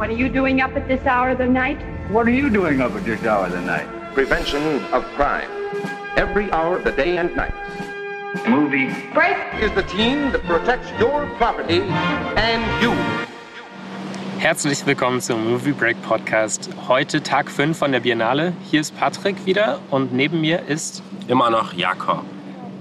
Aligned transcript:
What 0.00 0.08
are 0.08 0.16
you 0.16 0.30
doing 0.30 0.62
up 0.62 0.74
at 0.76 0.88
this 0.88 1.04
hour 1.04 1.28
of 1.28 1.36
the 1.36 1.46
night? 1.46 1.76
What 2.10 2.26
are 2.26 2.30
you 2.30 2.48
doing 2.48 2.80
up 2.80 2.92
at 2.92 3.04
this 3.04 3.22
hour 3.22 3.44
of 3.44 3.52
the 3.52 3.60
night? 3.60 3.86
Prevention 4.14 4.82
of 4.94 5.04
crime. 5.14 5.50
Every 6.16 6.50
hour 6.52 6.78
of 6.78 6.84
the 6.84 6.92
day 6.92 7.18
and 7.18 7.36
night. 7.36 7.52
Movie. 8.48 8.88
Break. 9.12 9.36
Is 9.60 9.70
the 9.74 9.82
team 9.82 10.32
that 10.32 10.42
protects 10.44 10.88
your 10.98 11.26
property 11.36 11.82
and 11.82 12.82
you. 12.82 12.94
Herzlich 14.38 14.86
willkommen 14.86 15.20
zum 15.20 15.46
Movie 15.46 15.72
Break 15.72 16.00
Podcast. 16.00 16.70
Heute 16.88 17.22
Tag 17.22 17.50
5 17.50 17.76
von 17.76 17.92
der 17.92 18.00
Biennale. 18.00 18.54
Hier 18.70 18.80
ist 18.80 18.96
Patrick 18.96 19.44
wieder 19.44 19.80
und 19.90 20.14
neben 20.14 20.40
mir 20.40 20.66
ist 20.66 21.02
immer 21.28 21.50
noch 21.50 21.74
Jakob. 21.74 22.24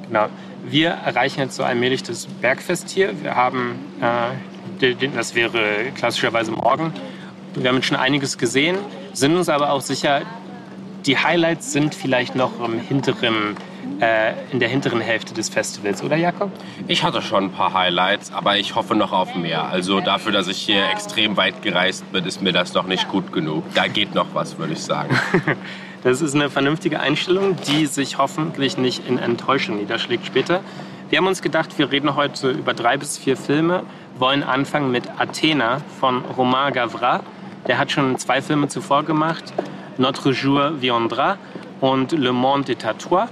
Genau. 0.07 0.29
Wir 0.63 0.91
erreichen 0.91 1.41
jetzt 1.41 1.57
so 1.57 1.65
allmählich 1.65 2.01
das 2.01 2.27
Bergfest 2.27 2.89
hier. 2.89 3.21
Wir 3.21 3.35
haben, 3.35 3.75
äh, 3.99 4.35
das 4.79 5.35
wäre 5.35 5.91
klassischerweise 5.95 6.51
morgen. 6.51 6.93
Wir 7.55 7.69
haben 7.69 7.77
jetzt 7.77 7.87
schon 7.87 7.97
einiges 7.97 8.37
gesehen, 8.37 8.77
sind 9.13 9.35
uns 9.35 9.49
aber 9.49 9.71
auch 9.71 9.81
sicher, 9.81 10.21
die 11.05 11.17
Highlights 11.17 11.71
sind 11.71 11.95
vielleicht 11.95 12.35
noch 12.35 12.63
im 12.63 12.79
hinteren, 12.79 13.57
äh, 13.99 14.33
in 14.51 14.59
der 14.59 14.69
hinteren 14.69 15.01
Hälfte 15.01 15.33
des 15.33 15.49
Festivals, 15.49 16.03
oder 16.03 16.15
Jakob? 16.15 16.51
Ich 16.87 17.03
hatte 17.03 17.21
schon 17.21 17.45
ein 17.45 17.51
paar 17.51 17.73
Highlights, 17.73 18.31
aber 18.31 18.57
ich 18.57 18.75
hoffe 18.75 18.95
noch 18.95 19.11
auf 19.11 19.35
mehr. 19.35 19.65
Also 19.65 19.99
dafür, 19.99 20.31
dass 20.31 20.47
ich 20.47 20.57
hier 20.57 20.89
extrem 20.89 21.37
weit 21.37 21.61
gereist 21.61 22.09
bin, 22.11 22.25
ist 22.25 22.41
mir 22.41 22.53
das 22.53 22.73
noch 22.73 22.85
nicht 22.85 23.07
gut 23.09 23.31
genug. 23.31 23.63
Da 23.73 23.87
geht 23.87 24.13
noch 24.13 24.27
was, 24.33 24.57
würde 24.57 24.73
ich 24.73 24.83
sagen. 24.83 25.17
Das 26.01 26.21
ist 26.21 26.33
eine 26.33 26.49
vernünftige 26.49 27.01
Einstellung, 27.01 27.57
die 27.67 27.85
sich 27.85 28.17
hoffentlich 28.17 28.77
nicht 28.77 29.05
in 29.09 29.17
Enttäuschung 29.17 29.79
niederschlägt 29.79 30.25
später. 30.25 30.61
Wir 31.09 31.17
haben 31.17 31.27
uns 31.27 31.41
gedacht, 31.41 31.77
wir 31.77 31.91
reden 31.91 32.15
heute 32.15 32.51
über 32.51 32.73
drei 32.73 32.95
bis 32.95 33.17
vier 33.17 33.35
Filme, 33.35 33.83
wollen 34.19 34.43
anfangen 34.43 34.91
mit 34.91 35.09
Athena 35.19 35.81
von 35.99 36.23
Romain 36.37 36.73
Gavras. 36.73 37.21
Der 37.67 37.77
hat 37.77 37.91
schon 37.91 38.17
zwei 38.17 38.41
Filme 38.41 38.67
zuvor 38.67 39.03
gemacht, 39.03 39.53
Notre 39.97 40.31
Jour 40.31 40.81
viendra 40.81 41.37
und 41.81 42.11
Le 42.11 42.31
Monde 42.31 42.69
est 42.69 42.85
à 42.85 42.93
toi. 42.93 43.27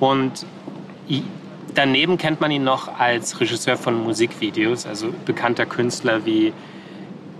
Und 0.00 0.46
daneben 1.74 2.18
kennt 2.18 2.40
man 2.40 2.50
ihn 2.50 2.64
noch 2.64 2.98
als 2.98 3.40
Regisseur 3.40 3.76
von 3.76 4.02
Musikvideos, 4.02 4.86
also 4.86 5.12
bekannter 5.24 5.66
Künstler 5.66 6.24
wie 6.24 6.52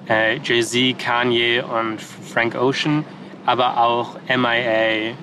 äh, 0.08 0.38
Jay-Z, 0.42 0.98
Kanye 0.98 1.62
und 1.62 2.00
Frank 2.00 2.54
Ocean, 2.54 3.04
aber 3.44 3.78
auch 3.80 4.16
MIA, 4.28 5.14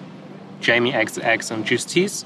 Jamie 0.61 0.93
XX 0.93 1.51
und 1.51 1.69
Justice. 1.69 2.25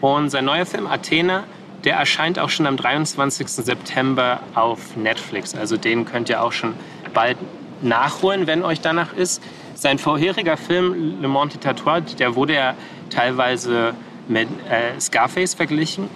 Und 0.00 0.30
sein 0.30 0.44
neuer 0.44 0.66
Film 0.66 0.86
Athena, 0.86 1.44
der 1.84 1.96
erscheint 1.96 2.38
auch 2.38 2.48
schon 2.48 2.66
am 2.66 2.76
23. 2.76 3.46
September 3.48 4.40
auf 4.54 4.96
Netflix. 4.96 5.54
Also 5.54 5.76
den 5.76 6.04
könnt 6.04 6.28
ihr 6.28 6.42
auch 6.42 6.52
schon 6.52 6.74
bald 7.12 7.36
nachholen, 7.82 8.46
wenn 8.46 8.62
euch 8.62 8.80
danach 8.80 9.12
ist. 9.12 9.42
Sein 9.74 9.98
vorheriger 9.98 10.56
Film 10.56 11.20
Le 11.20 11.28
Monde 11.28 11.58
Tatouage, 11.58 12.16
der 12.18 12.34
wurde 12.34 12.54
ja 12.54 12.74
teilweise 13.10 13.94
mit 14.28 14.48
äh, 14.70 14.98
Scarface 14.98 15.54
verglichen. 15.54 16.08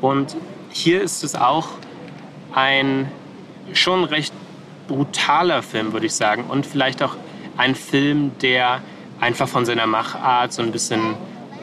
Und 0.00 0.36
hier 0.70 1.02
ist 1.02 1.24
es 1.24 1.34
auch 1.34 1.68
ein 2.52 3.10
schon 3.72 4.04
recht 4.04 4.34
brutaler 4.88 5.62
Film, 5.62 5.92
würde 5.92 6.06
ich 6.06 6.14
sagen. 6.14 6.44
Und 6.44 6.66
vielleicht 6.66 7.02
auch 7.02 7.16
ein 7.56 7.74
Film, 7.74 8.32
der 8.42 8.82
einfach 9.20 9.48
von 9.48 9.64
seiner 9.64 9.86
Machart 9.86 10.52
so 10.52 10.60
ein 10.60 10.72
bisschen 10.72 11.14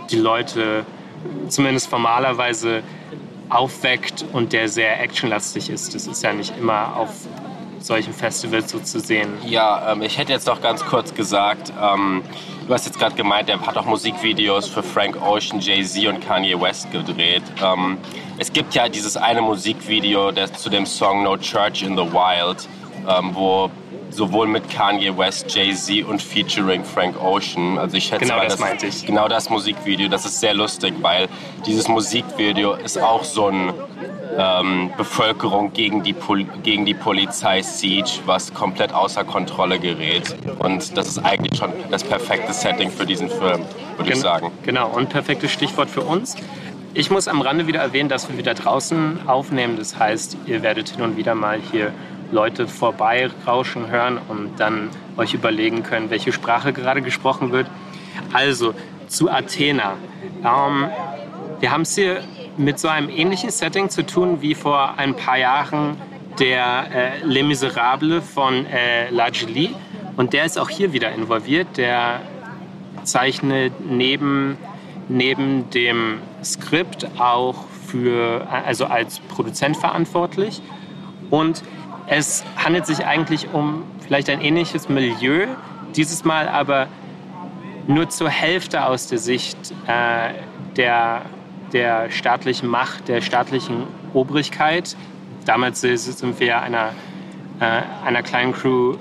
die 0.10 0.18
Leute 0.18 0.86
zumindest 1.50 1.88
formalerweise 1.88 2.82
aufweckt 3.52 4.26
und 4.34 4.54
der 4.54 4.70
sehr 4.70 5.02
actionlastig 5.02 5.70
ist. 5.70 5.94
Das 5.94 6.08
ist 6.08 6.24
ja 6.24 6.34
nicht 6.34 6.58
immer 6.58 6.96
auf 6.96 7.10
solchen 7.80 8.14
Festivals 8.14 8.72
so 8.72 8.80
zu 8.80 9.00
sehen. 9.00 9.30
Ja, 9.46 9.92
ähm, 9.92 10.02
ich 10.02 10.18
hätte 10.18 10.32
jetzt 10.32 10.48
noch 10.48 10.62
ganz 10.62 10.86
kurz 10.86 11.14
gesagt, 11.14 11.74
ähm, 11.82 12.22
du 12.68 12.74
hast 12.74 12.86
jetzt 12.86 13.00
gerade 13.00 13.16
gemeint, 13.16 13.50
er 13.50 13.60
hat 13.66 13.78
auch 13.78 13.86
Musikvideos 13.86 14.68
für 14.68 14.84
Frank 14.84 15.20
Ocean, 15.22 15.60
Jay-Z 15.60 16.08
und 16.08 16.22
Kanye 16.22 16.60
West 16.60 16.92
gedreht. 16.92 17.44
Ähm, 17.64 17.98
es 18.38 18.54
gibt 18.54 18.74
ja 18.74 18.88
dieses 18.88 19.18
eine 19.18 19.42
Musikvideo 19.42 20.32
das, 20.32 20.54
zu 20.54 20.70
dem 20.70 20.86
Song 20.86 21.24
No 21.24 21.38
Church 21.38 21.84
in 21.84 21.98
the 21.98 22.04
Wild, 22.04 22.68
ähm, 23.08 23.32
wo 23.34 23.70
sowohl 24.12 24.48
mit 24.48 24.70
Kanye 24.70 25.18
West, 25.18 25.54
Jay-Z 25.54 26.06
und 26.06 26.22
featuring 26.22 26.84
Frank 26.84 27.20
Ocean. 27.22 27.78
Also 27.78 27.98
ich 27.98 28.06
schätze 28.06 28.26
genau 28.26 28.38
mal, 28.38 28.48
das, 28.48 28.60
meinte 28.60 28.88
ich. 28.88 29.06
Genau 29.06 29.28
das 29.28 29.50
Musikvideo, 29.50 30.08
das 30.08 30.26
ist 30.26 30.40
sehr 30.40 30.54
lustig, 30.54 30.94
weil 31.02 31.28
dieses 31.66 31.88
Musikvideo 31.88 32.74
ist 32.74 33.02
auch 33.02 33.24
so 33.24 33.48
ein 33.48 33.74
ähm, 34.38 34.92
Bevölkerung 34.98 35.74
gegen 35.74 36.04
die, 36.04 36.14
Pol 36.14 36.46
gegen 36.64 36.86
die 36.86 36.94
Polizei 36.94 37.62
Siege, 37.62 38.20
was 38.26 38.54
komplett 38.54 38.94
außer 38.94 39.24
Kontrolle 39.24 39.80
gerät. 39.80 40.36
Und 40.60 40.98
das 40.98 41.08
ist 41.08 41.20
eigentlich 41.20 41.58
schon 41.58 41.72
das 41.90 42.04
perfekte 42.04 42.54
Setting 42.54 42.92
für 42.92 43.06
diesen 43.06 43.30
Film, 43.30 43.66
würde 43.98 44.04
Gen 44.04 44.14
ich 44.14 44.20
sagen. 44.20 44.52
Genau, 44.64 44.90
und 44.90 45.10
perfektes 45.10 45.52
Stichwort 45.52 45.90
für 45.90 46.02
uns. 46.02 46.36
Ich 46.94 47.10
muss 47.10 47.30
am 47.30 47.42
Rande 47.42 47.68
wieder 47.68 47.80
erwähnen, 47.80 48.10
dass 48.10 48.30
wir 48.30 48.38
wieder 48.38 48.54
draußen 48.54 49.22
aufnehmen. 49.28 49.78
Das 49.78 49.98
heißt, 49.98 50.38
ihr 50.46 50.62
werdet 50.62 50.90
hin 50.90 51.02
und 51.02 51.16
wieder 51.16 51.36
mal 51.36 51.60
hier 51.72 51.94
Leute 52.32 52.68
vorbeirauschen 52.68 53.90
hören 53.90 54.20
und 54.28 54.60
dann 54.60 54.90
euch 55.18 55.34
überlegen 55.34 55.84
können, 55.84 56.10
welche 56.10 56.32
Sprache 56.32 56.74
gerade 56.74 57.02
gesprochen 57.02 57.52
wird. 57.52 57.68
Also 58.34 58.74
zu 59.08 59.30
Athena. 59.30 59.94
Ähm, 60.44 60.90
wir 61.60 61.72
haben 61.72 61.82
es 61.82 61.96
hier 61.96 62.24
mit 62.58 62.80
so 62.80 62.88
einem 62.88 63.10
ähnlichen 63.10 63.50
Setting 63.50 63.90
zu 63.90 64.06
tun 64.06 64.42
wie 64.42 64.56
vor 64.56 64.98
ein 64.98 65.16
paar 65.16 65.38
Jahren 65.38 65.98
der 66.40 66.86
äh, 66.94 67.26
Les 67.26 67.44
Miserables 67.44 68.24
von 68.28 68.66
äh, 68.66 69.10
Lajli. 69.10 69.76
Und 70.18 70.34
der 70.34 70.46
ist 70.46 70.58
auch 70.58 70.70
hier 70.70 70.94
wieder 70.94 71.12
involviert. 71.12 71.78
Der 71.78 72.22
zeichnet 73.04 73.74
neben, 73.80 74.58
neben 75.08 75.70
dem 75.72 76.20
Skript 76.44 77.08
auch 77.20 77.66
für, 77.88 78.48
also 78.50 78.86
als 78.86 79.20
Produzent 79.20 79.78
verantwortlich. 79.78 80.62
Und 81.30 81.64
es 82.12 82.44
handelt 82.58 82.86
sich 82.86 83.06
eigentlich 83.06 83.54
um 83.54 83.84
vielleicht 84.06 84.30
ein 84.30 84.42
ähnliches 84.42 84.90
Milieu, 84.90 85.48
dieses 85.96 86.26
Mal 86.26 86.50
aber 86.50 86.88
nur 87.88 88.10
zur 88.10 88.30
Hälfte 88.30 88.86
aus 88.86 89.08
der 89.08 89.18
Sicht 89.18 89.58
äh, 89.88 90.34
der, 90.76 91.22
der 91.72 92.12
staatlichen 92.12 92.68
Macht, 92.68 93.08
der 93.08 93.22
staatlichen 93.22 93.88
Obrigkeit. 94.14 94.98
Damals 95.46 95.80
sind 95.80 96.40
wir 96.42 96.62
einer, 96.62 96.90
äh, 97.62 97.82
einer 98.06 98.24
kleinen 98.24 98.52
Crew 98.52 98.98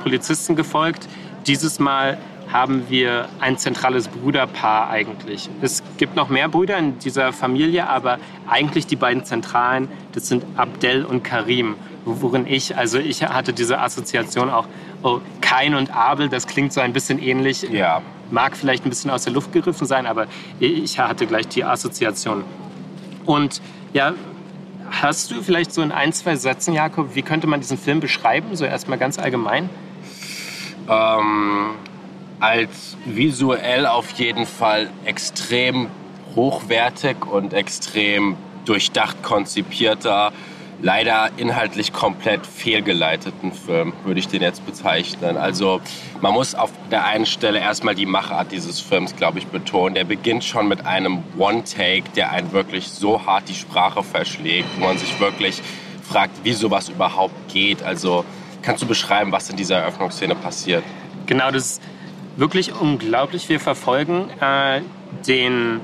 Polizisten 0.00 0.54
gefolgt. 0.54 1.08
Dieses 1.48 1.80
Mal 1.80 2.18
haben 2.52 2.88
wir 2.88 3.28
ein 3.40 3.58
zentrales 3.58 4.06
Bruderpaar 4.06 4.90
eigentlich. 4.90 5.50
Es 5.60 5.82
gibt 5.96 6.14
noch 6.14 6.28
mehr 6.28 6.48
Brüder 6.48 6.78
in 6.78 7.00
dieser 7.00 7.32
Familie, 7.32 7.88
aber 7.88 8.18
eigentlich 8.48 8.86
die 8.86 8.96
beiden 8.96 9.24
Zentralen, 9.24 9.88
das 10.12 10.28
sind 10.28 10.44
Abdel 10.56 11.04
und 11.04 11.24
Karim. 11.24 11.74
Worin 12.04 12.46
ich, 12.46 12.76
also 12.76 12.98
ich 12.98 13.22
hatte 13.22 13.52
diese 13.52 13.80
Assoziation 13.80 14.50
auch, 14.50 14.66
oh, 15.02 15.20
Kain 15.40 15.74
und 15.74 15.94
Abel, 15.94 16.28
das 16.28 16.46
klingt 16.46 16.72
so 16.72 16.80
ein 16.80 16.92
bisschen 16.92 17.22
ähnlich. 17.22 17.62
Ja. 17.62 18.02
Mag 18.30 18.56
vielleicht 18.56 18.84
ein 18.84 18.90
bisschen 18.90 19.10
aus 19.10 19.24
der 19.24 19.32
Luft 19.32 19.52
gegriffen 19.52 19.86
sein, 19.86 20.06
aber 20.06 20.26
ich 20.60 20.98
hatte 20.98 21.26
gleich 21.26 21.48
die 21.48 21.64
Assoziation. 21.64 22.44
Und 23.24 23.60
ja, 23.92 24.14
hast 24.90 25.30
du 25.30 25.42
vielleicht 25.42 25.72
so 25.72 25.82
in 25.82 25.92
ein, 25.92 26.12
zwei 26.12 26.36
Sätzen, 26.36 26.74
Jakob, 26.74 27.14
wie 27.14 27.22
könnte 27.22 27.46
man 27.46 27.60
diesen 27.60 27.78
Film 27.78 28.00
beschreiben, 28.00 28.54
so 28.56 28.64
erstmal 28.64 28.98
ganz 28.98 29.18
allgemein? 29.18 29.68
Ähm, 30.88 31.70
als 32.40 32.96
visuell 33.04 33.86
auf 33.86 34.10
jeden 34.12 34.46
Fall 34.46 34.90
extrem 35.04 35.88
hochwertig 36.36 37.26
und 37.26 37.52
extrem 37.52 38.36
durchdacht 38.64 39.22
konzipierter, 39.22 40.32
leider 40.80 41.30
inhaltlich 41.36 41.92
komplett 41.92 42.46
fehlgeleiteten 42.46 43.52
Film, 43.52 43.92
würde 44.04 44.20
ich 44.20 44.28
den 44.28 44.42
jetzt 44.42 44.64
bezeichnen. 44.64 45.36
Also 45.36 45.80
man 46.20 46.32
muss 46.32 46.54
auf 46.54 46.70
der 46.90 47.04
einen 47.04 47.26
Stelle 47.26 47.58
erstmal 47.58 47.94
die 47.94 48.06
Machart 48.06 48.52
dieses 48.52 48.80
Films, 48.80 49.16
glaube 49.16 49.38
ich, 49.38 49.46
betonen. 49.46 49.94
Der 49.94 50.04
beginnt 50.04 50.44
schon 50.44 50.68
mit 50.68 50.86
einem 50.86 51.22
One-Take, 51.36 52.10
der 52.14 52.30
einen 52.30 52.52
wirklich 52.52 52.88
so 52.88 53.26
hart 53.26 53.48
die 53.48 53.54
Sprache 53.54 54.02
verschlägt, 54.02 54.68
wo 54.78 54.86
man 54.86 54.98
sich 54.98 55.18
wirklich 55.20 55.60
fragt, 56.02 56.44
wie 56.44 56.52
sowas 56.52 56.88
überhaupt 56.88 57.34
geht. 57.52 57.82
Also 57.82 58.24
kannst 58.62 58.82
du 58.82 58.86
beschreiben, 58.86 59.32
was 59.32 59.50
in 59.50 59.56
dieser 59.56 59.78
Eröffnungsszene 59.78 60.34
passiert? 60.34 60.84
Genau, 61.26 61.50
das 61.50 61.72
ist 61.72 61.82
wirklich 62.36 62.72
unglaublich. 62.74 63.48
Wir 63.48 63.60
verfolgen 63.60 64.30
äh, 64.40 64.80
den 65.26 65.80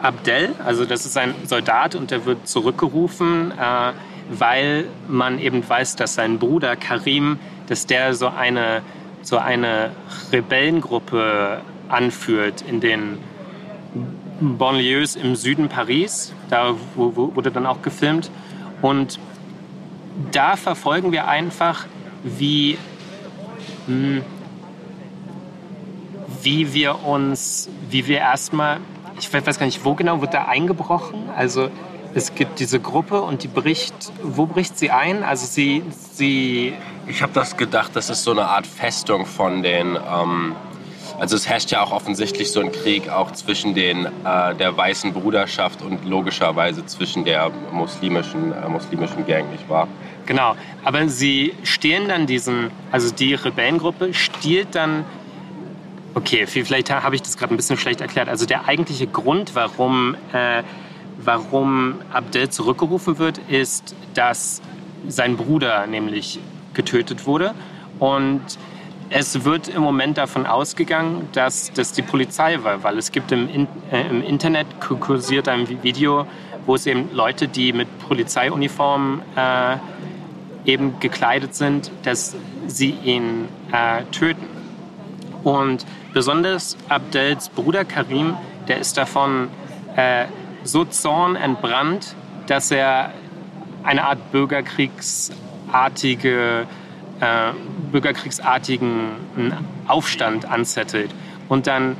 Abdel, 0.00 0.54
also 0.64 0.84
das 0.84 1.06
ist 1.06 1.16
ein 1.16 1.34
Soldat 1.46 1.94
und 1.94 2.10
der 2.10 2.26
wird 2.26 2.46
zurückgerufen, 2.46 3.52
äh, 3.52 3.92
weil 4.30 4.86
man 5.08 5.38
eben 5.38 5.66
weiß, 5.68 5.96
dass 5.96 6.14
sein 6.14 6.38
Bruder 6.38 6.76
Karim, 6.76 7.38
dass 7.68 7.86
der 7.86 8.14
so 8.14 8.28
eine, 8.28 8.82
so 9.22 9.38
eine 9.38 9.90
Rebellengruppe 10.32 11.60
anführt 11.88 12.62
in 12.68 12.80
den 12.80 13.18
Banlieues 14.40 15.16
im 15.16 15.36
Süden 15.36 15.68
Paris. 15.68 16.32
Da 16.50 16.74
wurde 16.94 17.50
dann 17.50 17.66
auch 17.66 17.82
gefilmt. 17.82 18.30
Und 18.82 19.18
da 20.32 20.56
verfolgen 20.56 21.12
wir 21.12 21.28
einfach, 21.28 21.86
wie 22.22 22.76
hm, 23.86 24.22
wie 26.42 26.74
wir 26.74 27.04
uns, 27.04 27.68
wie 27.90 28.06
wir 28.06 28.18
erstmal, 28.18 28.78
ich 29.18 29.32
weiß 29.32 29.58
gar 29.58 29.66
nicht, 29.66 29.84
wo 29.84 29.94
genau 29.94 30.20
wird 30.20 30.34
da 30.34 30.44
eingebrochen? 30.44 31.28
Also 31.36 31.70
es 32.16 32.34
gibt 32.34 32.60
diese 32.60 32.80
Gruppe 32.80 33.20
und 33.20 33.42
die 33.42 33.48
bricht, 33.48 33.94
wo 34.22 34.46
bricht 34.46 34.78
sie 34.78 34.90
ein? 34.90 35.22
Also 35.22 35.46
sie, 35.46 35.82
sie... 36.14 36.72
Ich 37.06 37.20
habe 37.22 37.32
das 37.34 37.58
gedacht, 37.58 37.94
das 37.94 38.08
ist 38.08 38.24
so 38.24 38.30
eine 38.30 38.46
Art 38.46 38.66
Festung 38.66 39.26
von 39.26 39.62
den... 39.62 39.96
Ähm, 39.96 40.56
also 41.18 41.36
es 41.36 41.46
herrscht 41.46 41.70
ja 41.70 41.82
auch 41.82 41.92
offensichtlich 41.92 42.50
so 42.50 42.60
ein 42.60 42.72
Krieg 42.72 43.10
auch 43.10 43.32
zwischen 43.32 43.74
den, 43.74 44.06
äh, 44.06 44.54
der 44.54 44.74
weißen 44.74 45.12
Bruderschaft 45.12 45.82
und 45.82 46.06
logischerweise 46.06 46.86
zwischen 46.86 47.26
der 47.26 47.50
muslimischen, 47.70 48.52
äh, 48.52 48.66
muslimischen 48.66 49.26
Gang, 49.26 49.50
nicht 49.50 49.68
wahr? 49.68 49.86
Genau, 50.24 50.56
aber 50.84 51.08
sie 51.08 51.52
stehlen 51.64 52.08
dann 52.08 52.26
diesen, 52.26 52.70
also 52.92 53.14
die 53.14 53.34
Rebellengruppe 53.34 54.14
stiehlt 54.14 54.74
dann 54.74 55.04
Okay, 56.14 56.46
vielleicht 56.46 56.90
habe 56.90 57.14
ich 57.14 57.20
das 57.20 57.36
gerade 57.36 57.52
ein 57.52 57.58
bisschen 57.58 57.76
schlecht 57.76 58.00
erklärt. 58.00 58.30
Also 58.30 58.46
der 58.46 58.66
eigentliche 58.66 59.06
Grund, 59.06 59.54
warum, 59.54 60.16
äh, 60.32 60.62
warum 61.18 61.96
Abdel 62.12 62.50
zurückgerufen 62.50 63.18
wird, 63.18 63.38
ist, 63.48 63.94
dass 64.14 64.62
sein 65.08 65.36
Bruder 65.36 65.86
nämlich 65.86 66.40
getötet 66.74 67.26
wurde. 67.26 67.54
Und 67.98 68.42
es 69.10 69.44
wird 69.44 69.68
im 69.68 69.82
Moment 69.82 70.18
davon 70.18 70.46
ausgegangen, 70.46 71.28
dass 71.32 71.72
das 71.72 71.92
die 71.92 72.02
Polizei 72.02 72.62
war, 72.62 72.82
weil 72.82 72.98
es 72.98 73.12
gibt 73.12 73.32
im, 73.32 73.48
in, 73.48 73.68
äh, 73.90 74.08
im 74.08 74.22
Internet 74.22 74.66
kursiert 74.80 75.48
ein 75.48 75.82
Video, 75.82 76.26
wo 76.66 76.74
es 76.74 76.86
eben 76.86 77.08
Leute, 77.12 77.46
die 77.46 77.72
mit 77.72 77.86
Polizeiuniformen 78.00 79.22
äh, 79.36 79.76
eben 80.64 80.98
gekleidet 80.98 81.54
sind, 81.54 81.92
dass 82.02 82.34
sie 82.66 82.90
ihn 83.04 83.48
äh, 83.72 84.02
töten. 84.10 84.46
Und 85.44 85.86
besonders 86.12 86.76
Abdels 86.88 87.48
Bruder 87.50 87.84
Karim, 87.84 88.36
der 88.66 88.78
ist 88.78 88.96
davon 88.96 89.48
äh, 89.94 90.24
so 90.66 90.84
zornentbrannt, 90.84 92.14
dass 92.46 92.70
er 92.70 93.14
eine 93.82 94.04
Art 94.04 94.30
bürgerkriegsartige, 94.32 96.66
äh, 97.20 97.52
bürgerkriegsartigen 97.92 99.54
Aufstand 99.86 100.44
anzettelt. 100.44 101.14
Und 101.48 101.66
dann 101.66 101.96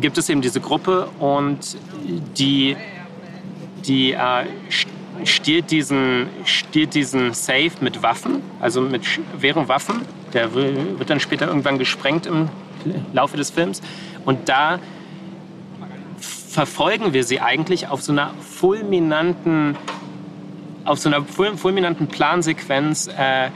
gibt 0.00 0.18
es 0.18 0.28
eben 0.28 0.40
diese 0.40 0.60
Gruppe 0.60 1.08
und 1.18 1.76
die, 2.38 2.76
die 3.84 4.12
äh, 4.12 4.44
stiehlt, 5.24 5.70
diesen, 5.70 6.28
stiehlt 6.44 6.94
diesen 6.94 7.34
Safe 7.34 7.70
mit 7.80 8.02
Waffen, 8.02 8.42
also 8.60 8.80
mit 8.80 9.04
schweren 9.04 9.68
Waffen. 9.68 10.02
Der 10.32 10.54
wird 10.54 11.10
dann 11.10 11.20
später 11.20 11.46
irgendwann 11.46 11.78
gesprengt 11.78 12.26
im 12.26 12.48
Laufe 13.12 13.36
des 13.36 13.50
Films. 13.50 13.80
Und 14.24 14.48
da 14.48 14.78
verfolgen 16.54 17.12
wir 17.12 17.24
sie 17.24 17.40
eigentlich 17.40 17.88
auf 17.88 18.00
so 18.00 18.12
einer 18.12 18.30
fulminanten, 18.40 19.76
auf 20.84 21.00
so 21.00 21.08
einer 21.08 21.24
fulminanten 21.24 22.06
Plansequenz 22.06 23.08
äh, 23.08 23.50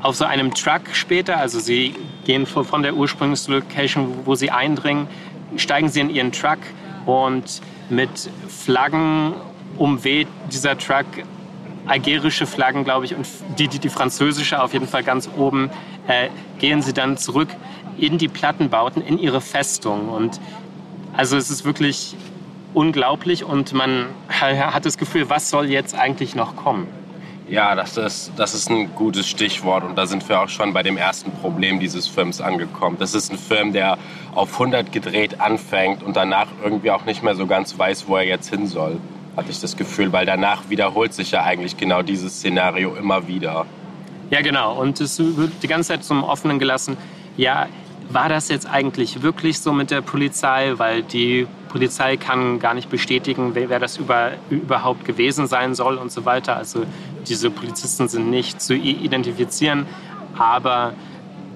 auf 0.00 0.14
so 0.14 0.24
einem 0.24 0.54
Truck 0.54 0.82
später. 0.92 1.38
Also 1.38 1.58
sie 1.58 1.96
gehen 2.24 2.46
von 2.46 2.82
der 2.82 2.94
Ursprungslocation, 2.94 4.20
wo 4.24 4.36
sie 4.36 4.52
eindringen, 4.52 5.08
steigen 5.56 5.88
sie 5.88 5.98
in 5.98 6.10
ihren 6.10 6.30
Truck 6.30 6.58
und 7.06 7.60
mit 7.90 8.30
Flaggen 8.46 9.34
umweht 9.76 10.28
dieser 10.52 10.78
Truck 10.78 11.06
algerische 11.86 12.46
Flaggen, 12.46 12.84
glaube 12.84 13.06
ich, 13.06 13.16
und 13.16 13.26
die, 13.58 13.66
die, 13.66 13.80
die 13.80 13.88
französische 13.88 14.62
auf 14.62 14.74
jeden 14.74 14.86
Fall 14.86 15.02
ganz 15.02 15.28
oben, 15.36 15.70
äh, 16.06 16.28
gehen 16.60 16.82
sie 16.82 16.92
dann 16.92 17.16
zurück 17.16 17.48
in 17.96 18.18
die 18.18 18.28
Plattenbauten, 18.28 19.02
in 19.02 19.18
ihre 19.18 19.40
Festung. 19.40 20.10
Und 20.10 20.38
also 21.16 21.36
es 21.36 21.50
ist 21.50 21.64
wirklich 21.64 22.14
unglaublich 22.74 23.44
und 23.44 23.72
man 23.72 24.06
hat 24.28 24.84
das 24.84 24.98
Gefühl, 24.98 25.30
was 25.30 25.50
soll 25.50 25.70
jetzt 25.70 25.94
eigentlich 25.94 26.34
noch 26.34 26.56
kommen? 26.56 26.86
Ja, 27.48 27.74
das 27.74 27.96
ist, 27.96 28.32
das 28.36 28.52
ist 28.52 28.68
ein 28.68 28.94
gutes 28.94 29.26
Stichwort 29.26 29.82
und 29.82 29.96
da 29.96 30.06
sind 30.06 30.28
wir 30.28 30.40
auch 30.40 30.50
schon 30.50 30.74
bei 30.74 30.82
dem 30.82 30.98
ersten 30.98 31.32
Problem 31.32 31.80
dieses 31.80 32.06
Films 32.06 32.42
angekommen. 32.42 32.96
Das 32.98 33.14
ist 33.14 33.32
ein 33.32 33.38
Film, 33.38 33.72
der 33.72 33.96
auf 34.34 34.52
100 34.52 34.92
gedreht 34.92 35.40
anfängt 35.40 36.02
und 36.02 36.14
danach 36.14 36.48
irgendwie 36.62 36.90
auch 36.90 37.06
nicht 37.06 37.22
mehr 37.22 37.34
so 37.34 37.46
ganz 37.46 37.78
weiß, 37.78 38.06
wo 38.06 38.16
er 38.16 38.24
jetzt 38.24 38.50
hin 38.50 38.66
soll, 38.66 38.98
hatte 39.34 39.50
ich 39.50 39.60
das 39.60 39.78
Gefühl, 39.78 40.12
weil 40.12 40.26
danach 40.26 40.68
wiederholt 40.68 41.14
sich 41.14 41.30
ja 41.30 41.42
eigentlich 41.42 41.78
genau 41.78 42.02
dieses 42.02 42.34
Szenario 42.34 42.94
immer 42.96 43.28
wieder. 43.28 43.64
Ja, 44.30 44.42
genau. 44.42 44.78
Und 44.78 45.00
es 45.00 45.18
wird 45.18 45.52
die 45.62 45.68
ganze 45.68 45.88
Zeit 45.88 46.04
zum 46.04 46.24
Offenen 46.24 46.58
gelassen. 46.58 46.98
Ja, 47.38 47.66
war 48.10 48.28
das 48.28 48.50
jetzt 48.50 48.68
eigentlich 48.68 49.22
wirklich 49.22 49.58
so 49.60 49.72
mit 49.72 49.90
der 49.90 50.02
Polizei? 50.02 50.74
Weil 50.76 51.02
die 51.02 51.46
Polizei 51.68 52.16
kann 52.16 52.58
gar 52.58 52.74
nicht 52.74 52.90
bestätigen, 52.90 53.54
wer, 53.54 53.68
wer 53.68 53.78
das 53.78 53.96
über, 53.96 54.32
überhaupt 54.50 55.04
gewesen 55.04 55.46
sein 55.46 55.74
soll 55.74 55.96
und 55.96 56.10
so 56.10 56.24
weiter. 56.24 56.56
Also 56.56 56.84
diese 57.26 57.50
Polizisten 57.50 58.08
sind 58.08 58.30
nicht 58.30 58.60
zu 58.60 58.74
identifizieren, 58.74 59.86
aber 60.36 60.94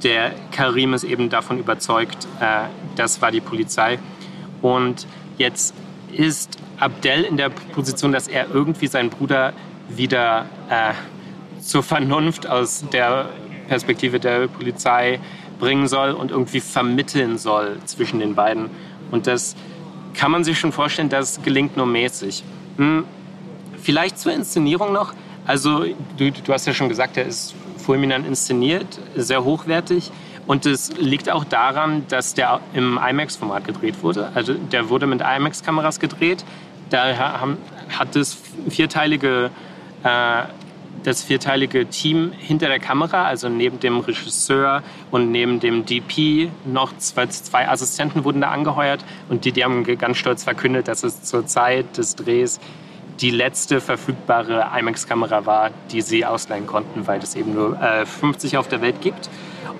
der 0.02 0.32
Karim 0.50 0.94
ist 0.94 1.04
eben 1.04 1.30
davon 1.30 1.58
überzeugt, 1.58 2.26
äh, 2.40 2.64
das 2.96 3.22
war 3.22 3.30
die 3.30 3.40
Polizei. 3.40 3.98
Und 4.60 5.06
jetzt 5.38 5.74
ist 6.12 6.58
Abdel 6.78 7.22
in 7.22 7.36
der 7.36 7.48
Position, 7.48 8.12
dass 8.12 8.28
er 8.28 8.50
irgendwie 8.52 8.86
seinen 8.86 9.10
Bruder 9.10 9.52
wieder 9.88 10.46
äh, 10.68 10.92
zur 11.60 11.82
Vernunft 11.82 12.48
aus 12.48 12.84
der 12.92 13.28
Perspektive 13.68 14.18
der 14.18 14.48
Polizei 14.48 15.20
bringen 15.58 15.86
soll 15.86 16.10
und 16.10 16.30
irgendwie 16.32 16.60
vermitteln 16.60 17.38
soll 17.38 17.78
zwischen 17.84 18.18
den 18.18 18.34
beiden. 18.34 18.68
Und 19.12 19.26
das 19.26 19.54
kann 20.14 20.30
man 20.30 20.44
sich 20.44 20.58
schon 20.58 20.72
vorstellen, 20.72 21.08
das 21.08 21.42
gelingt 21.42 21.76
nur 21.76 21.86
mäßig. 21.86 22.44
Hm. 22.76 23.04
Vielleicht 23.82 24.18
zur 24.18 24.32
Inszenierung 24.32 24.92
noch. 24.92 25.12
Also 25.46 25.84
du, 26.16 26.30
du 26.30 26.52
hast 26.52 26.66
ja 26.66 26.72
schon 26.72 26.88
gesagt, 26.88 27.16
er 27.16 27.26
ist 27.26 27.54
fulminant 27.78 28.26
inszeniert, 28.26 28.86
sehr 29.16 29.44
hochwertig. 29.44 30.10
Und 30.46 30.66
es 30.66 30.92
liegt 30.96 31.30
auch 31.30 31.44
daran, 31.44 32.04
dass 32.08 32.34
der 32.34 32.60
im 32.74 32.98
IMAX-Format 32.98 33.64
gedreht 33.64 34.02
wurde. 34.02 34.30
Also 34.34 34.54
der 34.54 34.88
wurde 34.88 35.06
mit 35.06 35.20
IMAX-Kameras 35.20 36.00
gedreht. 36.00 36.44
Da 36.90 37.16
haben, 37.16 37.58
hat 37.96 38.16
es 38.16 38.36
vierteilige 38.68 39.50
äh, 40.02 40.42
das 41.02 41.22
vierteilige 41.22 41.86
Team 41.86 42.32
hinter 42.36 42.68
der 42.68 42.78
Kamera, 42.78 43.24
also 43.24 43.48
neben 43.48 43.80
dem 43.80 44.00
Regisseur 44.00 44.82
und 45.10 45.30
neben 45.30 45.58
dem 45.58 45.84
DP 45.84 46.50
noch 46.64 46.96
zwei, 46.98 47.26
zwei 47.26 47.68
Assistenten 47.68 48.24
wurden 48.24 48.40
da 48.40 48.50
angeheuert 48.50 49.04
und 49.28 49.44
die, 49.44 49.52
die 49.52 49.64
haben 49.64 49.84
ganz 49.84 50.18
stolz 50.18 50.44
verkündet, 50.44 50.88
dass 50.88 51.02
es 51.02 51.22
zur 51.22 51.46
Zeit 51.46 51.98
des 51.98 52.14
Drehs 52.14 52.60
die 53.20 53.30
letzte 53.30 53.80
verfügbare 53.80 54.70
IMAX-Kamera 54.78 55.46
war, 55.46 55.70
die 55.90 56.02
sie 56.02 56.24
ausleihen 56.24 56.66
konnten, 56.66 57.06
weil 57.06 57.20
es 57.20 57.34
eben 57.34 57.54
nur 57.54 57.80
äh, 57.80 58.06
50 58.06 58.56
auf 58.56 58.68
der 58.68 58.80
Welt 58.80 59.00
gibt. 59.00 59.28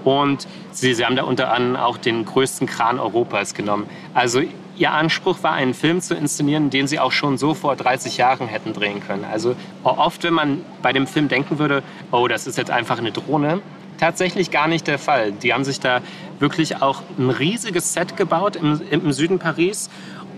Und 0.05 0.47
sie, 0.71 0.95
sie 0.95 1.05
haben 1.05 1.17
da 1.17 1.25
unter 1.25 1.53
anderem 1.53 1.77
auch 1.77 1.97
den 1.97 2.25
größten 2.25 2.67
Kran 2.67 2.99
Europas 2.99 3.55
genommen. 3.55 3.89
Also 4.15 4.43
Ihr 4.83 4.91
Anspruch 4.91 5.45
war, 5.45 5.53
einen 5.53 5.75
Film 5.75 6.01
zu 6.01 6.17
inszenieren, 6.17 6.69
den 6.69 6.89
Sie 6.89 6.99
auch 6.99 7.12
schon 7.12 7.39
so 7.39 7.55
vor 7.55 7.77
30 7.77 8.17
Jahren 8.17 8.49
hätten 8.49 8.73
drehen 8.73 8.99
können. 8.99 9.25
Also 9.25 9.55
oft, 9.85 10.25
wenn 10.25 10.35
man 10.35 10.65
bei 10.83 10.93
dem 10.93 11.07
Film 11.07 11.29
denken 11.29 11.61
würde, 11.61 11.85
oh, 12.11 12.27
das 12.27 12.49
ist 12.49 12.59
jetzt 12.59 12.73
einfach 12.73 12.99
eine 12.99 13.12
Drohne, 13.12 13.62
tatsächlich 13.99 14.51
gar 14.51 14.67
nicht 14.67 14.89
der 14.89 14.99
Fall. 14.99 15.31
Die 15.31 15.55
haben 15.55 15.62
sich 15.62 15.79
da 15.79 16.01
wirklich 16.41 16.83
auch 16.83 17.01
ein 17.17 17.31
riesiges 17.31 17.93
Set 17.93 18.17
gebaut 18.17 18.57
im, 18.57 18.81
im 18.91 19.12
Süden 19.12 19.39
Paris 19.39 19.89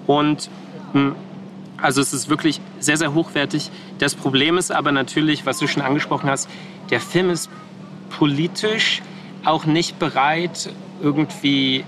und 0.07 0.51
hm, 0.93 1.17
also 1.81 2.03
es 2.03 2.13
ist 2.13 2.29
wirklich 2.29 2.61
sehr, 2.81 2.99
sehr 2.99 3.15
hochwertig. 3.15 3.71
Das 3.99 4.15
Problem 4.15 4.59
ist 4.59 4.71
aber 4.71 4.93
natürlich, 4.93 5.47
was 5.47 5.57
du 5.57 5.67
schon 5.67 5.83
angesprochen 5.83 6.29
hast, 6.29 6.51
der 6.91 7.01
Film 7.01 7.31
ist 7.31 7.49
politisch 8.11 9.01
auch 9.43 9.65
nicht 9.65 9.99
bereit, 9.99 10.69
irgendwie 11.03 11.85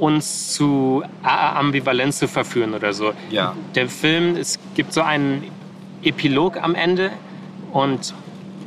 uns 0.00 0.54
zu 0.54 1.04
Ambivalenz 1.22 2.18
zu 2.18 2.26
verführen 2.26 2.74
oder 2.74 2.92
so. 2.92 3.12
Ja. 3.30 3.54
Der 3.74 3.88
Film, 3.88 4.36
es 4.36 4.58
gibt 4.74 4.92
so 4.92 5.02
einen 5.02 5.44
Epilog 6.02 6.56
am 6.56 6.74
Ende 6.74 7.10
und 7.72 8.14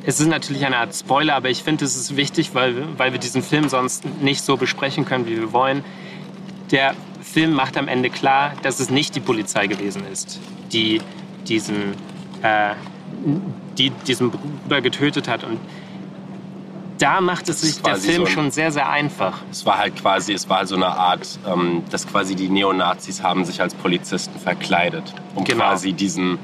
es 0.05 0.19
ist 0.19 0.27
natürlich 0.27 0.65
eine 0.65 0.77
Art 0.77 0.93
Spoiler, 0.93 1.35
aber 1.35 1.49
ich 1.49 1.63
finde, 1.63 1.85
es 1.85 1.95
ist 1.95 2.15
wichtig, 2.15 2.53
weil, 2.53 2.75
weil 2.97 3.13
wir 3.13 3.19
diesen 3.19 3.41
Film 3.41 3.69
sonst 3.69 4.05
nicht 4.21 4.43
so 4.43 4.57
besprechen 4.57 5.05
können, 5.05 5.25
wie 5.27 5.37
wir 5.37 5.53
wollen. 5.53 5.83
Der 6.71 6.93
Film 7.21 7.53
macht 7.53 7.77
am 7.77 7.87
Ende 7.87 8.09
klar, 8.09 8.53
dass 8.63 8.79
es 8.79 8.89
nicht 8.89 9.15
die 9.15 9.21
Polizei 9.21 9.67
gewesen 9.67 10.03
ist, 10.11 10.39
die 10.71 11.01
diesen, 11.47 11.93
äh, 12.41 12.73
die 13.77 13.91
diesen 13.91 14.31
Bruder 14.31 14.81
getötet 14.81 15.27
hat. 15.27 15.43
Und 15.43 15.59
da 17.03 17.19
macht 17.19 17.50
es 17.50 17.62
sich 17.62 17.81
der 17.81 17.98
Film 17.98 18.15
so 18.15 18.25
ein, 18.25 18.31
schon 18.31 18.51
sehr, 18.51 18.72
sehr 18.72 18.89
einfach. 18.89 19.39
Es 19.51 19.65
war 19.65 19.77
halt 19.77 19.98
quasi, 19.98 20.31
es 20.31 20.48
war 20.48 20.65
so 20.65 20.75
eine 20.75 20.88
Art, 20.88 21.38
ähm, 21.45 21.83
dass 21.91 22.07
quasi 22.07 22.33
die 22.33 22.48
Neonazis 22.48 23.22
haben 23.22 23.43
sich 23.43 23.60
als 23.62 23.74
Polizisten 23.75 24.39
verkleidet, 24.39 25.13
um 25.36 25.43
genau. 25.43 25.65
quasi 25.65 25.91
diesen 25.91 26.39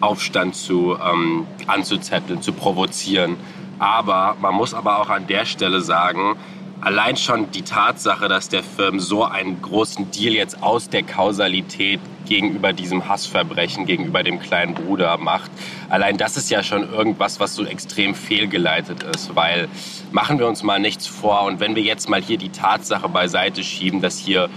Aufstand 0.00 0.54
zu, 0.54 0.96
ähm, 0.96 1.48
anzuzetteln, 1.66 2.42
zu 2.42 2.52
provozieren. 2.52 3.36
Aber 3.80 4.36
man 4.40 4.54
muss 4.54 4.72
aber 4.72 5.00
auch 5.00 5.10
an 5.10 5.26
der 5.26 5.46
Stelle 5.46 5.80
sagen, 5.80 6.36
allein 6.84 7.16
schon 7.16 7.50
die 7.50 7.62
Tatsache, 7.62 8.28
dass 8.28 8.50
der 8.50 8.62
Film 8.62 9.00
so 9.00 9.24
einen 9.24 9.60
großen 9.60 10.10
Deal 10.10 10.34
jetzt 10.34 10.62
aus 10.62 10.90
der 10.90 11.02
Kausalität 11.02 11.98
gegenüber 12.26 12.72
diesem 12.72 13.08
Hassverbrechen, 13.08 13.86
gegenüber 13.86 14.22
dem 14.22 14.38
kleinen 14.38 14.74
Bruder 14.74 15.16
macht. 15.16 15.50
Allein 15.88 16.16
das 16.16 16.36
ist 16.36 16.50
ja 16.50 16.62
schon 16.62 16.90
irgendwas, 16.90 17.40
was 17.40 17.54
so 17.54 17.64
extrem 17.64 18.14
fehlgeleitet 18.14 19.02
ist, 19.02 19.34
weil 19.34 19.68
machen 20.12 20.38
wir 20.38 20.46
uns 20.46 20.62
mal 20.62 20.78
nichts 20.78 21.06
vor 21.06 21.42
und 21.44 21.58
wenn 21.60 21.74
wir 21.74 21.82
jetzt 21.82 22.08
mal 22.08 22.22
hier 22.22 22.38
die 22.38 22.50
Tatsache 22.50 23.08
beiseite 23.08 23.64
schieben, 23.64 24.00
dass 24.00 24.18
hier 24.18 24.48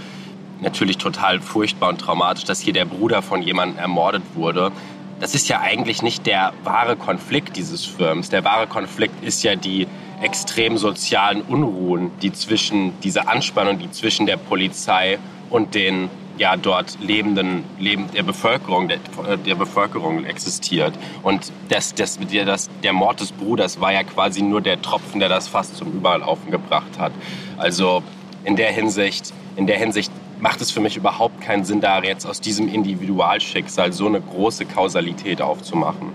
natürlich 0.60 0.98
total 0.98 1.40
furchtbar 1.40 1.88
und 1.88 2.00
traumatisch, 2.00 2.44
dass 2.44 2.60
hier 2.60 2.72
der 2.72 2.84
Bruder 2.84 3.22
von 3.22 3.42
jemandem 3.42 3.78
ermordet 3.78 4.22
wurde, 4.34 4.72
das 5.20 5.34
ist 5.34 5.48
ja 5.48 5.60
eigentlich 5.60 6.02
nicht 6.02 6.26
der 6.26 6.52
wahre 6.64 6.96
Konflikt 6.96 7.56
dieses 7.56 7.84
Films. 7.84 8.28
Der 8.30 8.44
wahre 8.44 8.66
Konflikt 8.66 9.24
ist 9.24 9.42
ja 9.42 9.56
die 9.56 9.86
extrem 10.22 10.78
sozialen 10.78 11.42
Unruhen, 11.42 12.10
die 12.22 12.32
zwischen 12.32 12.98
diese 13.00 13.28
Anspannung, 13.28 13.78
die 13.78 13.90
zwischen 13.90 14.26
der 14.26 14.36
Polizei 14.36 15.18
und 15.50 15.74
den 15.74 16.08
ja 16.38 16.56
dort 16.56 16.98
lebenden 17.00 17.64
Leben 17.80 18.06
der 18.14 18.22
Bevölkerung 18.22 18.86
der, 18.86 18.98
der 19.44 19.56
Bevölkerung 19.56 20.24
existiert 20.24 20.94
und 21.24 21.50
das, 21.68 21.94
das, 21.94 22.16
das, 22.30 22.70
der 22.84 22.92
Mord 22.92 23.20
des 23.20 23.32
Bruders 23.32 23.80
war 23.80 23.92
ja 23.92 24.04
quasi 24.04 24.42
nur 24.42 24.60
der 24.60 24.80
Tropfen, 24.80 25.18
der 25.18 25.28
das 25.28 25.48
fast 25.48 25.76
zum 25.76 25.92
Überlaufen 25.92 26.52
gebracht 26.52 26.96
hat. 26.96 27.10
Also 27.56 28.04
in 28.44 28.54
der 28.54 28.70
Hinsicht 28.70 29.32
in 29.58 29.66
der 29.66 29.76
Hinsicht 29.76 30.12
macht 30.40 30.60
es 30.60 30.70
für 30.70 30.80
mich 30.80 30.96
überhaupt 30.96 31.40
keinen 31.40 31.64
Sinn, 31.64 31.80
da 31.80 32.02
jetzt 32.02 32.26
aus 32.26 32.40
diesem 32.40 32.68
Individualschicksal 32.68 33.92
so 33.92 34.06
eine 34.06 34.20
große 34.20 34.66
Kausalität 34.66 35.42
aufzumachen. 35.42 36.12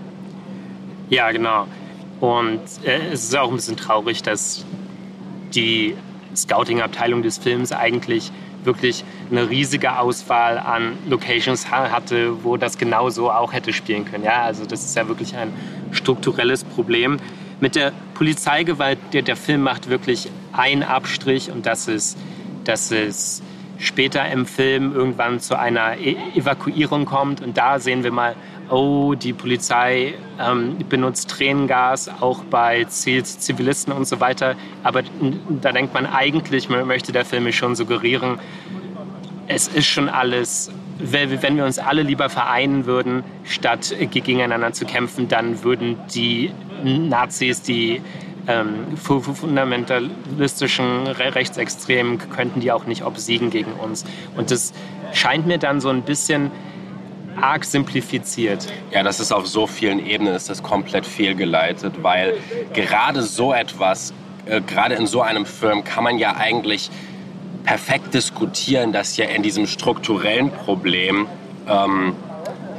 Ja, 1.10 1.30
genau. 1.30 1.66
Und 2.20 2.60
äh, 2.84 3.12
es 3.12 3.24
ist 3.24 3.36
auch 3.36 3.50
ein 3.50 3.56
bisschen 3.56 3.76
traurig, 3.76 4.22
dass 4.22 4.64
die 5.54 5.94
Scouting-Abteilung 6.34 7.22
des 7.22 7.38
Films 7.38 7.72
eigentlich 7.72 8.32
wirklich 8.64 9.04
eine 9.30 9.50
riesige 9.50 9.98
Auswahl 9.98 10.58
an 10.58 10.94
Locations 11.06 11.70
hatte, 11.70 12.42
wo 12.44 12.56
das 12.56 12.78
genauso 12.78 13.30
auch 13.30 13.52
hätte 13.52 13.72
spielen 13.72 14.04
können. 14.06 14.24
Ja, 14.24 14.42
also 14.42 14.64
das 14.64 14.84
ist 14.84 14.96
ja 14.96 15.06
wirklich 15.06 15.36
ein 15.36 15.52
strukturelles 15.92 16.64
Problem. 16.64 17.18
Mit 17.60 17.76
der 17.76 17.92
Polizeigewalt, 18.14 18.98
der, 19.12 19.22
der 19.22 19.36
Film 19.36 19.62
macht 19.62 19.88
wirklich 19.88 20.30
einen 20.52 20.82
Abstrich 20.82 21.50
und 21.50 21.66
das 21.66 21.88
ist, 21.88 22.16
dass 22.64 22.90
es 22.90 23.42
später 23.78 24.26
im 24.30 24.46
Film 24.46 24.94
irgendwann 24.94 25.40
zu 25.40 25.58
einer 25.58 25.96
e 25.98 26.16
Evakuierung 26.34 27.04
kommt 27.04 27.40
und 27.40 27.56
da 27.56 27.78
sehen 27.78 28.04
wir 28.04 28.12
mal, 28.12 28.34
oh, 28.70 29.14
die 29.14 29.32
Polizei 29.32 30.14
ähm, 30.40 30.76
benutzt 30.88 31.30
Tränengas, 31.30 32.10
auch 32.20 32.44
bei 32.44 32.84
Zivilisten 32.84 33.92
und 33.92 34.06
so 34.06 34.20
weiter. 34.20 34.54
Aber 34.82 35.02
da 35.60 35.72
denkt 35.72 35.94
man 35.94 36.06
eigentlich, 36.06 36.68
man 36.68 36.86
möchte 36.86 37.12
der 37.12 37.24
Film 37.24 37.50
schon 37.52 37.76
suggerieren, 37.76 38.38
es 39.46 39.68
ist 39.68 39.86
schon 39.86 40.08
alles, 40.08 40.70
wenn 40.98 41.56
wir 41.56 41.64
uns 41.64 41.78
alle 41.78 42.02
lieber 42.02 42.30
vereinen 42.30 42.86
würden, 42.86 43.22
statt 43.44 43.94
gegeneinander 44.10 44.72
zu 44.72 44.86
kämpfen, 44.86 45.28
dann 45.28 45.62
würden 45.62 45.98
die 46.14 46.50
Nazis, 46.82 47.60
die 47.60 48.00
ähm, 48.46 48.96
fundamentalistischen 48.96 51.06
Rechtsextremen, 51.06 52.18
könnten 52.30 52.60
die 52.60 52.72
auch 52.72 52.86
nicht 52.86 53.04
obsiegen 53.04 53.50
gegen 53.50 53.72
uns. 53.72 54.04
Und 54.36 54.50
das 54.50 54.72
scheint 55.12 55.46
mir 55.46 55.58
dann 55.58 55.80
so 55.80 55.88
ein 55.88 56.02
bisschen 56.02 56.50
arg 57.40 57.64
simplifiziert. 57.64 58.72
Ja, 58.90 59.02
das 59.02 59.20
ist 59.20 59.32
auf 59.32 59.46
so 59.46 59.66
vielen 59.66 60.04
Ebenen 60.04 60.34
ist 60.34 60.50
das 60.50 60.62
komplett 60.62 61.06
fehlgeleitet, 61.06 62.02
weil 62.02 62.34
gerade 62.72 63.22
so 63.22 63.52
etwas, 63.52 64.12
äh, 64.46 64.60
gerade 64.60 64.94
in 64.94 65.06
so 65.06 65.20
einem 65.20 65.46
Film 65.46 65.84
kann 65.84 66.04
man 66.04 66.18
ja 66.18 66.36
eigentlich 66.36 66.90
perfekt 67.64 68.14
diskutieren, 68.14 68.92
dass 68.92 69.16
ja 69.16 69.26
in 69.26 69.42
diesem 69.42 69.66
strukturellen 69.66 70.50
Problem 70.50 71.26
ähm, 71.68 72.14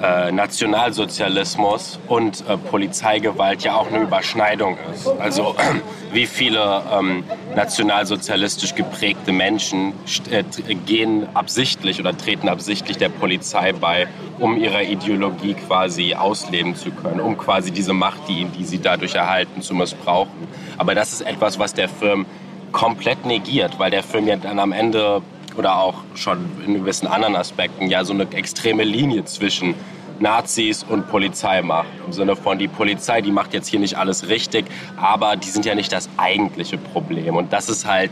äh, 0.06 0.32
Nationalsozialismus 0.32 2.00
und 2.08 2.48
äh, 2.48 2.58
Polizeigewalt 2.58 3.64
ja 3.64 3.76
auch 3.76 3.88
eine 3.88 4.04
Überschneidung 4.04 4.78
ist. 4.94 5.08
Also 5.20 5.56
wie 6.12 6.28
viele 6.28 6.84
ähm, 6.94 7.24
nationalsozialistisch 7.56 8.76
geprägte 8.76 9.32
Menschen 9.32 9.94
äh, 10.30 10.44
gehen 10.86 11.28
absichtlich 11.34 12.00
oder 12.00 12.16
treten 12.16 12.50
absichtlich 12.50 12.98
der 12.98 13.10
Polizei 13.10 13.74
bei, 13.74 14.08
um 14.40 14.58
ihre 14.58 14.84
Ideologie 14.84 15.56
quasi 15.56 16.14
ausleben 16.14 16.76
zu 16.76 16.92
können, 16.92 17.20
um 17.20 17.38
quasi 17.38 17.72
diese 17.72 17.94
Macht, 17.94 18.28
die, 18.28 18.46
die 18.46 18.64
sie 18.64 18.80
dadurch 18.80 19.16
erhalten, 19.16 19.62
zu 19.62 19.74
missbrauchen. 19.74 20.48
Aber 20.78 20.94
das 20.94 21.14
ist 21.14 21.22
etwas, 21.22 21.58
was 21.58 21.74
der 21.74 21.90
Film 21.90 22.26
komplett 22.72 23.26
negiert, 23.26 23.80
weil 23.80 23.90
der 23.90 24.04
Film 24.04 24.28
ja 24.28 24.36
dann 24.36 24.60
am 24.60 24.72
Ende 24.72 25.22
oder 25.58 25.80
auch 25.80 25.96
schon 26.16 26.46
in 26.66 26.74
gewissen 26.74 27.08
anderen 27.08 27.36
Aspekten 27.36 27.90
ja 27.90 28.04
so 28.04 28.14
eine 28.14 28.30
extreme 28.32 28.84
Linie 28.84 29.24
zwischen 29.26 29.74
Nazis 30.20 30.84
und 30.84 31.10
Polizei 31.10 31.62
macht. 31.62 31.88
Im 32.06 32.14
Sinne 32.14 32.36
von, 32.36 32.58
die 32.58 32.68
Polizei, 32.68 33.22
die 33.22 33.32
macht 33.32 33.54
jetzt 33.54 33.68
hier 33.68 33.80
nicht 33.80 33.98
alles 33.98 34.28
richtig, 34.28 34.66
aber 34.98 35.36
die 35.36 35.50
sind 35.50 35.66
ja 35.66 35.76
nicht 35.76 35.92
das 35.92 36.10
eigentliche 36.18 36.78
Problem. 36.78 37.36
Und 37.36 37.54
das 37.54 37.70
ist 37.70 37.86
halt 37.86 38.12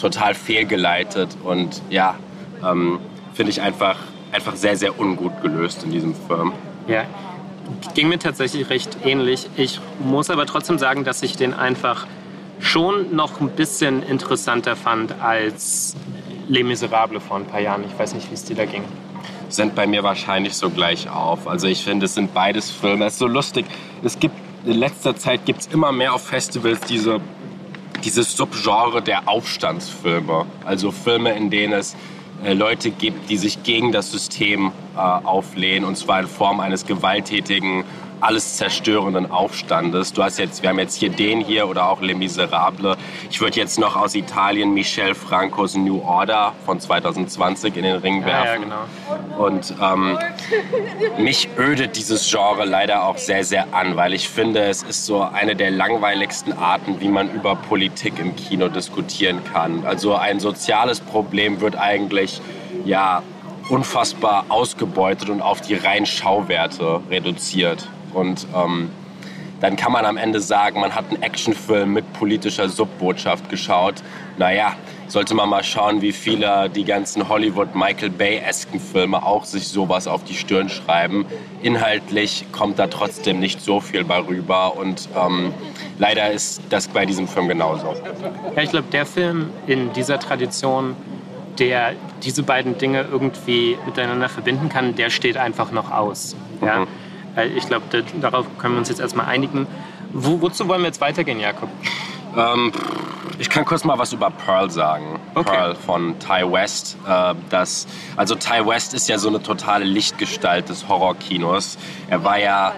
total 0.00 0.34
fehlgeleitet 0.34 1.36
und 1.44 1.82
ja, 1.90 2.16
ähm, 2.64 2.98
finde 3.34 3.50
ich 3.50 3.60
einfach, 3.60 3.96
einfach 4.32 4.56
sehr, 4.56 4.76
sehr 4.76 4.98
ungut 4.98 5.42
gelöst 5.42 5.84
in 5.84 5.90
diesem 5.90 6.14
Film. 6.14 6.52
Ja, 6.88 7.04
ging 7.94 8.08
mir 8.08 8.18
tatsächlich 8.18 8.68
recht 8.70 8.98
ähnlich. 9.04 9.48
Ich 9.56 9.80
muss 10.00 10.30
aber 10.30 10.46
trotzdem 10.46 10.78
sagen, 10.78 11.04
dass 11.04 11.22
ich 11.22 11.36
den 11.36 11.54
einfach 11.54 12.06
schon 12.60 13.14
noch 13.14 13.40
ein 13.40 13.50
bisschen 13.50 14.02
interessanter 14.02 14.76
fand 14.76 15.20
als 15.20 15.96
Les 16.48 16.64
Miserables 16.64 17.22
vor 17.22 17.36
ein 17.36 17.46
paar 17.46 17.60
Jahren. 17.60 17.84
Ich 17.84 17.98
weiß 17.98 18.14
nicht, 18.14 18.30
wie 18.30 18.34
es 18.34 18.44
dir 18.44 18.56
da 18.56 18.64
ging. 18.64 18.84
Sind 19.52 19.74
bei 19.74 19.86
mir 19.86 20.02
wahrscheinlich 20.02 20.54
so 20.54 20.70
gleich 20.70 21.10
auf. 21.10 21.46
Also 21.46 21.66
ich 21.66 21.84
finde, 21.84 22.06
es 22.06 22.14
sind 22.14 22.32
beides 22.32 22.70
Filme. 22.70 23.04
Es 23.04 23.14
ist 23.14 23.18
so 23.18 23.26
lustig. 23.26 23.66
Es 24.02 24.18
gibt 24.18 24.34
in 24.64 24.78
letzter 24.78 25.14
Zeit 25.16 25.44
gibt 25.44 25.60
es 25.60 25.66
immer 25.66 25.92
mehr 25.92 26.14
auf 26.14 26.26
Festivals 26.26 26.80
diese 26.88 27.20
dieses 28.04 28.36
Subgenre 28.36 29.02
der 29.02 29.28
Aufstandsfilme. 29.28 30.46
Also 30.64 30.90
Filme, 30.90 31.32
in 31.32 31.50
denen 31.50 31.72
es 31.74 31.94
äh, 32.44 32.52
Leute 32.54 32.90
gibt, 32.90 33.30
die 33.30 33.36
sich 33.36 33.62
gegen 33.62 33.92
das 33.92 34.10
System 34.10 34.72
äh, 34.96 34.98
auflehnen 34.98 35.84
und 35.84 35.96
zwar 35.96 36.20
in 36.20 36.26
Form 36.26 36.60
eines 36.60 36.86
gewalttätigen 36.86 37.84
alles 38.22 38.56
zerstörenden 38.56 39.30
Aufstandes. 39.30 40.12
Du 40.12 40.22
hast 40.22 40.38
jetzt, 40.38 40.62
wir 40.62 40.70
haben 40.70 40.78
jetzt 40.78 40.96
hier 40.96 41.10
den 41.10 41.40
hier 41.40 41.68
oder 41.68 41.88
auch 41.88 42.00
Les 42.00 42.16
Miserables. 42.16 42.96
Ich 43.30 43.40
würde 43.40 43.56
jetzt 43.58 43.78
noch 43.78 43.96
aus 43.96 44.14
Italien 44.14 44.72
Michel 44.74 45.14
Francos 45.14 45.74
New 45.74 46.00
Order 46.02 46.52
von 46.64 46.78
2020 46.78 47.76
in 47.76 47.82
den 47.82 47.96
Ring 47.96 48.24
werfen. 48.24 48.68
Ja, 48.68 48.76
ja, 48.76 49.16
genau. 49.26 49.44
Und 49.44 49.74
ähm, 49.82 50.18
mich 51.18 51.48
ödet 51.58 51.96
dieses 51.96 52.30
Genre 52.30 52.64
leider 52.64 53.04
auch 53.04 53.18
sehr, 53.18 53.44
sehr 53.44 53.74
an, 53.74 53.96
weil 53.96 54.14
ich 54.14 54.28
finde, 54.28 54.62
es 54.64 54.84
ist 54.84 55.04
so 55.04 55.22
eine 55.22 55.56
der 55.56 55.72
langweiligsten 55.72 56.52
Arten, 56.52 57.00
wie 57.00 57.08
man 57.08 57.28
über 57.30 57.56
Politik 57.56 58.20
im 58.20 58.36
Kino 58.36 58.68
diskutieren 58.68 59.40
kann. 59.52 59.84
Also 59.84 60.14
ein 60.14 60.38
soziales 60.38 61.00
Problem 61.00 61.60
wird 61.60 61.76
eigentlich 61.76 62.40
ja 62.84 63.22
unfassbar 63.68 64.46
ausgebeutet 64.48 65.30
und 65.30 65.40
auf 65.40 65.60
die 65.60 65.74
reinen 65.74 66.06
Schauwerte 66.06 67.00
reduziert. 67.10 67.88
Und 68.14 68.46
ähm, 68.54 68.90
dann 69.62 69.76
kann 69.76 69.92
man 69.92 70.04
am 70.04 70.16
Ende 70.16 70.40
sagen, 70.40 70.80
man 70.80 70.94
hat 70.94 71.04
einen 71.10 71.22
Actionfilm 71.22 71.92
mit 71.92 72.12
politischer 72.14 72.68
Subbotschaft 72.68 73.48
geschaut. 73.48 73.94
Naja, 74.36 74.74
sollte 75.06 75.34
man 75.34 75.48
mal 75.48 75.62
schauen, 75.62 76.02
wie 76.02 76.10
viele 76.10 76.68
die 76.68 76.84
ganzen 76.84 77.28
Hollywood-Michael 77.28 78.10
Bay-esken 78.10 78.80
Filme 78.80 79.24
auch 79.24 79.44
sich 79.44 79.68
sowas 79.68 80.08
auf 80.08 80.24
die 80.24 80.34
Stirn 80.34 80.68
schreiben. 80.68 81.26
Inhaltlich 81.62 82.46
kommt 82.50 82.80
da 82.80 82.88
trotzdem 82.88 83.38
nicht 83.38 83.60
so 83.60 83.78
viel 83.78 84.02
bei 84.04 84.18
rüber 84.18 84.76
und 84.76 85.08
ähm, 85.16 85.54
leider 85.98 86.32
ist 86.32 86.62
das 86.70 86.88
bei 86.88 87.06
diesem 87.06 87.28
Film 87.28 87.46
genauso. 87.46 87.94
Ja, 88.56 88.62
ich 88.62 88.70
glaube, 88.70 88.88
der 88.90 89.06
Film 89.06 89.50
in 89.68 89.92
dieser 89.92 90.18
Tradition, 90.18 90.96
der 91.60 91.92
diese 92.24 92.42
beiden 92.42 92.78
Dinge 92.78 93.06
irgendwie 93.08 93.76
miteinander 93.86 94.28
verbinden 94.28 94.68
kann, 94.68 94.96
der 94.96 95.10
steht 95.10 95.36
einfach 95.36 95.70
noch 95.70 95.92
aus. 95.92 96.34
Ja? 96.60 96.80
Mhm. 96.80 96.86
Ich 97.56 97.66
glaube, 97.66 97.84
darauf 98.20 98.46
können 98.58 98.74
wir 98.74 98.78
uns 98.78 98.88
jetzt 98.88 99.00
erstmal 99.00 99.26
einigen. 99.26 99.66
Wo, 100.12 100.40
wozu 100.40 100.68
wollen 100.68 100.82
wir 100.82 100.88
jetzt 100.88 101.00
weitergehen, 101.00 101.40
Jakob? 101.40 101.70
Ähm, 102.36 102.72
ich 103.38 103.48
kann 103.48 103.64
kurz 103.64 103.84
mal 103.84 103.98
was 103.98 104.12
über 104.12 104.30
Pearl 104.30 104.70
sagen. 104.70 105.18
Okay. 105.34 105.50
Pearl 105.50 105.74
von 105.74 106.18
Ty 106.18 106.50
West. 106.50 106.96
Äh, 107.06 107.34
das, 107.50 107.86
also 108.16 108.34
Ty 108.34 108.66
West 108.66 108.94
ist 108.94 109.08
ja 109.08 109.18
so 109.18 109.28
eine 109.28 109.42
totale 109.42 109.84
Lichtgestalt 109.84 110.68
des 110.68 110.88
Horrorkinos. 110.88 111.78
Er 112.08 112.22
war 112.24 112.38
ja 112.38 112.72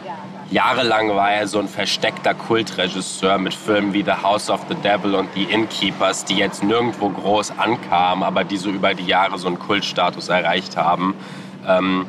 jahrelang 0.50 1.08
war 1.14 1.32
er 1.32 1.48
so 1.48 1.58
ein 1.58 1.68
versteckter 1.68 2.34
Kultregisseur 2.34 3.38
mit 3.38 3.54
Filmen 3.54 3.92
wie 3.92 4.02
The 4.02 4.22
House 4.22 4.50
of 4.50 4.60
the 4.68 4.74
Devil 4.76 5.14
und 5.14 5.28
The 5.34 5.44
Innkeepers, 5.44 6.24
die 6.24 6.36
jetzt 6.36 6.62
nirgendwo 6.62 7.08
groß 7.08 7.58
ankamen, 7.58 8.22
aber 8.22 8.44
die 8.44 8.56
so 8.56 8.70
über 8.70 8.94
die 8.94 9.06
Jahre 9.06 9.38
so 9.38 9.48
einen 9.48 9.58
Kultstatus 9.58 10.28
erreicht 10.28 10.76
haben. 10.76 11.14
Ähm, 11.66 12.06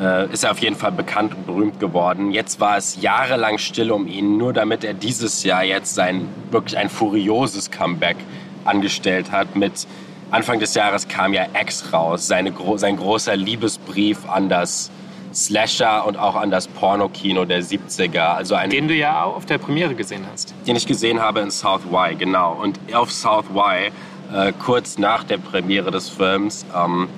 äh, 0.00 0.32
ist 0.32 0.44
er 0.44 0.50
auf 0.50 0.58
jeden 0.58 0.76
Fall 0.76 0.92
bekannt 0.92 1.34
und 1.34 1.46
berühmt 1.46 1.80
geworden. 1.80 2.32
Jetzt 2.32 2.60
war 2.60 2.76
es 2.76 3.00
jahrelang 3.00 3.58
still 3.58 3.90
um 3.90 4.06
ihn, 4.06 4.36
nur 4.36 4.52
damit 4.52 4.84
er 4.84 4.94
dieses 4.94 5.44
Jahr 5.44 5.64
jetzt 5.64 5.94
sein 5.94 6.28
wirklich 6.50 6.76
ein 6.76 6.88
furioses 6.88 7.70
Comeback 7.70 8.16
angestellt 8.64 9.30
hat 9.30 9.56
mit 9.56 9.86
Anfang 10.34 10.58
des 10.58 10.74
Jahres 10.74 11.06
kam 11.06 11.32
ja 11.32 11.46
X 11.60 11.92
raus, 11.92 12.26
seine, 12.26 12.52
sein 12.76 12.96
großer 12.96 13.36
Liebesbrief 13.36 14.28
an 14.28 14.48
das 14.48 14.90
Slasher 15.32 16.04
und 16.06 16.16
auch 16.16 16.34
an 16.34 16.50
das 16.50 16.66
Pornokino 16.66 17.44
der 17.44 17.62
70er. 17.62 18.34
Also 18.34 18.56
ein, 18.56 18.70
den 18.70 18.88
du 18.88 18.94
ja 18.94 19.22
auch 19.22 19.36
auf 19.36 19.46
der 19.46 19.58
Premiere 19.58 19.94
gesehen 19.94 20.24
hast. 20.32 20.54
Den 20.66 20.74
ich 20.74 20.86
gesehen 20.86 21.20
habe 21.20 21.38
in 21.38 21.52
South 21.52 21.82
Y, 21.88 22.18
genau. 22.18 22.54
Und 22.54 22.78
auf 22.92 23.12
South 23.12 23.46
Y, 23.54 23.92
äh, 24.32 24.52
kurz 24.58 24.98
nach 24.98 25.22
der 25.22 25.38
Premiere 25.38 25.90
des 25.90 26.08
Films, 26.08 26.66
ähm, 26.74 27.08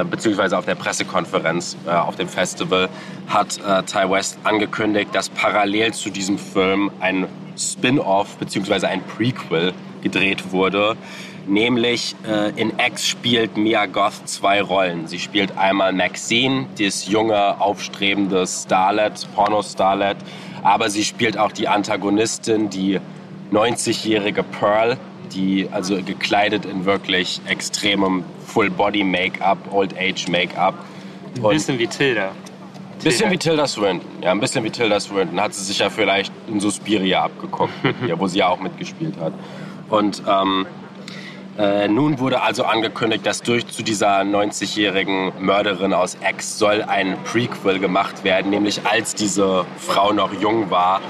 äh, 0.00 0.04
beziehungsweise 0.04 0.58
auf 0.58 0.64
der 0.64 0.74
Pressekonferenz 0.74 1.76
äh, 1.86 1.90
auf 1.90 2.16
dem 2.16 2.28
Festival, 2.28 2.88
hat 3.28 3.58
äh, 3.58 3.82
Ty 3.82 4.10
West 4.10 4.38
angekündigt, 4.44 5.10
dass 5.12 5.28
parallel 5.28 5.92
zu 5.92 6.10
diesem 6.10 6.38
Film 6.38 6.90
ein 7.00 7.26
Spin-off 7.56 8.36
beziehungsweise 8.36 8.88
ein 8.88 9.02
Prequel 9.02 9.72
gedreht 10.02 10.52
wurde 10.52 10.96
Nämlich 11.46 12.16
äh, 12.26 12.58
in 12.58 12.72
X 12.78 13.06
spielt 13.06 13.56
Mia 13.58 13.84
Goth 13.84 14.26
zwei 14.26 14.62
Rollen. 14.62 15.06
Sie 15.06 15.18
spielt 15.18 15.58
einmal 15.58 15.92
Maxine, 15.92 16.66
das 16.78 17.06
junge, 17.06 17.60
aufstrebende 17.60 18.46
Starlet, 18.46 19.28
Porno-Starlet, 19.34 20.16
aber 20.62 20.88
sie 20.88 21.04
spielt 21.04 21.36
auch 21.36 21.52
die 21.52 21.68
Antagonistin, 21.68 22.70
die 22.70 22.98
90-jährige 23.52 24.42
Pearl, 24.42 24.96
die 25.34 25.68
also 25.70 25.96
gekleidet 26.02 26.64
in 26.64 26.84
wirklich 26.84 27.40
extremem 27.46 28.24
Full-Body-Make-up, 28.46 29.72
Old-Age-Make-up. 29.72 30.74
Ein 31.36 31.42
bisschen 31.42 31.78
wie 31.78 31.86
Tilda. 31.86 32.28
Ein 32.28 32.32
bisschen 33.02 33.30
wie 33.30 33.38
Tilda 33.38 33.66
Swinton. 33.66 34.08
Ja, 34.22 34.30
ein 34.30 34.40
bisschen 34.40 34.64
wie 34.64 34.70
Tilda 34.70 34.98
Swinton. 35.00 35.40
Hat 35.40 35.52
sie 35.52 35.64
sich 35.64 35.78
ja 35.78 35.90
vielleicht 35.90 36.32
in 36.48 36.60
Suspiria 36.60 37.24
abgeguckt, 37.24 37.72
ja, 38.08 38.18
wo 38.18 38.26
sie 38.26 38.38
ja 38.38 38.48
auch 38.48 38.60
mitgespielt 38.60 39.16
hat. 39.18 39.32
Und 39.90 40.22
ähm, 40.26 40.66
äh, 41.56 41.86
nun 41.86 42.18
wurde 42.18 42.42
also 42.42 42.64
angekündigt, 42.64 43.24
dass 43.24 43.40
durch 43.40 43.66
zu 43.68 43.82
dieser 43.84 44.20
90-jährigen 44.22 45.32
Mörderin 45.38 45.92
aus 45.92 46.16
X 46.28 46.58
soll 46.58 46.82
ein 46.82 47.16
Prequel 47.24 47.78
gemacht 47.78 48.24
werden, 48.24 48.50
nämlich 48.50 48.84
als 48.86 49.14
diese 49.14 49.64
Frau 49.78 50.12
noch 50.12 50.32
jung 50.32 50.70
war. 50.70 51.00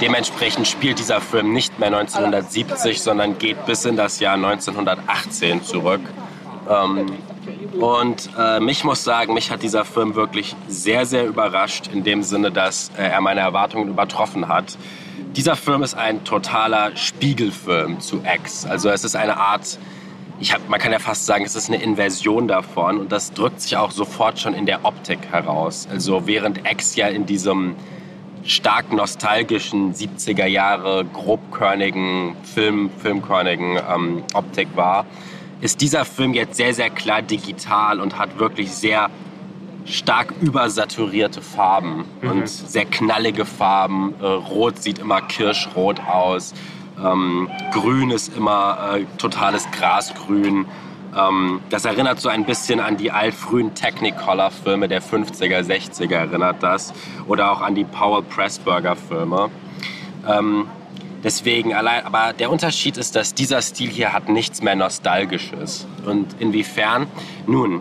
Dementsprechend 0.00 0.68
spielt 0.68 1.00
dieser 1.00 1.20
Film 1.20 1.52
nicht 1.52 1.78
mehr 1.78 1.88
1970, 1.88 3.02
sondern 3.02 3.38
geht 3.38 3.66
bis 3.66 3.84
in 3.84 3.96
das 3.96 4.20
Jahr 4.20 4.34
1918 4.34 5.64
zurück. 5.64 6.02
Ähm, 6.68 7.06
und 7.80 8.30
äh, 8.38 8.60
mich 8.60 8.84
muss 8.84 9.02
sagen, 9.02 9.34
mich 9.34 9.50
hat 9.50 9.62
dieser 9.62 9.84
Film 9.84 10.14
wirklich 10.14 10.54
sehr, 10.68 11.06
sehr 11.06 11.26
überrascht, 11.26 11.88
in 11.92 12.04
dem 12.04 12.22
Sinne, 12.22 12.52
dass 12.52 12.90
äh, 12.96 13.08
er 13.08 13.20
meine 13.20 13.40
Erwartungen 13.40 13.88
übertroffen 13.88 14.48
hat. 14.48 14.76
Dieser 15.36 15.54
Film 15.54 15.84
ist 15.84 15.94
ein 15.94 16.24
totaler 16.24 16.96
Spiegelfilm 16.96 18.00
zu 18.00 18.20
X. 18.24 18.66
Also 18.66 18.88
es 18.88 19.04
ist 19.04 19.14
eine 19.14 19.36
Art, 19.36 19.78
ich 20.40 20.52
hab, 20.52 20.68
man 20.68 20.80
kann 20.80 20.90
ja 20.90 20.98
fast 20.98 21.24
sagen, 21.24 21.44
es 21.44 21.54
ist 21.54 21.68
eine 21.68 21.80
Inversion 21.80 22.48
davon 22.48 22.98
und 22.98 23.12
das 23.12 23.32
drückt 23.32 23.60
sich 23.60 23.76
auch 23.76 23.92
sofort 23.92 24.40
schon 24.40 24.54
in 24.54 24.66
der 24.66 24.84
Optik 24.84 25.20
heraus. 25.30 25.86
Also 25.88 26.26
während 26.26 26.68
X 26.68 26.96
ja 26.96 27.06
in 27.06 27.26
diesem 27.26 27.76
stark 28.44 28.92
nostalgischen 28.92 29.94
70er 29.94 30.46
Jahre 30.46 31.04
grobkörnigen 31.04 32.34
Film, 32.42 32.90
filmkörnigen 33.00 33.78
ähm, 33.88 34.24
Optik 34.34 34.68
war, 34.74 35.06
ist 35.60 35.80
dieser 35.80 36.04
Film 36.04 36.34
jetzt 36.34 36.56
sehr, 36.56 36.74
sehr 36.74 36.90
klar 36.90 37.22
digital 37.22 38.00
und 38.00 38.18
hat 38.18 38.40
wirklich 38.40 38.72
sehr 38.72 39.10
stark 39.84 40.34
übersaturierte 40.40 41.42
Farben 41.42 42.04
mhm. 42.20 42.30
und 42.30 42.48
sehr 42.48 42.84
knallige 42.84 43.44
Farben. 43.44 44.14
Äh, 44.20 44.24
Rot 44.24 44.82
sieht 44.82 44.98
immer 44.98 45.20
kirschrot 45.22 46.00
aus. 46.00 46.54
Ähm, 47.02 47.48
Grün 47.72 48.10
ist 48.10 48.36
immer 48.36 48.94
äh, 48.94 49.04
totales 49.18 49.70
Grasgrün. 49.70 50.66
Ähm, 51.16 51.60
das 51.70 51.84
erinnert 51.84 52.20
so 52.20 52.28
ein 52.28 52.44
bisschen 52.44 52.80
an 52.80 52.96
die 52.96 53.10
altfrühen 53.10 53.74
Technicolor-Filme 53.74 54.88
der 54.88 55.02
50er, 55.02 55.60
60er 55.60 56.14
erinnert 56.14 56.62
das. 56.62 56.92
Oder 57.26 57.50
auch 57.52 57.60
an 57.60 57.74
die 57.74 57.84
Powell 57.84 58.22
Pressburger-Filme. 58.22 59.50
Ähm, 60.28 60.66
deswegen 61.24 61.74
allein, 61.74 62.04
aber 62.04 62.32
der 62.32 62.50
Unterschied 62.50 62.96
ist, 62.96 63.16
dass 63.16 63.34
dieser 63.34 63.62
Stil 63.62 63.90
hier 63.90 64.12
hat 64.12 64.28
nichts 64.28 64.62
mehr 64.62 64.76
Nostalgisches. 64.76 65.86
Und 66.04 66.36
inwiefern? 66.38 67.06
Nun, 67.46 67.80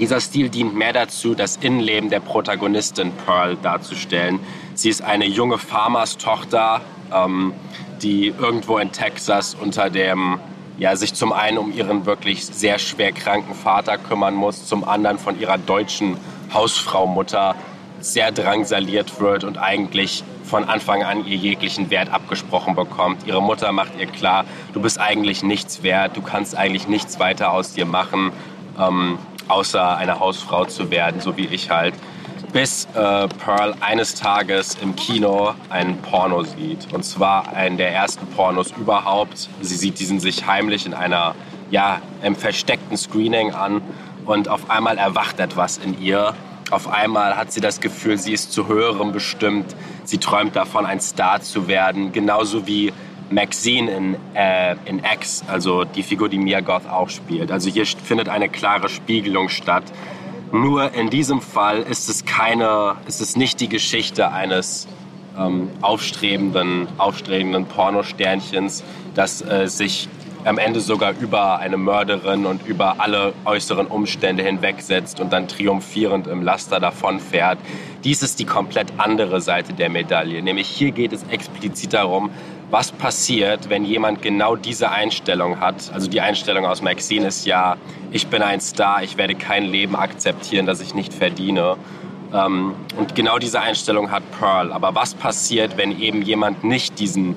dieser 0.00 0.20
Stil 0.20 0.48
dient 0.48 0.74
mehr 0.74 0.94
dazu, 0.94 1.34
das 1.34 1.56
Innenleben 1.58 2.08
der 2.08 2.20
Protagonistin 2.20 3.12
Pearl 3.26 3.56
darzustellen. 3.56 4.40
Sie 4.74 4.88
ist 4.88 5.02
eine 5.02 5.26
junge 5.26 5.58
Farmerstochter, 5.58 6.80
ähm, 7.14 7.52
die 8.00 8.28
irgendwo 8.28 8.78
in 8.78 8.92
Texas 8.92 9.54
unter 9.54 9.90
dem, 9.90 10.40
ja, 10.78 10.96
sich 10.96 11.12
zum 11.12 11.34
einen 11.34 11.58
um 11.58 11.70
ihren 11.70 12.06
wirklich 12.06 12.46
sehr 12.46 12.78
schwer 12.78 13.12
kranken 13.12 13.54
Vater 13.54 13.98
kümmern 13.98 14.34
muss, 14.34 14.66
zum 14.66 14.84
anderen 14.84 15.18
von 15.18 15.38
ihrer 15.38 15.58
deutschen 15.58 16.16
Hausfrau-Mutter 16.54 17.54
sehr 18.00 18.32
drangsaliert 18.32 19.20
wird 19.20 19.44
und 19.44 19.58
eigentlich 19.58 20.24
von 20.44 20.64
Anfang 20.64 21.02
an 21.02 21.26
ihr 21.26 21.36
jeglichen 21.36 21.90
Wert 21.90 22.10
abgesprochen 22.10 22.74
bekommt. 22.74 23.26
Ihre 23.26 23.42
Mutter 23.42 23.70
macht 23.72 23.92
ihr 23.98 24.06
klar, 24.06 24.46
du 24.72 24.80
bist 24.80 24.98
eigentlich 24.98 25.42
nichts 25.42 25.82
wert, 25.82 26.16
du 26.16 26.22
kannst 26.22 26.56
eigentlich 26.56 26.88
nichts 26.88 27.20
weiter 27.20 27.52
aus 27.52 27.74
dir 27.74 27.84
machen. 27.84 28.32
Ähm, 28.78 29.18
außer 29.50 29.96
eine 29.96 30.20
Hausfrau 30.20 30.64
zu 30.64 30.90
werden, 30.90 31.20
so 31.20 31.36
wie 31.36 31.46
ich 31.46 31.70
halt, 31.70 31.94
bis 32.52 32.86
äh, 32.94 33.28
Pearl 33.28 33.74
eines 33.80 34.14
Tages 34.14 34.76
im 34.80 34.96
Kino 34.96 35.54
einen 35.68 35.98
Porno 35.98 36.42
sieht. 36.42 36.92
Und 36.92 37.04
zwar 37.04 37.52
einen 37.52 37.76
der 37.76 37.92
ersten 37.92 38.26
Pornos 38.28 38.72
überhaupt. 38.72 39.48
Sie 39.60 39.76
sieht 39.76 39.98
diesen 40.00 40.20
sich 40.20 40.46
heimlich 40.46 40.86
in 40.86 40.94
einer, 40.94 41.34
ja, 41.70 42.00
einem 42.22 42.36
versteckten 42.36 42.96
Screening 42.96 43.52
an 43.52 43.82
und 44.26 44.48
auf 44.48 44.70
einmal 44.70 44.98
erwacht 44.98 45.38
etwas 45.40 45.78
in 45.78 46.00
ihr. 46.00 46.34
Auf 46.70 46.88
einmal 46.88 47.36
hat 47.36 47.52
sie 47.52 47.60
das 47.60 47.80
Gefühl, 47.80 48.16
sie 48.18 48.32
ist 48.32 48.52
zu 48.52 48.68
höherem 48.68 49.12
bestimmt. 49.12 49.74
Sie 50.04 50.18
träumt 50.18 50.54
davon, 50.54 50.86
ein 50.86 51.00
Star 51.00 51.40
zu 51.40 51.66
werden, 51.66 52.12
genauso 52.12 52.66
wie 52.66 52.92
Maxine 53.30 53.90
in, 53.90 54.16
äh, 54.34 54.74
in 54.84 54.98
X, 54.98 55.44
also 55.46 55.84
die 55.84 56.02
Figur, 56.02 56.28
die 56.28 56.38
Mia 56.38 56.60
Goth 56.60 56.88
auch 56.88 57.08
spielt. 57.08 57.52
Also 57.52 57.70
hier 57.70 57.86
findet 57.86 58.28
eine 58.28 58.48
klare 58.48 58.88
Spiegelung 58.88 59.48
statt. 59.48 59.84
Nur 60.52 60.94
in 60.94 61.10
diesem 61.10 61.40
Fall 61.40 61.78
ist 61.82 62.08
es 62.08 62.24
keine, 62.24 62.96
ist 63.06 63.20
es 63.20 63.36
nicht 63.36 63.60
die 63.60 63.68
Geschichte 63.68 64.32
eines 64.32 64.88
ähm, 65.38 65.70
aufstrebenden, 65.80 66.88
aufstrebenden 66.98 67.66
Pornosternchens, 67.66 68.82
das 69.14 69.42
äh, 69.42 69.68
sich 69.68 70.08
am 70.44 70.58
Ende 70.58 70.80
sogar 70.80 71.14
über 71.20 71.58
eine 71.58 71.76
Mörderin 71.76 72.46
und 72.46 72.66
über 72.66 72.96
alle 72.98 73.34
äußeren 73.44 73.86
Umstände 73.86 74.42
hinwegsetzt 74.42 75.20
und 75.20 75.32
dann 75.32 75.48
triumphierend 75.48 76.26
im 76.26 76.42
Laster 76.42 76.80
davonfährt. 76.80 77.58
Dies 78.04 78.22
ist 78.22 78.40
die 78.40 78.46
komplett 78.46 78.88
andere 78.96 79.40
Seite 79.40 79.74
der 79.74 79.90
Medaille. 79.90 80.42
Nämlich 80.42 80.66
hier 80.66 80.92
geht 80.92 81.12
es 81.12 81.24
explizit 81.24 81.92
darum, 81.92 82.30
was 82.70 82.92
passiert, 82.92 83.68
wenn 83.68 83.84
jemand 83.84 84.22
genau 84.22 84.56
diese 84.56 84.90
Einstellung 84.90 85.60
hat. 85.60 85.90
Also 85.92 86.08
die 86.08 86.20
Einstellung 86.20 86.66
aus 86.66 86.82
Maxine 86.82 87.26
ist 87.26 87.46
ja, 87.46 87.76
ich 88.12 88.28
bin 88.28 88.42
ein 88.42 88.60
Star, 88.60 89.02
ich 89.02 89.16
werde 89.16 89.34
kein 89.34 89.64
Leben 89.64 89.96
akzeptieren, 89.96 90.66
das 90.66 90.80
ich 90.80 90.94
nicht 90.94 91.12
verdiene. 91.12 91.76
Ähm, 92.32 92.74
und 92.96 93.14
genau 93.14 93.38
diese 93.38 93.60
Einstellung 93.60 94.10
hat 94.10 94.22
Pearl. 94.38 94.72
Aber 94.72 94.94
was 94.94 95.14
passiert, 95.14 95.76
wenn 95.76 95.98
eben 96.00 96.22
jemand 96.22 96.62
nicht 96.62 96.98
diesen 96.98 97.34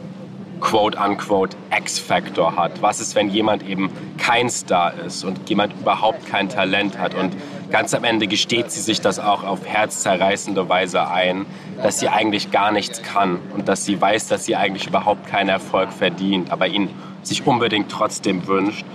quote-unquote 0.60 1.58
X-Factor 1.76 2.56
hat? 2.56 2.82
Was 2.82 3.00
ist, 3.00 3.16
wenn 3.16 3.30
jemand 3.30 3.68
eben 3.68 3.90
kein 4.18 4.50
Star 4.50 4.94
ist 5.06 5.24
und 5.24 5.50
jemand 5.50 5.74
überhaupt 5.74 6.28
kein 6.28 6.48
Talent 6.48 7.00
hat? 7.00 7.16
Und 7.16 7.34
ganz 7.74 7.96
am 7.96 8.04
Ende 8.04 8.28
gesteht 8.28 8.70
sie 8.70 8.82
sich 8.82 9.02
das 9.02 9.18
auch 9.18 9.44
auf 9.44 9.66
herzzerreißende 9.66 10.70
Weise 10.70 11.08
ein, 11.08 11.48
dass 11.82 12.00
sie 12.00 12.08
eigentlich 12.08 12.52
gar 12.52 12.72
nichts 12.72 13.02
kann 13.02 13.40
und 13.56 13.68
dass 13.68 13.84
sie 13.84 14.00
weiß, 14.00 14.28
dass 14.28 14.46
sie 14.46 14.56
eigentlich 14.56 14.86
überhaupt 14.86 15.26
keinen 15.26 15.50
Erfolg 15.50 15.92
verdient, 15.92 16.52
aber 16.52 16.68
ihn 16.68 16.90
sich 17.24 17.48
unbedingt 17.48 17.90
trotzdem 17.90 18.46
wünscht. 18.46 18.86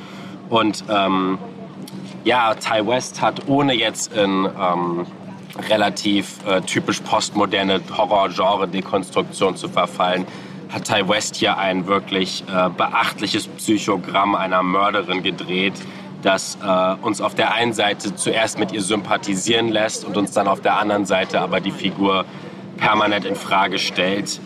Und 0.49 0.85
ähm, 0.88 1.38
ja, 2.23 2.55
Ty 2.55 2.87
West 2.87 3.21
hat, 3.21 3.49
ohne 3.49 3.75
jetzt 3.75 4.12
in 4.12 4.47
ähm, 4.47 5.07
relativ 5.69 6.37
äh, 6.47 6.61
typisch 6.61 7.01
postmoderne 7.01 7.81
Horror-Genre-Dekonstruktion 7.97 9.57
zu 9.57 9.69
verfallen, 9.69 10.25
hat 10.69 10.85
Ty 10.85 11.09
West 11.09 11.35
hier 11.35 11.59
ein 11.59 11.88
wirklich 11.88 12.45
äh, 12.47 12.69
beachtliches 12.71 13.49
Psychogramm 13.49 14.37
einer 14.37 14.62
Mörderin 14.62 15.25
gedreht, 15.25 15.75
das 16.23 16.59
äh, 16.63 16.95
uns 17.03 17.21
auf 17.21 17.35
der 17.35 17.55
einen 17.55 17.73
Seite 17.73 18.15
zuerst 18.15 18.59
mit 18.59 18.73
ihr 18.73 18.83
sympathisieren 18.83 19.69
lässt 19.69 20.05
und 20.05 20.17
uns 20.17 20.33
dann 20.33 20.49
auf 20.49 20.61
der 20.61 20.79
anderen 20.79 21.07
Seite 21.07 21.41
aber 21.41 21.61
die 21.61 21.71
Figur 21.71 22.25
permanent 22.77 23.25
in 23.25 23.35
Frage 23.35 23.79
stellt. 23.79 24.41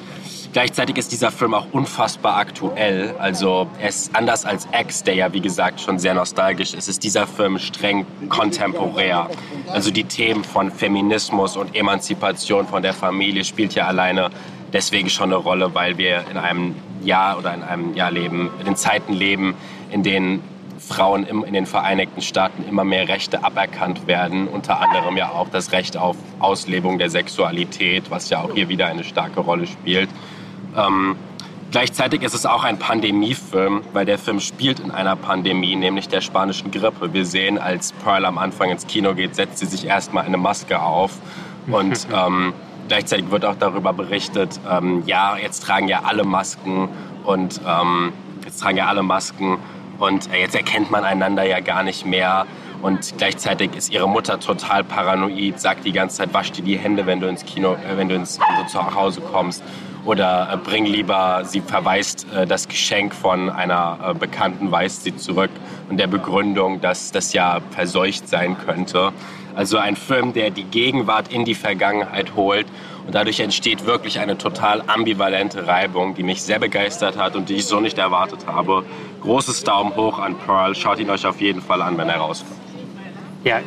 Gleichzeitig 0.52 0.98
ist 0.98 1.12
dieser 1.12 1.30
Film 1.30 1.54
auch 1.54 1.66
unfassbar 1.72 2.36
aktuell. 2.36 3.14
Also 3.18 3.68
er 3.80 3.90
anders 4.12 4.44
als 4.44 4.68
X, 4.78 5.02
der 5.02 5.14
ja 5.14 5.32
wie 5.32 5.40
gesagt 5.40 5.80
schon 5.80 5.98
sehr 5.98 6.12
nostalgisch 6.12 6.74
ist, 6.74 6.88
ist 6.88 7.02
dieser 7.04 7.26
Film 7.26 7.58
streng 7.58 8.04
kontemporär. 8.28 9.30
Also 9.68 9.90
die 9.90 10.04
Themen 10.04 10.44
von 10.44 10.70
Feminismus 10.70 11.56
und 11.56 11.74
Emanzipation 11.74 12.66
von 12.66 12.82
der 12.82 12.92
Familie 12.92 13.44
spielt 13.44 13.74
ja 13.74 13.86
alleine 13.86 14.30
deswegen 14.74 15.08
schon 15.08 15.32
eine 15.32 15.36
Rolle, 15.36 15.74
weil 15.74 15.96
wir 15.96 16.24
in 16.30 16.36
einem 16.36 16.74
Jahr 17.02 17.38
oder 17.38 17.54
in 17.54 17.62
einem 17.62 17.94
Jahr 17.94 18.10
leben, 18.10 18.50
in 18.58 18.66
den 18.66 18.76
Zeiten 18.76 19.14
leben, 19.14 19.54
in 19.90 20.02
denen 20.02 20.42
Frauen 20.82 21.24
in 21.24 21.52
den 21.52 21.66
Vereinigten 21.66 22.20
Staaten 22.22 22.64
immer 22.68 22.84
mehr 22.84 23.08
Rechte 23.08 23.44
aberkannt 23.44 24.06
werden, 24.06 24.48
unter 24.48 24.80
anderem 24.80 25.16
ja 25.16 25.30
auch 25.30 25.48
das 25.48 25.72
Recht 25.72 25.96
auf 25.96 26.16
Auslebung 26.40 26.98
der 26.98 27.08
Sexualität, 27.08 28.10
was 28.10 28.30
ja 28.30 28.42
auch 28.42 28.52
hier 28.52 28.68
wieder 28.68 28.86
eine 28.86 29.04
starke 29.04 29.40
Rolle 29.40 29.66
spielt. 29.66 30.10
Ähm, 30.76 31.16
gleichzeitig 31.70 32.22
ist 32.22 32.34
es 32.34 32.46
auch 32.46 32.64
ein 32.64 32.78
Pandemiefilm, 32.78 33.82
weil 33.92 34.04
der 34.06 34.18
Film 34.18 34.40
spielt 34.40 34.80
in 34.80 34.90
einer 34.90 35.16
Pandemie, 35.16 35.76
nämlich 35.76 36.08
der 36.08 36.20
spanischen 36.20 36.70
Grippe. 36.70 37.12
Wir 37.12 37.24
sehen, 37.24 37.58
als 37.58 37.92
Pearl 37.92 38.24
am 38.24 38.38
Anfang 38.38 38.70
ins 38.70 38.86
Kino 38.86 39.14
geht, 39.14 39.36
setzt 39.36 39.58
sie 39.58 39.66
sich 39.66 39.86
erstmal 39.86 40.24
eine 40.24 40.36
Maske 40.36 40.82
auf 40.82 41.12
und 41.68 42.06
ähm, 42.14 42.52
gleichzeitig 42.88 43.30
wird 43.30 43.44
auch 43.44 43.56
darüber 43.56 43.92
berichtet, 43.92 44.58
ähm, 44.68 45.04
ja, 45.06 45.36
jetzt 45.36 45.62
tragen 45.62 45.88
ja 45.88 46.02
alle 46.04 46.24
Masken 46.24 46.88
und 47.24 47.60
ähm, 47.66 48.12
jetzt 48.44 48.60
tragen 48.60 48.78
ja 48.78 48.86
alle 48.86 49.02
Masken 49.02 49.58
und 50.02 50.32
äh, 50.32 50.40
jetzt 50.40 50.56
erkennt 50.56 50.90
man 50.90 51.04
einander 51.04 51.44
ja 51.44 51.60
gar 51.60 51.84
nicht 51.84 52.04
mehr. 52.04 52.44
Und 52.82 53.14
gleichzeitig 53.18 53.76
ist 53.76 53.92
ihre 53.92 54.08
Mutter 54.08 54.40
total 54.40 54.82
paranoid, 54.82 55.60
sagt 55.60 55.84
die 55.84 55.92
ganze 55.92 56.16
Zeit, 56.16 56.34
wasch 56.34 56.50
dir 56.50 56.64
die 56.64 56.76
Hände, 56.76 57.06
wenn 57.06 57.20
du 57.20 57.28
ins 57.28 57.44
Kino, 57.44 57.74
äh, 57.74 57.96
wenn 57.96 58.08
du 58.08 58.16
ins, 58.16 58.40
also 58.40 58.64
zu 58.64 58.94
Hause 58.96 59.20
kommst. 59.20 59.62
Oder 60.04 60.48
äh, 60.52 60.56
bring 60.56 60.86
lieber, 60.86 61.42
sie 61.44 61.60
verweist 61.60 62.26
das 62.48 62.66
Geschenk 62.66 63.14
von 63.14 63.48
einer 63.48 64.14
Bekannten, 64.18 64.72
weist 64.72 65.04
sie 65.04 65.14
zurück. 65.14 65.50
Und 65.88 65.98
der 65.98 66.08
Begründung, 66.08 66.80
dass 66.80 67.12
das 67.12 67.32
ja 67.32 67.60
verseucht 67.70 68.28
sein 68.28 68.56
könnte. 68.58 69.12
Also 69.54 69.78
ein 69.78 69.94
Film, 69.94 70.32
der 70.32 70.50
die 70.50 70.64
Gegenwart 70.64 71.32
in 71.32 71.44
die 71.44 71.54
Vergangenheit 71.54 72.34
holt 72.34 72.66
und 73.06 73.14
dadurch 73.14 73.40
entsteht 73.40 73.84
wirklich 73.84 74.20
eine 74.20 74.38
total 74.38 74.82
ambivalente 74.86 75.66
Reibung, 75.66 76.14
die 76.14 76.22
mich 76.22 76.42
sehr 76.42 76.58
begeistert 76.58 77.16
hat 77.16 77.36
und 77.36 77.48
die 77.48 77.56
ich 77.56 77.66
so 77.66 77.80
nicht 77.80 77.98
erwartet 77.98 78.46
habe. 78.46 78.84
Großes 79.20 79.64
Daumen 79.64 79.94
hoch 79.96 80.18
an 80.18 80.36
Pearl. 80.38 80.74
Schaut 80.74 80.98
ihn 80.98 81.10
euch 81.10 81.26
auf 81.26 81.40
jeden 81.40 81.62
Fall 81.62 81.82
an, 81.82 81.98
wenn 81.98 82.08
er 82.08 82.18
rauskommt. 82.18 82.60
Ja, 83.44 83.58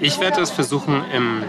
ich 0.00 0.18
werde 0.18 0.40
es 0.40 0.50
versuchen, 0.50 1.04
im 1.14 1.44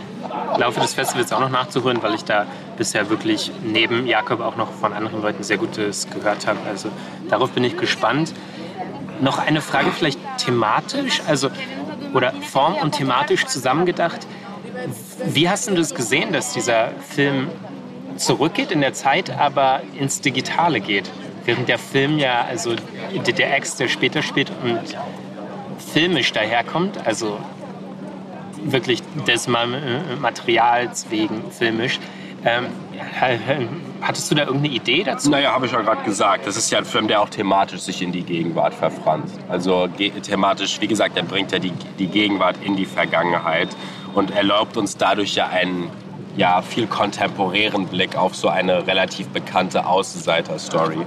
Laufe 0.58 0.80
des 0.80 0.94
Festivals 0.94 1.34
auch 1.34 1.40
noch 1.40 1.50
nachzuholen, 1.50 2.04
weil 2.04 2.14
ich 2.14 2.24
da 2.24 2.46
bisher 2.78 3.10
wirklich 3.10 3.52
neben 3.64 4.06
Jakob 4.06 4.42
auch 4.42 4.56
noch 4.56 4.72
von 4.72 4.94
anderen 4.94 5.22
Leuten 5.22 5.44
sehr 5.44 5.58
Gutes 5.58 6.08
gehört 6.10 6.46
habe. 6.46 6.60
Also 6.70 6.90
darauf 7.30 7.52
bin 7.52 7.64
ich 7.64 7.78
gespannt. 7.78 8.34
Noch 9.20 9.40
eine 9.40 9.62
Frage 9.62 9.92
vielleicht 9.92 10.20
thematisch, 10.38 11.22
also 11.28 11.50
oder 12.14 12.34
form- 12.42 12.76
und 12.76 12.92
thematisch 12.94 13.46
zusammengedacht. 13.46 14.28
Wie 15.26 15.50
hast 15.50 15.70
du 15.70 15.76
das 15.76 15.94
gesehen, 15.94 16.32
dass 16.34 16.54
dieser 16.54 16.90
Film 17.10 17.50
zurückgeht 18.18 18.72
in 18.72 18.82
der 18.82 18.94
Zeit, 18.94 19.30
aber 19.38 19.82
ins 20.00 20.22
Digitale 20.22 20.80
geht? 20.80 21.10
Während 21.46 21.68
der 21.68 21.80
Film 21.80 22.20
ja, 22.20 22.46
also 22.48 22.76
der 23.16 23.56
Ex, 23.56 23.76
der 23.76 23.88
später 23.88 24.22
spielt 24.22 24.52
und 24.64 24.80
filmisch 25.94 26.32
daherkommt, 26.32 27.06
also 27.06 27.40
wirklich 28.64 29.02
des 29.28 29.48
Materials 29.48 31.10
wegen 31.10 31.52
filmisch. 31.52 32.00
Ähm, 32.44 32.68
hattest 34.02 34.32
du 34.32 34.36
da 34.36 34.44
irgendeine 34.44 34.74
Idee 34.74 35.04
dazu? 35.04 35.30
Naja, 35.30 35.52
habe 35.52 35.68
ich 35.68 35.72
ja 35.72 35.82
gerade 35.82 36.04
gesagt. 36.04 36.48
Das 36.48 36.58
ist 36.58 36.72
ja 36.72 36.80
ein 36.80 36.86
Film, 36.86 37.08
der 37.08 37.22
auch 37.22 37.30
thematisch 37.30 37.82
sich 37.82 38.02
in 38.02 38.12
die 38.12 38.24
Gegenwart 38.24 38.74
verfranst. 38.74 39.40
Also 39.48 39.88
thematisch, 39.88 40.82
wie 40.82 40.88
gesagt, 40.88 41.18
er 41.18 41.24
bringt 41.24 41.52
ja 41.52 41.60
die, 41.60 41.72
die 42.00 42.08
Gegenwart 42.08 42.56
in 42.64 42.76
die 42.76 42.86
Vergangenheit 42.86 43.70
und 44.14 44.32
erlaubt 44.32 44.78
uns 44.78 44.98
dadurch 44.98 45.36
ja 45.36 45.48
einen 45.48 45.90
ja, 46.38 46.62
viel 46.62 46.88
kontemporären 46.88 47.88
Blick 47.88 48.16
auf 48.16 48.36
so 48.36 48.48
eine 48.48 48.88
relativ 48.88 49.28
bekannte 49.30 49.86
Außenseiter-Story. 49.86 51.00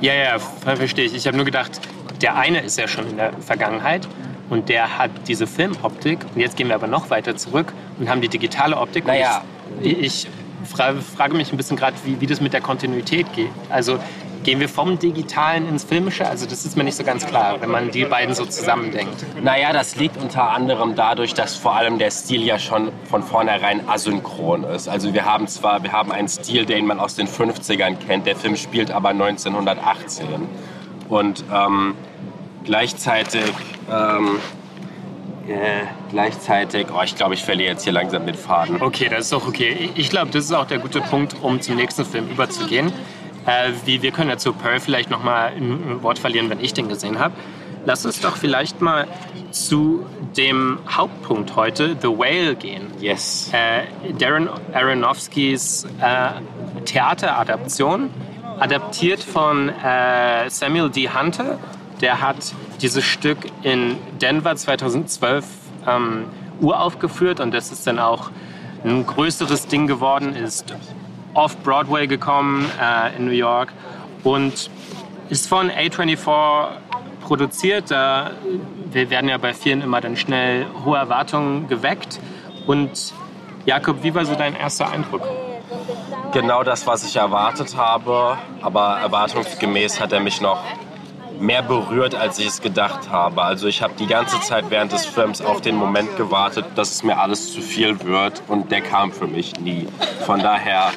Ja, 0.00 0.14
ja, 0.14 0.38
verstehe 0.38 1.04
ich. 1.04 1.14
Ich 1.14 1.26
habe 1.26 1.36
nur 1.36 1.46
gedacht, 1.46 1.80
der 2.20 2.36
eine 2.36 2.60
ist 2.60 2.78
ja 2.78 2.88
schon 2.88 3.08
in 3.08 3.16
der 3.16 3.32
Vergangenheit 3.34 4.08
und 4.50 4.68
der 4.68 4.98
hat 4.98 5.10
diese 5.28 5.46
Filmoptik. 5.46 6.18
Und 6.34 6.40
jetzt 6.40 6.56
gehen 6.56 6.68
wir 6.68 6.74
aber 6.74 6.86
noch 6.86 7.10
weiter 7.10 7.36
zurück 7.36 7.72
und 7.98 8.08
haben 8.08 8.20
die 8.20 8.28
digitale 8.28 8.76
Optik. 8.76 9.06
Naja. 9.06 9.42
Ich, 9.80 9.98
ich 9.98 10.28
frage 10.64 11.34
mich 11.34 11.52
ein 11.52 11.56
bisschen 11.56 11.76
gerade, 11.76 11.96
wie, 12.04 12.20
wie 12.20 12.26
das 12.26 12.40
mit 12.40 12.52
der 12.52 12.60
Kontinuität 12.60 13.32
geht. 13.34 13.50
Also 13.70 13.98
Gehen 14.44 14.60
wir 14.60 14.68
vom 14.68 14.98
Digitalen 14.98 15.66
ins 15.66 15.84
Filmische? 15.84 16.28
Also 16.28 16.44
das 16.44 16.66
ist 16.66 16.76
mir 16.76 16.84
nicht 16.84 16.96
so 16.96 17.02
ganz 17.02 17.26
klar, 17.26 17.62
wenn 17.62 17.70
man 17.70 17.90
die 17.90 18.04
beiden 18.04 18.34
so 18.34 18.44
zusammendenkt. 18.44 19.24
Naja, 19.42 19.72
das 19.72 19.96
liegt 19.96 20.18
unter 20.18 20.50
anderem 20.50 20.94
dadurch, 20.94 21.32
dass 21.32 21.56
vor 21.56 21.74
allem 21.74 21.98
der 21.98 22.10
Stil 22.10 22.42
ja 22.42 22.58
schon 22.58 22.92
von 23.08 23.22
vornherein 23.22 23.88
asynchron 23.88 24.64
ist. 24.64 24.86
Also 24.86 25.14
wir 25.14 25.24
haben 25.24 25.48
zwar, 25.48 25.82
wir 25.82 25.92
haben 25.92 26.12
einen 26.12 26.28
Stil, 26.28 26.66
den 26.66 26.84
man 26.86 27.00
aus 27.00 27.14
den 27.14 27.26
50ern 27.26 27.96
kennt, 28.06 28.26
der 28.26 28.36
Film 28.36 28.56
spielt 28.56 28.90
aber 28.90 29.08
1918. 29.08 30.26
Und 31.08 31.42
ähm, 31.50 31.94
gleichzeitig... 32.64 33.50
Ähm, 33.90 34.40
äh, 35.48 35.86
gleichzeitig, 36.10 36.86
oh, 36.94 37.02
ich 37.02 37.16
glaube, 37.16 37.34
ich 37.34 37.44
verliere 37.44 37.72
jetzt 37.72 37.84
hier 37.84 37.92
langsam 37.92 38.24
den 38.24 38.34
Faden. 38.34 38.80
Okay, 38.80 39.08
das 39.10 39.20
ist 39.20 39.32
doch 39.32 39.46
okay. 39.46 39.90
Ich 39.94 40.08
glaube, 40.08 40.30
das 40.30 40.44
ist 40.44 40.52
auch 40.52 40.66
der 40.66 40.78
gute 40.78 41.02
Punkt, 41.02 41.36
um 41.42 41.60
zum 41.60 41.76
nächsten 41.76 42.04
Film 42.04 42.30
überzugehen. 42.30 42.92
Äh, 43.46 43.72
wie, 43.84 44.02
wir 44.02 44.10
können 44.10 44.30
ja 44.30 44.38
zu 44.38 44.52
Pearl 44.52 44.80
vielleicht 44.80 45.10
noch 45.10 45.22
mal 45.22 45.52
ein 45.54 46.02
Wort 46.02 46.18
verlieren, 46.18 46.48
wenn 46.50 46.60
ich 46.60 46.72
den 46.72 46.88
gesehen 46.88 47.18
habe. 47.18 47.34
Lass 47.86 48.06
uns 48.06 48.20
doch 48.20 48.36
vielleicht 48.36 48.80
mal 48.80 49.06
zu 49.50 50.06
dem 50.36 50.78
Hauptpunkt 50.88 51.54
heute, 51.54 51.96
The 52.00 52.08
Whale, 52.08 52.56
gehen. 52.56 52.90
Yes. 53.00 53.50
Äh, 53.52 54.12
Darren 54.14 54.48
Aronofskis 54.72 55.84
äh, 56.00 56.30
Theateradaption, 56.86 58.10
adaptiert 58.58 59.20
von 59.20 59.68
äh, 59.68 60.48
Samuel 60.48 60.90
D. 60.90 61.10
Hunter. 61.10 61.58
Der 62.00 62.20
hat 62.20 62.54
dieses 62.80 63.04
Stück 63.04 63.38
in 63.62 63.96
Denver 64.20 64.56
2012 64.56 65.44
ähm, 65.86 66.24
uraufgeführt 66.60 67.40
und 67.40 67.52
das 67.52 67.70
ist 67.70 67.86
dann 67.86 67.98
auch 67.98 68.30
ein 68.84 69.06
größeres 69.06 69.66
Ding 69.66 69.86
geworden, 69.86 70.34
ist 70.34 70.74
off-Broadway 71.34 72.06
gekommen 72.06 72.70
äh, 72.80 73.16
in 73.16 73.26
New 73.26 73.32
York 73.32 73.72
und 74.22 74.70
ist 75.28 75.48
von 75.48 75.70
A24 75.70 76.68
produziert. 77.20 77.90
Äh, 77.90 77.94
wir 78.90 79.10
werden 79.10 79.28
ja 79.28 79.38
bei 79.38 79.52
vielen 79.52 79.82
immer 79.82 80.00
dann 80.00 80.16
schnell 80.16 80.66
hohe 80.84 80.96
Erwartungen 80.96 81.68
geweckt. 81.68 82.20
Und 82.66 83.12
Jakob, 83.66 84.02
wie 84.02 84.14
war 84.14 84.24
so 84.24 84.34
dein 84.34 84.54
erster 84.54 84.90
Eindruck? 84.90 85.22
Genau 86.32 86.62
das, 86.62 86.86
was 86.86 87.04
ich 87.04 87.16
erwartet 87.16 87.76
habe, 87.76 88.38
aber 88.60 88.98
erwartungsgemäß 88.98 90.00
hat 90.00 90.12
er 90.12 90.20
mich 90.20 90.40
noch 90.40 90.62
mehr 91.40 91.62
berührt, 91.62 92.14
als 92.14 92.38
ich 92.38 92.46
es 92.46 92.60
gedacht 92.60 93.10
habe. 93.10 93.42
Also 93.42 93.66
ich 93.66 93.82
habe 93.82 93.94
die 93.98 94.06
ganze 94.06 94.40
Zeit 94.40 94.66
während 94.70 94.92
des 94.92 95.04
Films 95.04 95.40
auf 95.40 95.60
den 95.60 95.76
Moment 95.76 96.16
gewartet, 96.16 96.64
dass 96.74 96.90
es 96.90 97.02
mir 97.02 97.18
alles 97.18 97.52
zu 97.52 97.60
viel 97.60 98.02
wird 98.04 98.42
und 98.48 98.70
der 98.70 98.80
kam 98.80 99.12
für 99.12 99.26
mich 99.26 99.58
nie. 99.60 99.86
Von 100.26 100.40
daher, 100.40 100.92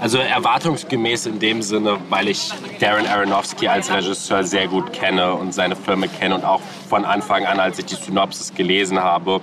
also 0.00 0.18
erwartungsgemäß 0.18 1.26
in 1.26 1.38
dem 1.38 1.62
Sinne, 1.62 1.98
weil 2.10 2.28
ich 2.28 2.52
Darren 2.80 3.06
Aronofsky 3.06 3.68
als 3.68 3.90
Regisseur 3.90 4.44
sehr 4.44 4.68
gut 4.68 4.92
kenne 4.92 5.34
und 5.34 5.54
seine 5.54 5.76
Filme 5.76 6.08
kenne 6.08 6.34
und 6.36 6.44
auch 6.44 6.60
von 6.88 7.04
Anfang 7.04 7.46
an, 7.46 7.60
als 7.60 7.78
ich 7.78 7.86
die 7.86 7.96
Synopsis 7.96 8.54
gelesen 8.54 9.00
habe, 9.00 9.40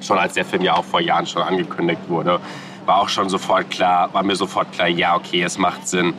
schon 0.00 0.18
als 0.18 0.34
der 0.34 0.44
Film 0.44 0.62
ja 0.62 0.76
auch 0.76 0.84
vor 0.84 1.00
Jahren 1.00 1.26
schon 1.26 1.42
angekündigt 1.42 2.02
wurde, 2.08 2.40
war 2.84 3.02
auch 3.02 3.08
schon 3.08 3.28
sofort 3.28 3.70
klar, 3.70 4.12
war 4.12 4.22
mir 4.22 4.36
sofort 4.36 4.72
klar, 4.72 4.88
ja 4.88 5.16
okay, 5.16 5.42
es 5.42 5.58
macht 5.58 5.88
Sinn 5.88 6.14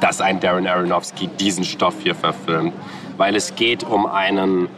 dass 0.00 0.20
ein 0.20 0.40
Darren 0.40 0.66
Aronofsky 0.66 1.28
diesen 1.28 1.64
Stoff 1.64 1.94
hier 2.02 2.14
verfilmt. 2.14 2.72
Weil 3.16 3.34
es 3.36 3.54
geht 3.54 3.84
um 3.84 4.06
einen 4.06 4.68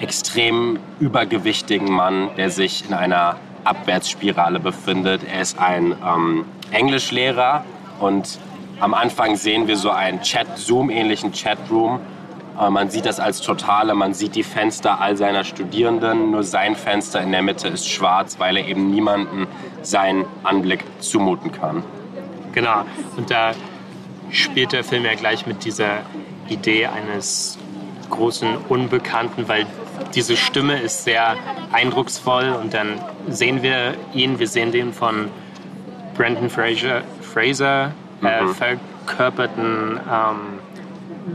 extrem 0.00 0.78
übergewichtigen 1.00 1.90
Mann, 1.90 2.30
der 2.36 2.50
sich 2.50 2.84
in 2.86 2.94
einer 2.94 3.36
Abwärtsspirale 3.64 4.60
befindet. 4.60 5.22
Er 5.24 5.40
ist 5.40 5.58
ein 5.58 5.94
ähm, 6.04 6.44
Englischlehrer 6.70 7.64
und 8.00 8.38
am 8.80 8.94
Anfang 8.94 9.36
sehen 9.36 9.68
wir 9.68 9.76
so 9.76 9.90
einen 9.90 10.20
Chat, 10.20 10.58
Zoom-ähnlichen 10.58 11.32
Chatroom. 11.32 12.00
Äh, 12.60 12.70
man 12.70 12.90
sieht 12.90 13.06
das 13.06 13.18
als 13.20 13.40
totale, 13.40 13.94
man 13.94 14.14
sieht 14.14 14.34
die 14.34 14.42
Fenster 14.42 15.00
all 15.00 15.16
seiner 15.16 15.44
Studierenden, 15.44 16.30
nur 16.30 16.42
sein 16.42 16.76
Fenster 16.76 17.20
in 17.22 17.32
der 17.32 17.42
Mitte 17.42 17.68
ist 17.68 17.88
schwarz, 17.88 18.38
weil 18.38 18.56
er 18.56 18.68
eben 18.68 18.90
niemanden 18.90 19.46
seinen 19.82 20.24
Anblick 20.42 20.84
zumuten 21.00 21.52
kann. 21.52 21.82
Genau, 22.52 22.84
und 23.16 23.30
da 23.30 23.52
spielt 24.30 24.72
der 24.72 24.84
Film 24.84 25.04
ja 25.04 25.14
gleich 25.14 25.46
mit 25.46 25.64
dieser 25.64 26.00
Idee 26.48 26.86
eines 26.86 27.58
großen 28.10 28.56
Unbekannten, 28.68 29.48
weil 29.48 29.66
diese 30.14 30.36
Stimme 30.36 30.80
ist 30.80 31.04
sehr 31.04 31.36
eindrucksvoll 31.72 32.50
und 32.60 32.74
dann 32.74 33.00
sehen 33.28 33.62
wir 33.62 33.94
ihn, 34.14 34.38
wir 34.38 34.48
sehen 34.48 34.72
den 34.72 34.92
von 34.92 35.28
Brandon 36.16 36.48
Fraser, 36.48 37.02
Fraser 37.20 37.92
äh, 38.22 38.42
mhm. 38.42 38.54
verkörperten, 38.54 40.00
ähm, 40.10 40.36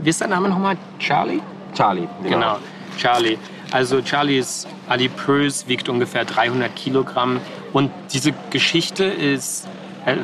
wie 0.02 0.10
ist 0.10 0.20
der 0.20 0.28
Name 0.28 0.48
nochmal? 0.48 0.76
Charlie? 0.98 1.40
Charlie, 1.74 2.08
genau. 2.22 2.36
genau. 2.36 2.58
Charlie. 2.98 3.38
Also 3.70 4.02
Charlie 4.02 4.38
ist 4.38 4.68
adipös, 4.88 5.66
wiegt 5.68 5.88
ungefähr 5.88 6.24
300 6.24 6.74
Kilogramm 6.74 7.40
und 7.72 7.90
diese 8.12 8.32
Geschichte 8.50 9.04
ist 9.04 9.66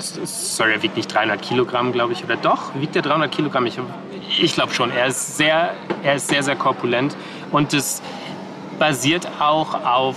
sorry, 0.00 0.72
er 0.72 0.82
wiegt 0.82 0.96
nicht 0.96 1.12
300 1.12 1.40
Kilogramm, 1.40 1.92
glaube 1.92 2.12
ich, 2.12 2.24
oder 2.24 2.36
doch? 2.36 2.74
Wiegt 2.74 2.96
er 2.96 3.02
300 3.02 3.30
Kilogramm? 3.30 3.66
Ich, 3.66 3.78
ich 4.40 4.54
glaube 4.54 4.72
schon. 4.72 4.90
Er 4.90 5.06
ist 5.06 5.36
sehr, 5.36 5.74
er 6.02 6.14
ist 6.16 6.28
sehr, 6.28 6.42
sehr 6.42 6.56
korpulent 6.56 7.16
und 7.52 7.72
es 7.74 8.02
basiert 8.78 9.28
auch 9.40 9.84
auf 9.84 10.16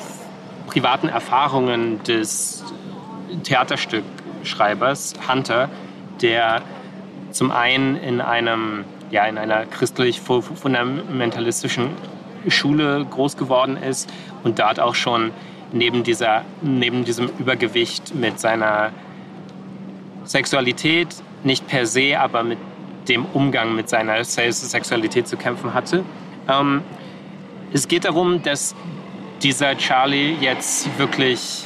privaten 0.67 1.09
Erfahrungen 1.09 2.01
des 2.03 2.63
Theaterstückschreibers 3.43 5.13
Hunter, 5.27 5.69
der 6.21 6.61
zum 7.31 7.51
einen 7.51 7.95
in 7.95 8.21
einem 8.21 8.85
ja, 9.11 9.25
in 9.25 9.37
einer 9.37 9.65
christlich 9.65 10.21
fundamentalistischen 10.21 11.89
Schule 12.47 13.05
groß 13.09 13.37
geworden 13.37 13.77
ist 13.77 14.09
und 14.43 14.59
dort 14.59 14.79
auch 14.79 14.95
schon 14.95 15.31
neben, 15.73 16.03
dieser, 16.03 16.43
neben 16.61 17.03
diesem 17.05 17.29
Übergewicht 17.37 18.15
mit 18.15 18.39
seiner 18.39 18.91
Sexualität, 20.23 21.09
nicht 21.43 21.67
per 21.67 21.85
se, 21.85 22.19
aber 22.19 22.43
mit 22.43 22.57
dem 23.07 23.25
Umgang 23.25 23.75
mit 23.75 23.89
seiner 23.89 24.23
Sexualität 24.23 25.27
zu 25.27 25.37
kämpfen 25.37 25.73
hatte. 25.73 26.03
Ähm, 26.47 26.81
es 27.73 27.87
geht 27.87 28.05
darum, 28.05 28.43
dass 28.43 28.75
dieser 29.41 29.75
Charlie 29.77 30.35
jetzt 30.39 30.97
wirklich 30.99 31.65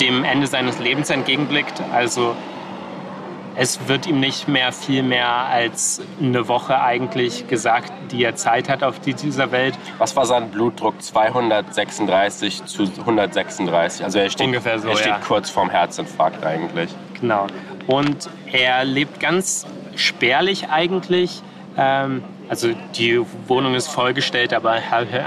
dem 0.00 0.24
Ende 0.24 0.46
seines 0.46 0.78
Lebens 0.78 1.10
entgegenblickt. 1.10 1.82
Also 1.92 2.34
es 3.54 3.86
wird 3.88 4.06
ihm 4.06 4.20
nicht 4.20 4.48
mehr 4.48 4.72
viel 4.72 5.02
mehr 5.02 5.28
als 5.28 6.00
eine 6.20 6.48
Woche 6.48 6.80
eigentlich 6.80 7.48
gesagt, 7.48 7.92
die 8.10 8.24
er 8.24 8.34
Zeit 8.34 8.68
hat 8.68 8.82
auf 8.82 9.00
dieser 9.00 9.52
Welt. 9.52 9.78
Was 9.98 10.16
war 10.16 10.24
sein 10.24 10.50
Blutdruck? 10.50 11.02
236 11.02 12.64
zu 12.64 12.84
136. 12.84 14.04
Also 14.04 14.18
er 14.18 14.30
steht, 14.30 14.46
Ungefähr 14.46 14.78
so, 14.78 14.88
er 14.88 14.96
steht 14.96 15.06
ja. 15.08 15.18
kurz 15.18 15.50
vorm 15.50 15.68
Herzinfarkt 15.68 16.44
eigentlich. 16.44 16.90
Genau. 17.22 17.46
Und 17.86 18.28
er 18.52 18.84
lebt 18.84 19.20
ganz 19.20 19.64
spärlich 19.94 20.68
eigentlich. 20.68 21.40
Ähm, 21.78 22.22
also 22.48 22.70
die 22.96 23.18
Wohnung 23.46 23.74
ist 23.74 23.88
vollgestellt, 23.88 24.52
aber 24.52 24.78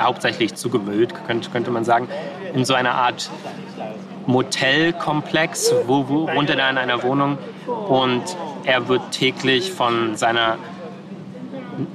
hauptsächlich 0.03 0.53
zugemüllt, 0.55 1.13
könnte, 1.25 1.49
könnte 1.49 1.71
man 1.71 1.85
sagen. 1.85 2.07
In 2.53 2.65
so 2.65 2.75
einer 2.75 2.93
Art 2.93 3.31
Motelkomplex, 4.27 5.73
wo, 5.87 6.07
wo 6.09 6.27
wohnt 6.27 6.49
er 6.49 6.57
da 6.57 6.69
in 6.69 6.77
einer 6.77 7.01
Wohnung 7.01 7.37
und 7.87 8.23
er 8.65 8.87
wird 8.89 9.11
täglich 9.11 9.71
von 9.71 10.17
seiner 10.17 10.57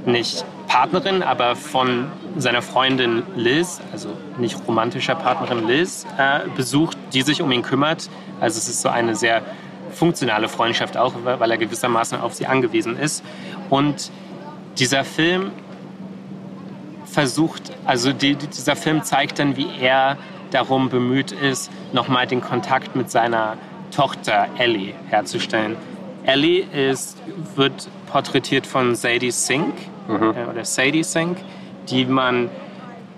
nicht 0.06 0.44
Partnerin, 0.66 1.22
aber 1.22 1.56
von 1.56 2.06
seiner 2.36 2.62
Freundin 2.62 3.22
Liz, 3.36 3.80
also 3.92 4.08
nicht 4.38 4.56
romantischer 4.66 5.14
Partnerin 5.14 5.66
Liz, 5.66 6.06
äh, 6.16 6.48
besucht, 6.56 6.96
die 7.12 7.22
sich 7.22 7.42
um 7.42 7.52
ihn 7.52 7.62
kümmert. 7.62 8.08
Also 8.40 8.58
es 8.58 8.68
ist 8.68 8.80
so 8.80 8.88
eine 8.88 9.14
sehr 9.14 9.42
funktionale 9.92 10.48
Freundschaft 10.48 10.96
auch, 10.96 11.14
weil 11.24 11.50
er 11.50 11.58
gewissermaßen 11.58 12.20
auf 12.20 12.34
sie 12.34 12.46
angewiesen 12.46 12.98
ist. 12.98 13.24
Und 13.68 14.10
dieser 14.78 15.04
Film 15.04 15.50
versucht, 17.04 17.72
also 17.84 18.12
die, 18.12 18.36
dieser 18.36 18.76
Film 18.76 19.02
zeigt 19.02 19.38
dann, 19.38 19.56
wie 19.56 19.68
er 19.80 20.16
darum 20.50 20.88
bemüht 20.88 21.32
ist, 21.32 21.70
nochmal 21.92 22.26
den 22.26 22.40
Kontakt 22.40 22.96
mit 22.96 23.10
seiner 23.10 23.56
Tochter 23.90 24.48
Ellie 24.58 24.94
herzustellen. 25.08 25.76
Ellie 26.24 26.64
ist, 26.72 27.16
wird 27.56 27.88
porträtiert 28.10 28.66
von 28.66 28.94
Sadie 28.94 29.30
Sink 29.30 29.74
mhm. 30.08 30.34
äh, 30.36 30.50
oder 30.50 30.64
Sadie 30.64 31.02
Sink, 31.02 31.38
die 31.88 32.04
man 32.04 32.48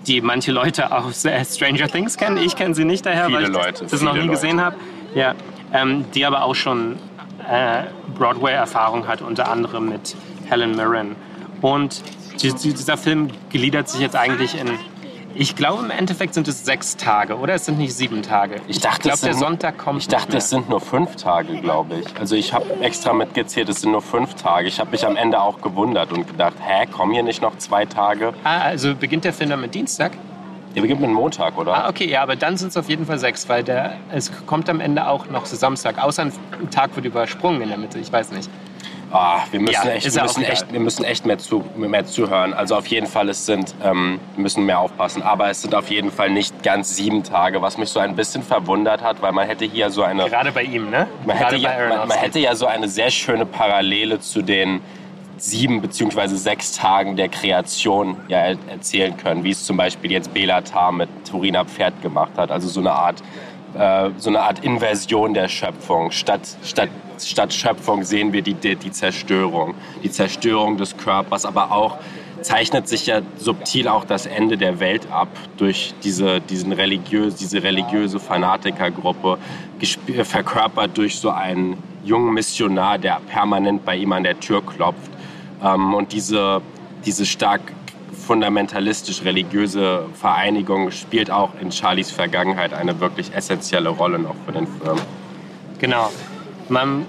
die 0.07 0.21
manche 0.21 0.51
Leute 0.51 0.91
aus 0.91 1.25
Stranger 1.45 1.87
Things 1.87 2.17
kennen. 2.17 2.37
Ich 2.37 2.55
kenne 2.55 2.75
sie 2.75 2.85
nicht 2.85 3.05
daher, 3.05 3.27
viele 3.27 3.37
weil 3.37 3.43
ich 3.45 3.49
Leute, 3.49 3.83
das, 3.83 3.91
das 3.91 4.01
noch 4.01 4.13
nie 4.13 4.19
Leute. 4.19 4.31
gesehen 4.31 4.61
habe. 4.61 4.75
Ja, 5.15 5.35
ähm, 5.73 6.05
die 6.13 6.25
aber 6.25 6.43
auch 6.43 6.55
schon 6.55 6.97
äh, 7.49 7.83
Broadway-Erfahrung 8.15 9.07
hat, 9.07 9.21
unter 9.21 9.49
anderem 9.49 9.89
mit 9.89 10.15
Helen 10.49 10.75
Mirren. 10.75 11.15
Und 11.61 12.03
dieser 12.41 12.97
Film 12.97 13.29
gliedert 13.49 13.89
sich 13.89 14.01
jetzt 14.01 14.15
eigentlich 14.15 14.59
in 14.59 14.69
ich 15.35 15.55
glaube, 15.55 15.83
im 15.83 15.89
Endeffekt 15.89 16.35
sind 16.35 16.47
es 16.47 16.63
sechs 16.63 16.95
Tage, 16.95 17.37
oder? 17.37 17.55
Es 17.55 17.65
sind 17.65 17.79
nicht 17.79 17.95
sieben 17.95 18.21
Tage. 18.21 18.57
Ich 18.67 18.79
dachte, 18.79 19.09
ich 19.09 19.15
glaube, 19.15 19.25
der 19.25 19.33
Sonntag 19.33 19.79
kommt. 19.79 20.01
Ich 20.01 20.07
dachte, 20.07 20.37
es 20.37 20.51
sind 20.51 20.69
nur 20.69 20.79
fünf 20.79 21.15
Tage, 21.15 21.59
glaube 21.59 21.95
ich. 21.95 22.19
Also 22.19 22.35
ich 22.35 22.53
habe 22.53 22.65
extra 22.81 23.13
mitgezählt, 23.13 23.67
es 23.69 23.81
sind 23.81 23.91
nur 23.91 24.03
fünf 24.03 24.35
Tage. 24.35 24.67
Ich 24.67 24.79
habe 24.79 24.91
mich 24.91 25.07
am 25.07 25.15
Ende 25.15 25.41
auch 25.41 25.59
gewundert 25.61 26.11
und 26.11 26.27
gedacht, 26.27 26.53
hä, 26.61 26.85
kommen 26.85 27.13
hier 27.13 27.23
nicht 27.23 27.41
noch 27.41 27.57
zwei 27.57 27.85
Tage? 27.85 28.33
Ah, 28.43 28.59
also 28.59 28.93
beginnt 28.93 29.25
der 29.25 29.33
Film 29.33 29.49
dann 29.49 29.61
mit 29.61 29.73
Dienstag? 29.73 30.11
Der 30.75 30.81
beginnt 30.81 31.01
mit 31.01 31.11
Montag, 31.11 31.57
oder? 31.57 31.73
Ah, 31.73 31.89
okay, 31.89 32.09
ja, 32.09 32.23
aber 32.23 32.35
dann 32.35 32.57
sind 32.57 32.69
es 32.69 32.77
auf 32.77 32.89
jeden 32.89 33.05
Fall 33.05 33.19
sechs, 33.19 33.47
weil 33.47 33.63
der, 33.63 33.93
es 34.11 34.31
kommt 34.45 34.69
am 34.69 34.79
Ende 34.79 35.07
auch 35.07 35.27
noch 35.27 35.45
Samstag. 35.45 36.03
Außer 36.03 36.23
ein 36.23 36.69
Tag 36.71 36.95
wird 36.95 37.05
übersprungen 37.05 37.61
in 37.61 37.69
der 37.69 37.77
Mitte, 37.77 37.99
ich 37.99 38.11
weiß 38.11 38.31
nicht. 38.31 38.49
Ah, 39.11 39.41
wir 39.51 39.59
müssen, 39.59 39.85
ja, 39.85 39.91
echt, 39.91 40.15
wir, 40.15 40.23
müssen 40.23 40.43
echt, 40.43 40.73
wir 40.73 40.79
müssen 40.79 41.03
echt 41.03 41.25
mehr, 41.27 41.37
zu, 41.37 41.63
mehr 41.75 42.03
zuhören. 42.03 42.51
Also 42.55 42.75
auf 42.75 42.87
jeden 42.87 43.05
Fall, 43.05 43.29
es 43.29 43.45
sind, 43.45 43.75
ähm, 43.83 44.19
wir 44.35 44.41
müssen 44.41 44.65
mehr 44.65 44.79
aufpassen. 44.79 45.21
Aber 45.21 45.51
es 45.51 45.61
sind 45.61 45.75
auf 45.75 45.91
jeden 45.91 46.11
Fall 46.11 46.31
nicht 46.31 46.63
ganz 46.63 46.95
sieben 46.95 47.21
Tage, 47.23 47.61
was 47.61 47.77
mich 47.77 47.89
so 47.89 47.99
ein 47.99 48.15
bisschen 48.15 48.41
verwundert 48.41 49.03
hat, 49.03 49.21
weil 49.21 49.31
man 49.31 49.45
hätte 49.45 49.65
hier 49.65 49.91
so 49.91 50.01
eine... 50.01 50.27
Gerade 50.27 50.51
bei 50.51 50.63
ihm, 50.63 50.89
ne? 50.89 51.05
Man, 51.27 51.37
hätte 51.37 51.57
ja, 51.57 51.69
man, 51.89 52.07
man 52.07 52.17
hätte 52.17 52.39
ja 52.39 52.55
so 52.55 52.65
eine 52.65 52.87
sehr 52.87 53.11
schöne 53.11 53.45
Parallele 53.45 54.19
zu 54.19 54.41
den 54.41 54.81
sieben 55.43 55.81
beziehungsweise 55.81 56.37
sechs 56.37 56.71
Tagen 56.71 57.17
der 57.17 57.27
Kreation 57.27 58.15
ja 58.29 58.39
erzählen 58.69 59.17
können, 59.17 59.43
wie 59.43 59.51
es 59.51 59.65
zum 59.65 59.75
Beispiel 59.75 60.11
jetzt 60.11 60.33
Belatar 60.33 60.93
mit 60.93 61.09
Turiner 61.29 61.65
Pferd 61.65 62.01
gemacht 62.01 62.31
hat. 62.37 62.49
Also 62.49 62.69
so 62.69 62.79
eine 62.79 62.93
Art, 62.93 63.21
äh, 63.77 64.09
so 64.17 64.29
eine 64.29 64.39
Art 64.39 64.63
Inversion 64.63 65.33
der 65.33 65.49
Schöpfung. 65.49 66.11
Statt, 66.11 66.41
statt 66.63 66.89
statt 67.21 67.53
Schöpfung 67.53 68.03
sehen 68.03 68.31
wir 68.31 68.41
die, 68.41 68.53
die, 68.53 68.75
die 68.77 68.91
Zerstörung, 68.91 69.75
die 70.01 70.11
Zerstörung 70.11 70.77
des 70.77 70.95
Körpers, 70.95 71.45
aber 71.45 71.71
auch 71.71 71.97
zeichnet 72.41 72.87
sich 72.87 73.07
ja 73.07 73.21
subtil 73.37 73.87
auch 73.87 74.05
das 74.05 74.25
Ende 74.25 74.57
der 74.57 74.79
Welt 74.79 75.07
ab 75.11 75.29
durch 75.57 75.93
diese, 76.03 76.41
diesen 76.41 76.71
religiös, 76.71 77.35
diese 77.35 77.63
religiöse 77.63 78.19
Fanatikergruppe, 78.19 79.37
verkörpert 80.23 80.97
durch 80.97 81.17
so 81.17 81.29
einen 81.29 81.77
jungen 82.03 82.33
Missionar, 82.33 82.97
der 82.97 83.21
permanent 83.29 83.85
bei 83.85 83.95
ihm 83.95 84.11
an 84.11 84.23
der 84.23 84.39
Tür 84.39 84.65
klopft. 84.65 85.12
Ähm, 85.63 85.93
und 85.93 86.11
diese, 86.11 86.61
diese 87.05 87.25
stark 87.25 87.61
fundamentalistisch-religiöse 88.27 90.05
Vereinigung 90.13 90.91
spielt 90.91 91.29
auch 91.29 91.51
in 91.59 91.71
Charlies 91.71 92.11
Vergangenheit 92.11 92.73
eine 92.73 92.99
wirklich 92.99 93.33
essentielle 93.33 93.89
Rolle 93.89 94.19
noch 94.19 94.35
für 94.45 94.53
den 94.53 94.67
Film. 94.67 94.97
Genau. 95.79 96.09
Man 96.69 97.05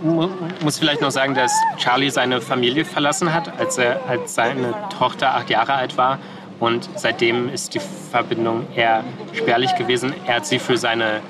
muss 0.63 0.79
vielleicht 0.79 1.01
noch 1.01 1.13
sagen, 1.13 1.35
dass 1.35 1.53
Charlie 1.77 2.11
seine 2.11 2.41
Familie 2.41 2.85
verlassen 2.85 3.33
hat, 3.33 3.59
als, 3.59 3.79
er, 3.79 4.01
als 4.09 4.35
seine 4.35 4.75
Tochter 4.99 5.37
acht 5.37 5.49
Jahre 5.49 5.75
alt 5.75 5.97
war. 5.97 6.19
Und 6.59 6.89
seitdem 6.97 7.49
ist 7.49 7.75
die 7.75 7.81
Verbindung 8.11 8.67
eher 8.75 9.05
spärlich 9.33 9.75
gewesen. 9.77 10.13
Er 10.27 10.37
hat 10.37 10.47
sie 10.47 10.59
für, 10.59 10.77
seine, 10.77 11.21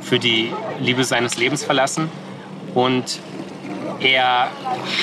für 0.00 0.18
die 0.18 0.52
Liebe 0.80 1.04
seines 1.04 1.36
Lebens 1.36 1.62
verlassen. 1.62 2.10
Und 2.74 3.20
er 4.00 4.48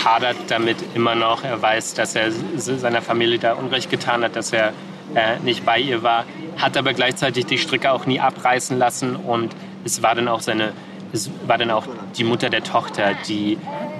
hadert 0.03 0.37
damit 0.47 0.77
immer 0.93 1.15
noch. 1.15 1.43
Er 1.43 1.61
weiß, 1.61 1.93
dass 1.95 2.15
er 2.15 2.31
seiner 2.31 3.01
Familie 3.01 3.39
da 3.39 3.53
Unrecht 3.53 3.89
getan 3.89 4.23
hat, 4.23 4.35
dass 4.35 4.53
er 4.53 4.73
äh, 5.13 5.39
nicht 5.43 5.65
bei 5.65 5.79
ihr 5.79 6.03
war, 6.03 6.25
hat 6.57 6.77
aber 6.77 6.93
gleichzeitig 6.93 7.45
die 7.45 7.57
Stricke 7.57 7.91
auch 7.91 8.05
nie 8.05 8.19
abreißen 8.19 8.77
lassen. 8.77 9.15
Und 9.15 9.55
es 9.83 10.01
war 10.01 10.15
dann 10.15 10.27
auch 10.27 10.41
seine 10.41 10.73
es 11.15 11.29
war 11.47 11.57
dann 11.57 11.71
auch 11.71 11.85
die 12.17 12.23
Mutter 12.23 12.49
der 12.49 12.63
Tochter, 12.63 13.13
die, 13.27 13.57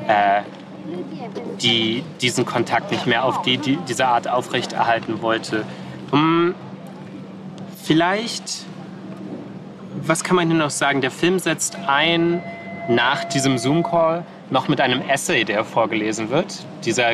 äh, 0.07 0.41
die 1.61 2.03
diesen 2.21 2.45
Kontakt 2.45 2.91
nicht 2.91 3.07
mehr 3.07 3.23
auf 3.23 3.41
die, 3.41 3.57
die, 3.57 3.77
diese 3.87 4.07
Art 4.07 4.27
aufrechterhalten 4.27 5.21
wollte. 5.21 5.63
Um, 6.11 6.53
vielleicht, 7.83 8.65
was 10.01 10.23
kann 10.23 10.35
man 10.35 10.49
denn 10.49 10.57
noch 10.57 10.69
sagen? 10.69 11.01
Der 11.01 11.11
Film 11.11 11.39
setzt 11.39 11.77
ein 11.87 12.43
nach 12.89 13.23
diesem 13.23 13.57
Zoom-Call 13.57 14.23
noch 14.49 14.67
mit 14.67 14.79
einem 14.79 15.01
Essay, 15.01 15.43
der 15.43 15.63
vorgelesen 15.63 16.29
wird. 16.29 16.65
Dieser 16.83 17.13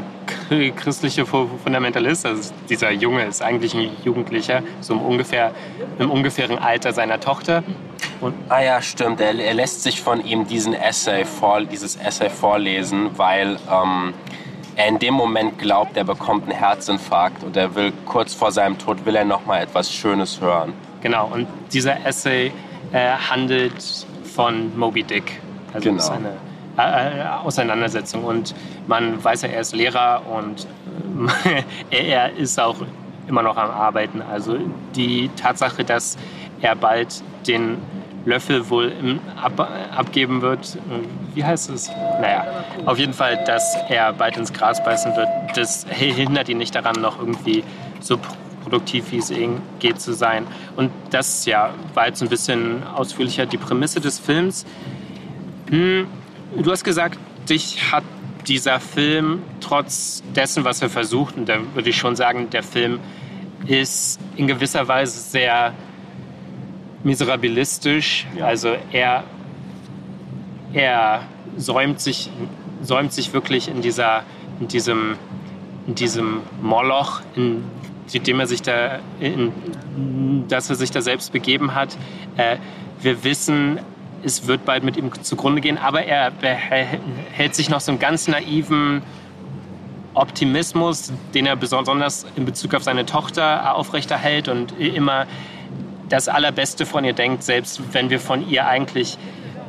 christliche 0.75 1.25
Fundamentalist, 1.25 2.25
also 2.25 2.53
dieser 2.69 2.91
Junge 2.91 3.25
ist 3.25 3.41
eigentlich 3.41 3.73
ein 3.73 3.89
Jugendlicher, 4.03 4.61
so 4.81 4.93
im, 4.93 5.01
ungefähr, 5.01 5.51
im 5.99 6.11
ungefähren 6.11 6.57
Alter 6.57 6.93
seiner 6.93 7.19
Tochter. 7.19 7.63
Und 8.19 8.35
ah 8.49 8.61
ja, 8.61 8.81
stimmt. 8.81 9.21
Er, 9.21 9.33
er, 9.33 9.53
lässt 9.53 9.83
sich 9.83 10.01
von 10.01 10.23
ihm 10.25 10.45
diesen 10.45 10.73
Essay 10.73 11.25
vor, 11.25 11.61
dieses 11.61 11.95
Essay 11.95 12.29
vorlesen, 12.29 13.17
weil 13.17 13.57
ähm, 13.71 14.13
er 14.75 14.87
in 14.87 14.99
dem 14.99 15.13
Moment 15.13 15.57
glaubt, 15.57 15.97
er 15.97 16.03
bekommt 16.03 16.43
einen 16.43 16.57
Herzinfarkt 16.57 17.43
und 17.43 17.57
er 17.57 17.75
will 17.75 17.93
kurz 18.05 18.33
vor 18.33 18.51
seinem 18.51 18.77
Tod 18.77 19.05
will 19.05 19.15
er 19.15 19.25
noch 19.25 19.45
mal 19.45 19.61
etwas 19.61 19.91
Schönes 19.91 20.39
hören. 20.41 20.73
Genau. 21.01 21.29
Und 21.33 21.47
dieser 21.73 22.05
Essay 22.05 22.51
äh, 22.91 23.11
handelt 23.29 23.73
von 24.35 24.77
Moby 24.77 25.03
Dick. 25.03 25.39
Also 25.73 25.89
genau. 25.89 26.01
ist 26.01 26.09
eine 26.09 26.50
äh, 26.77 27.23
Auseinandersetzung. 27.43 28.23
Und 28.23 28.55
man 28.87 29.23
weiß 29.23 29.43
ja, 29.43 29.49
er 29.49 29.61
ist 29.61 29.75
Lehrer 29.75 30.21
und 30.27 30.67
äh, 31.49 31.63
er 32.11 32.33
ist 32.33 32.59
auch 32.59 32.77
immer 33.27 33.43
noch 33.43 33.57
am 33.57 33.69
Arbeiten. 33.69 34.21
Also 34.21 34.57
die 34.95 35.29
Tatsache, 35.35 35.83
dass 35.83 36.17
er 36.61 36.75
bald 36.75 37.23
den 37.47 37.77
Löffel 38.25 38.69
wohl 38.69 38.91
im, 38.99 39.19
ab, 39.41 39.69
abgeben 39.95 40.41
wird. 40.41 40.77
Wie 41.33 41.43
heißt 41.43 41.69
es? 41.71 41.89
Naja, 42.19 42.45
auf 42.85 42.97
jeden 42.97 43.13
Fall, 43.13 43.43
dass 43.45 43.75
er 43.89 44.13
bald 44.13 44.37
ins 44.37 44.53
Gras 44.53 44.83
beißen 44.83 45.15
wird. 45.15 45.27
Das 45.55 45.85
hindert 45.89 46.49
ihn 46.49 46.57
nicht 46.57 46.75
daran, 46.75 47.01
noch 47.01 47.19
irgendwie 47.19 47.63
so 47.99 48.19
produktiv, 48.63 49.11
wie 49.11 49.17
es 49.17 49.33
geht, 49.79 49.99
zu 49.99 50.13
sein. 50.13 50.45
Und 50.75 50.91
das 51.09 51.45
ja, 51.45 51.71
war 51.93 52.07
jetzt 52.07 52.21
ein 52.21 52.29
bisschen 52.29 52.83
ausführlicher 52.83 53.45
die 53.45 53.57
Prämisse 53.57 53.99
des 53.99 54.19
Films. 54.19 54.65
Hm, 55.69 56.07
du 56.55 56.71
hast 56.71 56.83
gesagt, 56.83 57.17
dich 57.49 57.91
hat 57.91 58.03
dieser 58.47 58.79
Film 58.79 59.43
trotz 59.59 60.23
dessen, 60.35 60.65
was 60.65 60.81
er 60.81 60.89
versucht, 60.89 61.37
und 61.37 61.47
da 61.47 61.59
würde 61.73 61.89
ich 61.89 61.97
schon 61.97 62.15
sagen, 62.15 62.49
der 62.49 62.63
Film 62.63 62.99
ist 63.67 64.19
in 64.35 64.47
gewisser 64.47 64.87
Weise 64.87 65.19
sehr 65.19 65.73
miserabilistisch. 67.03 68.25
Ja. 68.35 68.45
Also 68.45 68.75
er, 68.91 69.23
er 70.73 71.23
säumt, 71.57 71.99
sich, 71.99 72.29
säumt 72.81 73.13
sich 73.13 73.33
wirklich 73.33 73.67
in, 73.67 73.81
dieser, 73.81 74.23
in, 74.59 74.67
diesem, 74.67 75.15
in 75.87 75.95
diesem 75.95 76.41
Moloch, 76.61 77.21
in 77.35 77.63
dem 78.13 78.39
er 78.39 78.47
sich 78.47 78.61
da, 78.61 78.99
in, 79.19 79.51
dass 80.47 80.69
er 80.69 80.75
sich 80.75 80.91
da 80.91 81.01
selbst 81.01 81.31
begeben 81.31 81.75
hat. 81.75 81.97
Äh, 82.37 82.57
wir 83.01 83.23
wissen, 83.23 83.79
es 84.23 84.47
wird 84.47 84.65
bald 84.65 84.83
mit 84.83 84.97
ihm 84.97 85.11
zugrunde 85.23 85.61
gehen, 85.61 85.77
aber 85.77 86.03
er 86.03 86.31
hält 87.31 87.55
sich 87.55 87.69
noch 87.69 87.81
so 87.81 87.91
einen 87.91 87.99
ganz 87.99 88.27
naiven 88.27 89.01
Optimismus, 90.13 91.11
den 91.33 91.45
er 91.45 91.55
besonders 91.55 92.25
in 92.35 92.45
Bezug 92.45 92.73
auf 92.75 92.83
seine 92.83 93.05
Tochter 93.05 93.75
aufrechterhält 93.75 94.47
und 94.49 94.77
immer 94.79 95.25
das 96.09 96.27
Allerbeste 96.27 96.85
von 96.85 97.05
ihr 97.05 97.13
denkt, 97.13 97.43
selbst 97.43 97.81
wenn 97.93 98.09
wir 98.09 98.19
von 98.19 98.47
ihr 98.49 98.67
eigentlich 98.67 99.17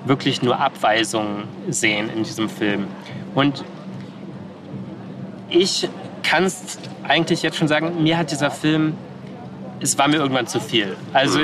wirklich 0.05 0.43
nur 0.43 0.59
Abweisungen 0.59 1.45
sehen 1.69 2.11
in 2.15 2.25
diesem 2.25 2.49
Film. 2.49 2.89
Und 3.37 3.65
ich 5.49 5.89
kann 6.25 6.45
es 6.45 6.79
eigentlich 7.05 7.43
jetzt 7.43 7.57
schon 7.57 7.69
sagen, 7.69 8.03
mir 8.03 8.19
hat 8.19 8.33
dieser 8.33 8.51
Film, 8.51 8.95
es 9.81 9.97
war 9.99 10.09
mir 10.09 10.17
irgendwann 10.17 10.49
zu 10.49 10.59
viel. 10.59 10.97
Also 11.13 11.39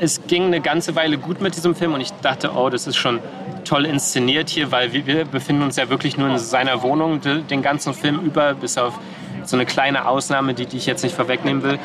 es 0.00 0.26
ging 0.26 0.44
eine 0.44 0.60
ganze 0.60 0.94
Weile 0.96 1.18
gut 1.18 1.40
mit 1.40 1.56
diesem 1.56 1.74
Film 1.74 1.94
und 1.94 2.00
ich 2.00 2.12
dachte, 2.22 2.52
oh, 2.54 2.68
das 2.70 2.86
ist 2.86 2.96
schon 2.96 3.20
toll 3.64 3.84
inszeniert 3.86 4.48
hier, 4.48 4.70
weil 4.72 4.92
wir 4.92 5.24
befinden 5.24 5.62
uns 5.62 5.76
ja 5.76 5.88
wirklich 5.88 6.16
nur 6.16 6.28
in 6.28 6.38
seiner 6.38 6.82
Wohnung 6.82 7.20
den 7.20 7.62
ganzen 7.62 7.94
Film 7.94 8.20
über, 8.20 8.54
bis 8.54 8.78
auf 8.78 8.98
so 9.44 9.56
eine 9.56 9.66
kleine 9.66 10.06
Ausnahme, 10.06 10.54
die, 10.54 10.66
die 10.66 10.76
ich 10.76 10.86
jetzt 10.86 11.02
nicht 11.02 11.14
vorwegnehmen 11.14 11.62
will. 11.62 11.78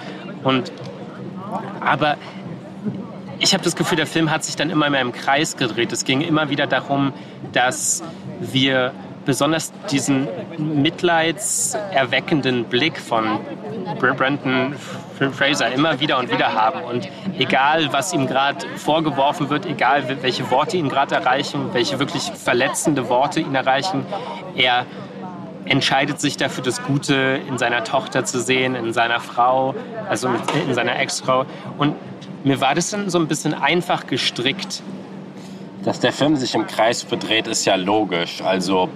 Und 0.43 0.71
aber 1.79 2.17
ich 3.39 3.53
habe 3.53 3.63
das 3.63 3.75
Gefühl, 3.75 3.97
der 3.97 4.07
Film 4.07 4.31
hat 4.31 4.43
sich 4.43 4.55
dann 4.55 4.69
immer 4.69 4.89
mehr 4.89 5.01
im 5.01 5.11
Kreis 5.11 5.57
gedreht. 5.57 5.91
Es 5.91 6.05
ging 6.05 6.21
immer 6.21 6.49
wieder 6.49 6.67
darum, 6.67 7.13
dass 7.51 8.03
wir 8.39 8.93
besonders 9.25 9.71
diesen 9.91 10.27
mitleidserweckenden 10.57 12.65
Blick 12.65 12.99
von 12.99 13.39
Brandon 13.99 14.75
Fraser 15.31 15.71
immer 15.71 15.99
wieder 15.99 16.17
und 16.17 16.31
wieder 16.31 16.53
haben. 16.53 16.83
Und 16.83 17.07
egal, 17.37 17.93
was 17.93 18.13
ihm 18.13 18.27
gerade 18.27 18.65
vorgeworfen 18.77 19.49
wird, 19.49 19.65
egal, 19.65 20.03
welche 20.21 20.49
Worte 20.51 20.77
ihn 20.77 20.89
gerade 20.89 21.15
erreichen, 21.15 21.69
welche 21.73 21.99
wirklich 21.99 22.23
verletzende 22.23 23.09
Worte 23.09 23.39
ihn 23.39 23.55
erreichen, 23.55 24.05
er 24.55 24.85
entscheidet 25.65 26.19
sich 26.19 26.37
dafür, 26.37 26.63
das 26.63 26.83
Gute 26.83 27.41
in 27.47 27.57
seiner 27.57 27.83
Tochter 27.83 28.25
zu 28.25 28.41
sehen, 28.41 28.75
in 28.75 28.93
seiner 28.93 29.19
Frau, 29.19 29.75
also 30.09 30.29
in 30.67 30.73
seiner 30.73 30.99
Ex-Frau. 30.99 31.45
Und 31.77 31.95
mir 32.43 32.59
war 32.59 32.75
das 32.75 32.89
dann 32.89 33.09
so 33.09 33.17
ein 33.17 33.27
bisschen 33.27 33.53
einfach 33.53 34.07
gestrickt. 34.07 34.83
Dass 35.83 35.99
der 35.99 36.13
Film 36.13 36.37
sich 36.37 36.55
im 36.55 36.65
Kreis 36.65 37.03
verdreht, 37.03 37.47
ist 37.47 37.65
ja 37.65 37.75
logisch. 37.75 38.41
Also 38.41 38.89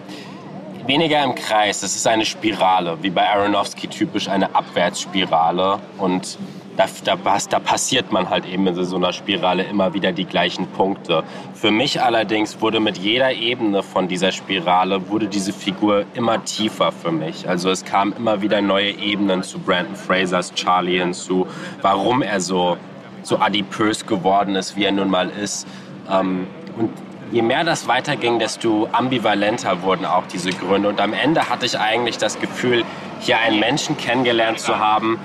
weniger 0.85 1.21
im 1.21 1.35
Kreis, 1.35 1.81
das 1.81 1.95
ist 1.95 2.07
eine 2.07 2.23
Spirale, 2.23 2.97
wie 3.01 3.09
bei 3.09 3.27
Aronofsky 3.27 3.87
typisch 3.87 4.29
eine 4.29 4.55
Abwärtsspirale. 4.55 5.79
Und 5.97 6.37
da, 6.77 6.85
da, 7.03 7.17
da, 7.49 7.59
passiert 7.59 8.13
man 8.13 8.29
halt 8.29 8.45
eben 8.45 8.67
in 8.67 8.85
so 8.85 8.95
einer 8.95 9.11
Spirale 9.11 9.63
immer 9.63 9.93
wieder 9.93 10.13
die 10.13 10.23
gleichen 10.23 10.65
Punkte. 10.67 11.23
Für 11.55 11.71
mich 11.71 12.01
allerdings 12.01 12.61
wurde 12.61 12.79
mit 12.79 12.97
jeder 12.97 13.33
Ebene 13.33 13.83
von 13.83 14.07
dieser 14.07 14.31
Spirale, 14.31 15.09
wurde 15.09 15.27
diese 15.27 15.51
Figur 15.51 16.05
immer 16.13 16.45
tiefer 16.45 16.93
für 16.93 17.11
mich. 17.11 17.49
Also 17.49 17.69
es 17.69 17.83
kamen 17.83 18.13
immer 18.13 18.41
wieder 18.41 18.61
neue 18.61 18.91
Ebenen 18.91 19.43
zu 19.43 19.59
Brandon 19.59 19.95
Frasers 19.95 20.53
Charlie 20.53 20.99
hinzu, 20.99 21.47
warum 21.81 22.21
er 22.21 22.39
so, 22.39 22.77
so 23.23 23.39
adipös 23.39 24.05
geworden 24.05 24.55
ist, 24.55 24.77
wie 24.77 24.85
er 24.85 24.93
nun 24.93 25.09
mal 25.09 25.29
ist. 25.29 25.67
Ähm, 26.09 26.47
und 26.77 26.89
je 27.31 27.41
mehr 27.41 27.63
das 27.63 27.87
weiterging, 27.87 28.39
desto 28.39 28.87
ambivalenter 28.91 29.81
wurden 29.81 30.05
auch 30.05 30.25
diese 30.27 30.51
Gründe. 30.51 30.89
Und 30.89 31.01
am 31.01 31.13
Ende 31.13 31.49
hatte 31.49 31.65
ich 31.65 31.79
eigentlich 31.79 32.17
das 32.17 32.39
Gefühl, 32.39 32.83
hier 33.19 33.39
einen 33.39 33.59
Menschen 33.59 33.97
kennengelernt 33.97 34.59
zu 34.59 34.79
haben, 34.79 35.19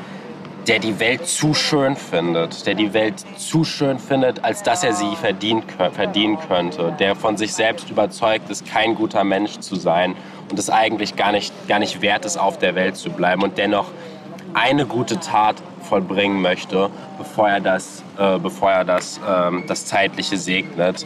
der 0.67 0.79
die 0.79 1.01
Welt 1.01 1.27
zu 1.27 1.55
schön 1.55 1.97
findet, 1.97 2.67
der 2.67 2.75
die 2.75 2.95
Welt 2.95 3.25
zu 3.37 3.65
schön 3.65 3.99
findet, 3.99 4.45
als 4.45 4.63
dass 4.63 4.85
er 4.85 4.93
sie 4.93 5.17
verdienen, 5.17 5.65
verdienen 5.93 6.39
könnte, 6.49 6.95
der 6.99 7.17
von 7.17 7.37
sich 7.37 7.53
selbst 7.53 7.91
überzeugt 7.91 8.49
ist, 8.49 8.67
kein 8.67 8.95
guter 8.95 9.25
Mensch 9.25 9.59
zu 9.59 9.75
sein 9.75 10.15
und 10.51 10.59
es 10.59 10.71
eigentlich 10.71 11.17
gar 11.17 11.33
nicht, 11.33 11.53
gar 11.67 11.81
nicht 11.81 12.01
wert 12.01 12.25
ist, 12.25 12.37
auf 12.37 12.59
der 12.59 12.75
Welt 12.77 12.97
zu 12.97 13.11
bleiben 13.11 13.43
und 13.43 13.59
dennoch 13.59 13.87
eine 14.55 14.87
gute 14.87 15.19
Tat 15.19 15.57
vollbringen 15.83 16.41
möchte, 16.41 16.91
bevor 17.19 17.49
er 17.49 17.61
das, 17.61 18.05
äh, 18.19 18.39
bevor 18.39 18.71
er 18.71 18.85
das, 18.85 19.19
äh, 19.19 19.67
das 19.67 19.87
Zeitliche 19.87 20.37
segnet. 20.37 21.05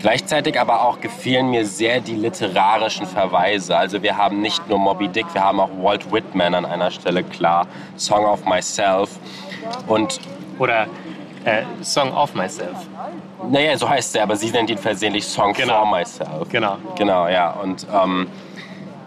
Gleichzeitig 0.00 0.60
aber 0.60 0.84
auch 0.84 1.00
gefielen 1.00 1.50
mir 1.50 1.64
sehr 1.64 2.00
die 2.00 2.14
literarischen 2.14 3.06
Verweise. 3.06 3.76
Also 3.76 4.02
wir 4.02 4.16
haben 4.16 4.40
nicht 4.40 4.68
nur 4.68 4.78
Moby 4.78 5.08
Dick, 5.08 5.26
wir 5.32 5.42
haben 5.42 5.58
auch 5.58 5.70
Walt 5.80 6.12
Whitman 6.12 6.54
an 6.54 6.64
einer 6.64 6.90
Stelle 6.90 7.24
klar, 7.24 7.66
Song 7.96 8.24
of 8.24 8.44
Myself 8.44 9.18
und 9.86 10.20
oder 10.58 10.86
äh, 11.44 11.62
Song 11.82 12.12
of 12.12 12.34
Myself. 12.34 12.76
Naja, 13.50 13.76
so 13.76 13.88
heißt 13.88 14.16
er, 14.16 14.24
aber 14.24 14.36
sie 14.36 14.50
nennt 14.50 14.70
ihn 14.70 14.78
versehentlich 14.78 15.26
Song 15.26 15.52
genau. 15.52 15.80
for 15.80 15.86
Myself. 15.86 16.48
Genau. 16.50 16.76
Genau, 16.96 17.28
ja. 17.28 17.50
Und 17.50 17.86
ähm, 17.92 18.28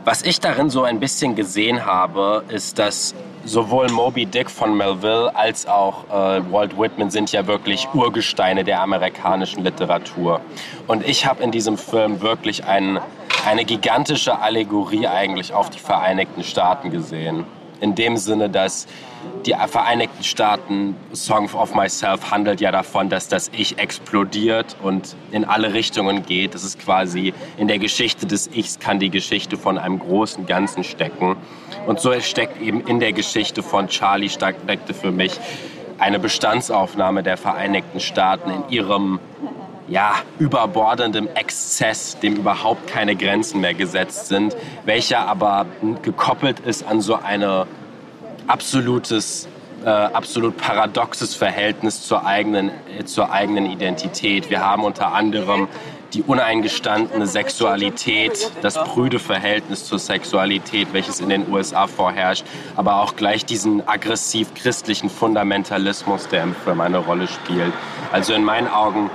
was 0.05 0.21
ich 0.21 0.39
darin 0.39 0.69
so 0.69 0.83
ein 0.83 0.99
bisschen 0.99 1.35
gesehen 1.35 1.85
habe, 1.85 2.43
ist, 2.49 2.79
dass 2.79 3.13
sowohl 3.45 3.89
Moby 3.89 4.25
Dick 4.25 4.49
von 4.49 4.75
Melville 4.75 5.35
als 5.35 5.65
auch 5.65 6.05
äh, 6.05 6.41
Walt 6.51 6.77
Whitman 6.77 7.09
sind 7.09 7.31
ja 7.31 7.47
wirklich 7.47 7.87
Urgesteine 7.93 8.63
der 8.63 8.81
amerikanischen 8.81 9.63
Literatur. 9.63 10.41
Und 10.87 11.07
ich 11.07 11.25
habe 11.25 11.43
in 11.43 11.51
diesem 11.51 11.77
Film 11.77 12.21
wirklich 12.21 12.65
ein, 12.65 12.99
eine 13.45 13.65
gigantische 13.65 14.39
Allegorie 14.39 15.07
eigentlich 15.07 15.53
auf 15.53 15.69
die 15.69 15.79
Vereinigten 15.79 16.43
Staaten 16.43 16.91
gesehen. 16.91 17.45
In 17.81 17.95
dem 17.95 18.17
Sinne, 18.17 18.49
dass 18.49 18.87
die 19.45 19.55
Vereinigten 19.67 20.23
Staaten, 20.23 20.95
Song 21.13 21.49
of 21.53 21.73
Myself, 21.73 22.31
handelt 22.31 22.61
ja 22.61 22.71
davon, 22.71 23.09
dass 23.09 23.27
das 23.27 23.49
Ich 23.53 23.77
explodiert 23.77 24.75
und 24.81 25.15
in 25.31 25.45
alle 25.45 25.73
Richtungen 25.73 26.25
geht. 26.25 26.55
Das 26.55 26.63
ist 26.63 26.79
quasi 26.79 27.33
in 27.57 27.67
der 27.67 27.79
Geschichte 27.79 28.25
des 28.25 28.47
Ichs 28.47 28.79
kann 28.79 28.99
die 28.99 29.09
Geschichte 29.09 29.57
von 29.57 29.77
einem 29.77 29.99
großen 29.99 30.45
Ganzen 30.45 30.83
stecken. 30.83 31.37
Und 31.87 31.99
so 31.99 32.11
steckt 32.19 32.61
eben 32.61 32.81
in 32.81 32.99
der 32.99 33.13
Geschichte 33.13 33.63
von 33.63 33.87
Charlie 33.87 34.29
steckte 34.29 34.93
für 34.93 35.11
mich 35.11 35.39
eine 35.99 36.19
Bestandsaufnahme 36.19 37.23
der 37.23 37.37
Vereinigten 37.37 37.99
Staaten 37.99 38.49
in 38.49 38.69
ihrem 38.69 39.19
ja, 39.89 40.15
überbordendem 40.37 41.27
Exzess, 41.33 42.17
dem 42.19 42.35
überhaupt 42.35 42.87
keine 42.87 43.15
Grenzen 43.15 43.59
mehr 43.61 43.73
gesetzt 43.73 44.27
sind, 44.27 44.55
welcher 44.85 45.27
aber 45.27 45.65
gekoppelt 46.01 46.59
ist 46.59 46.85
an 46.87 47.01
so 47.01 47.15
eine 47.15 47.65
absolutes, 48.47 49.47
äh, 49.83 49.89
absolut 49.89 50.57
paradoxes 50.57 51.35
Verhältnis 51.35 52.03
zur 52.05 52.25
eigenen, 52.25 52.71
äh, 52.97 53.05
zur 53.05 53.31
eigenen 53.31 53.65
Identität. 53.65 54.49
Wir 54.49 54.61
haben 54.61 54.83
unter 54.83 55.13
anderem 55.13 55.67
die 56.13 56.23
uneingestandene 56.23 57.27
Sexualität, 57.27 58.51
das 58.63 58.75
prüde 58.75 59.19
Verhältnis 59.19 59.85
zur 59.85 59.99
Sexualität, 59.99 60.87
welches 60.91 61.19
in 61.19 61.29
den 61.29 61.51
USA 61.51 61.85
vorherrscht, 61.85 62.45
aber 62.75 63.01
auch 63.01 63.15
gleich 63.15 63.45
diesen 63.45 63.87
aggressiv 63.87 64.55
christlichen 64.55 65.09
Fundamentalismus, 65.09 66.27
der 66.27 66.43
im 66.43 66.55
Film 66.55 66.81
eine 66.81 66.97
Rolle 66.97 67.27
spielt. 67.27 67.73
Also 68.11 68.33
in 68.33 68.43
meinen 68.43 68.67
Augen 68.67 69.11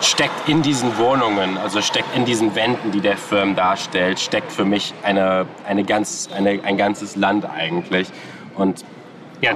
steckt 0.00 0.48
in 0.48 0.62
diesen 0.62 0.96
Wohnungen, 0.98 1.58
also 1.58 1.80
steckt 1.82 2.14
in 2.16 2.24
diesen 2.24 2.54
Wänden, 2.54 2.92
die 2.92 3.00
der 3.00 3.16
Film 3.16 3.54
darstellt, 3.54 4.18
steckt 4.18 4.52
für 4.52 4.64
mich 4.64 4.94
eine, 5.02 5.46
eine 5.66 5.84
ganz, 5.84 6.28
eine, 6.34 6.62
ein 6.64 6.76
ganzes 6.76 7.16
Land 7.16 7.44
eigentlich. 7.44 8.08
Und 8.56 8.84
ja, 9.40 9.54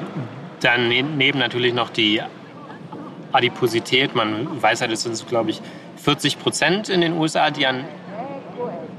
daneben 0.61 1.39
natürlich 1.39 1.75
noch 1.75 1.91
die 1.91 2.23
Adiposität. 3.33 4.15
Man 4.15 4.63
weiß 4.63 4.81
ja, 4.81 4.87
das 4.87 5.03
sind, 5.03 5.29
glaube 5.29 5.51
ich, 5.51 5.61
40 5.97 6.39
Prozent 6.39 6.89
in 6.89 7.01
den 7.01 7.15
USA, 7.15 7.51
die 7.51 7.67
an 7.67 7.85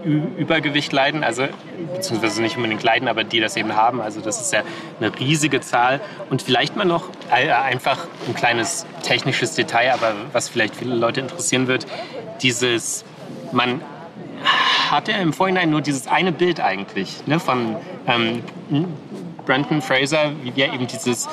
Übergewicht 0.04 0.92
leiden. 0.92 1.24
Also 1.24 1.48
beziehungsweise 1.94 2.42
nicht 2.42 2.58
unbedingt 2.58 2.84
leiden, 2.84 3.08
aber 3.08 3.24
die 3.24 3.40
das 3.40 3.56
eben 3.58 3.76
haben. 3.76 4.02
Also 4.02 4.22
das 4.22 4.42
ist 4.42 4.54
ja 4.54 4.62
eine 5.00 5.18
riesige 5.20 5.62
Zahl. 5.62 6.02
Und 6.30 6.42
vielleicht 6.42 6.76
mal 6.76 6.86
noch 6.86 7.10
äh, 7.32 7.52
einfach 7.52 8.08
ein 8.28 8.36
kleines 8.36 8.86
technisches 9.04 9.56
Detail, 9.56 9.94
aber 9.94 10.14
was 10.32 10.50
vielleicht 10.50 10.76
viele 10.76 10.96
Leute 10.96 11.22
interessieren 11.22 11.68
wird. 11.68 11.86
Dieses, 12.42 13.06
man 13.52 13.82
hat 14.90 15.08
ja 15.08 15.18
im 15.18 15.34
Vorhinein 15.34 15.70
nur 15.70 15.82
dieses 15.82 16.08
eine 16.08 16.32
Bild 16.32 16.60
eigentlich 16.60 17.26
ne, 17.26 17.40
von 17.40 17.76
ähm, 18.08 18.44
Brandon 19.46 19.82
Fraser, 19.82 20.32
wie 20.44 20.62
er 20.62 20.74
eben 20.74 20.88
dieses 20.88 21.28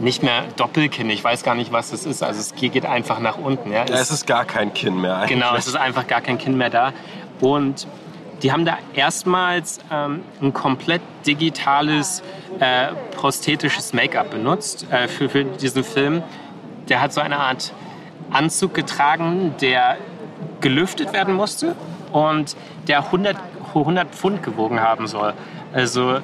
nicht 0.00 0.22
mehr 0.22 0.44
Doppelkinn. 0.56 1.08
Ich 1.10 1.22
weiß 1.22 1.42
gar 1.42 1.54
nicht, 1.54 1.72
was 1.72 1.90
das 1.90 2.06
ist. 2.06 2.22
Also 2.22 2.40
es 2.40 2.54
geht 2.54 2.84
einfach 2.84 3.18
nach 3.18 3.38
unten. 3.38 3.72
Ja, 3.72 3.84
ja 3.86 3.94
es 3.94 4.10
ist 4.10 4.26
gar 4.26 4.44
kein 4.44 4.74
Kinn 4.74 5.00
mehr. 5.00 5.16
Eigentlich. 5.16 5.30
Genau, 5.30 5.54
es 5.54 5.66
ist 5.66 5.76
einfach 5.76 6.06
gar 6.06 6.20
kein 6.20 6.38
Kinn 6.38 6.56
mehr 6.56 6.70
da. 6.70 6.92
Und 7.40 7.86
die 8.42 8.52
haben 8.52 8.64
da 8.64 8.78
erstmals 8.94 9.78
ähm, 9.90 10.22
ein 10.40 10.52
komplett 10.52 11.00
digitales, 11.26 12.22
äh, 12.60 12.88
prosthetisches 13.14 13.92
Make-up 13.92 14.30
benutzt 14.30 14.86
äh, 14.90 15.08
für, 15.08 15.28
für 15.28 15.44
diesen 15.44 15.84
Film. 15.84 16.22
Der 16.88 17.00
hat 17.00 17.12
so 17.12 17.20
eine 17.20 17.38
Art 17.38 17.72
Anzug 18.30 18.74
getragen, 18.74 19.54
der 19.60 19.96
gelüftet 20.60 21.12
werden 21.12 21.34
musste 21.34 21.74
und 22.12 22.56
der 22.88 23.04
100, 23.06 23.36
100 23.68 24.14
Pfund 24.14 24.42
gewogen 24.42 24.80
haben 24.80 25.06
soll. 25.06 25.32
Also 25.72 26.18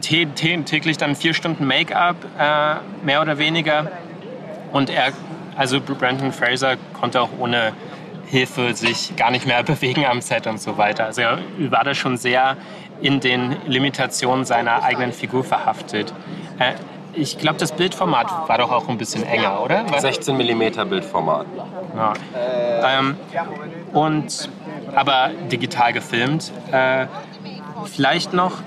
täglich 0.00 0.96
dann 0.98 1.14
vier 1.14 1.34
Stunden 1.34 1.66
Make-up, 1.66 2.16
äh, 2.38 3.04
mehr 3.04 3.22
oder 3.22 3.38
weniger. 3.38 3.90
Und 4.72 4.90
er, 4.90 5.12
also 5.56 5.80
Brandon 5.80 6.32
Fraser 6.32 6.76
konnte 6.98 7.20
auch 7.20 7.30
ohne 7.38 7.72
Hilfe 8.30 8.74
sich 8.74 9.16
gar 9.16 9.30
nicht 9.30 9.46
mehr 9.46 9.62
bewegen 9.64 10.06
am 10.06 10.20
Set 10.20 10.46
und 10.46 10.60
so 10.60 10.78
weiter. 10.78 11.06
Also 11.06 11.22
er 11.22 11.38
war 11.70 11.84
da 11.84 11.94
schon 11.94 12.16
sehr 12.16 12.56
in 13.00 13.20
den 13.20 13.56
Limitationen 13.66 14.44
seiner 14.44 14.82
eigenen 14.82 15.12
Figur 15.12 15.42
verhaftet. 15.42 16.12
Äh, 16.58 16.74
ich 17.12 17.38
glaube, 17.38 17.58
das 17.58 17.72
Bildformat 17.72 18.48
war 18.48 18.58
doch 18.58 18.70
auch 18.70 18.88
ein 18.88 18.98
bisschen 18.98 19.24
enger, 19.24 19.62
oder? 19.62 19.84
16 19.98 20.36
mm 20.36 20.88
Bildformat. 20.88 21.46
Ja. 21.96 22.12
Ähm, 22.84 23.16
und 23.92 24.48
aber 24.94 25.30
digital 25.50 25.92
gefilmt. 25.92 26.52
Äh, 26.70 27.06
vielleicht 27.86 28.32
noch, 28.32 28.58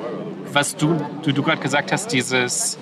was 0.51 0.75
du, 0.75 0.99
du, 1.23 1.31
du 1.31 1.43
gerade 1.43 1.61
gesagt 1.61 1.91
hast, 1.91 2.11
dieses 2.11 2.77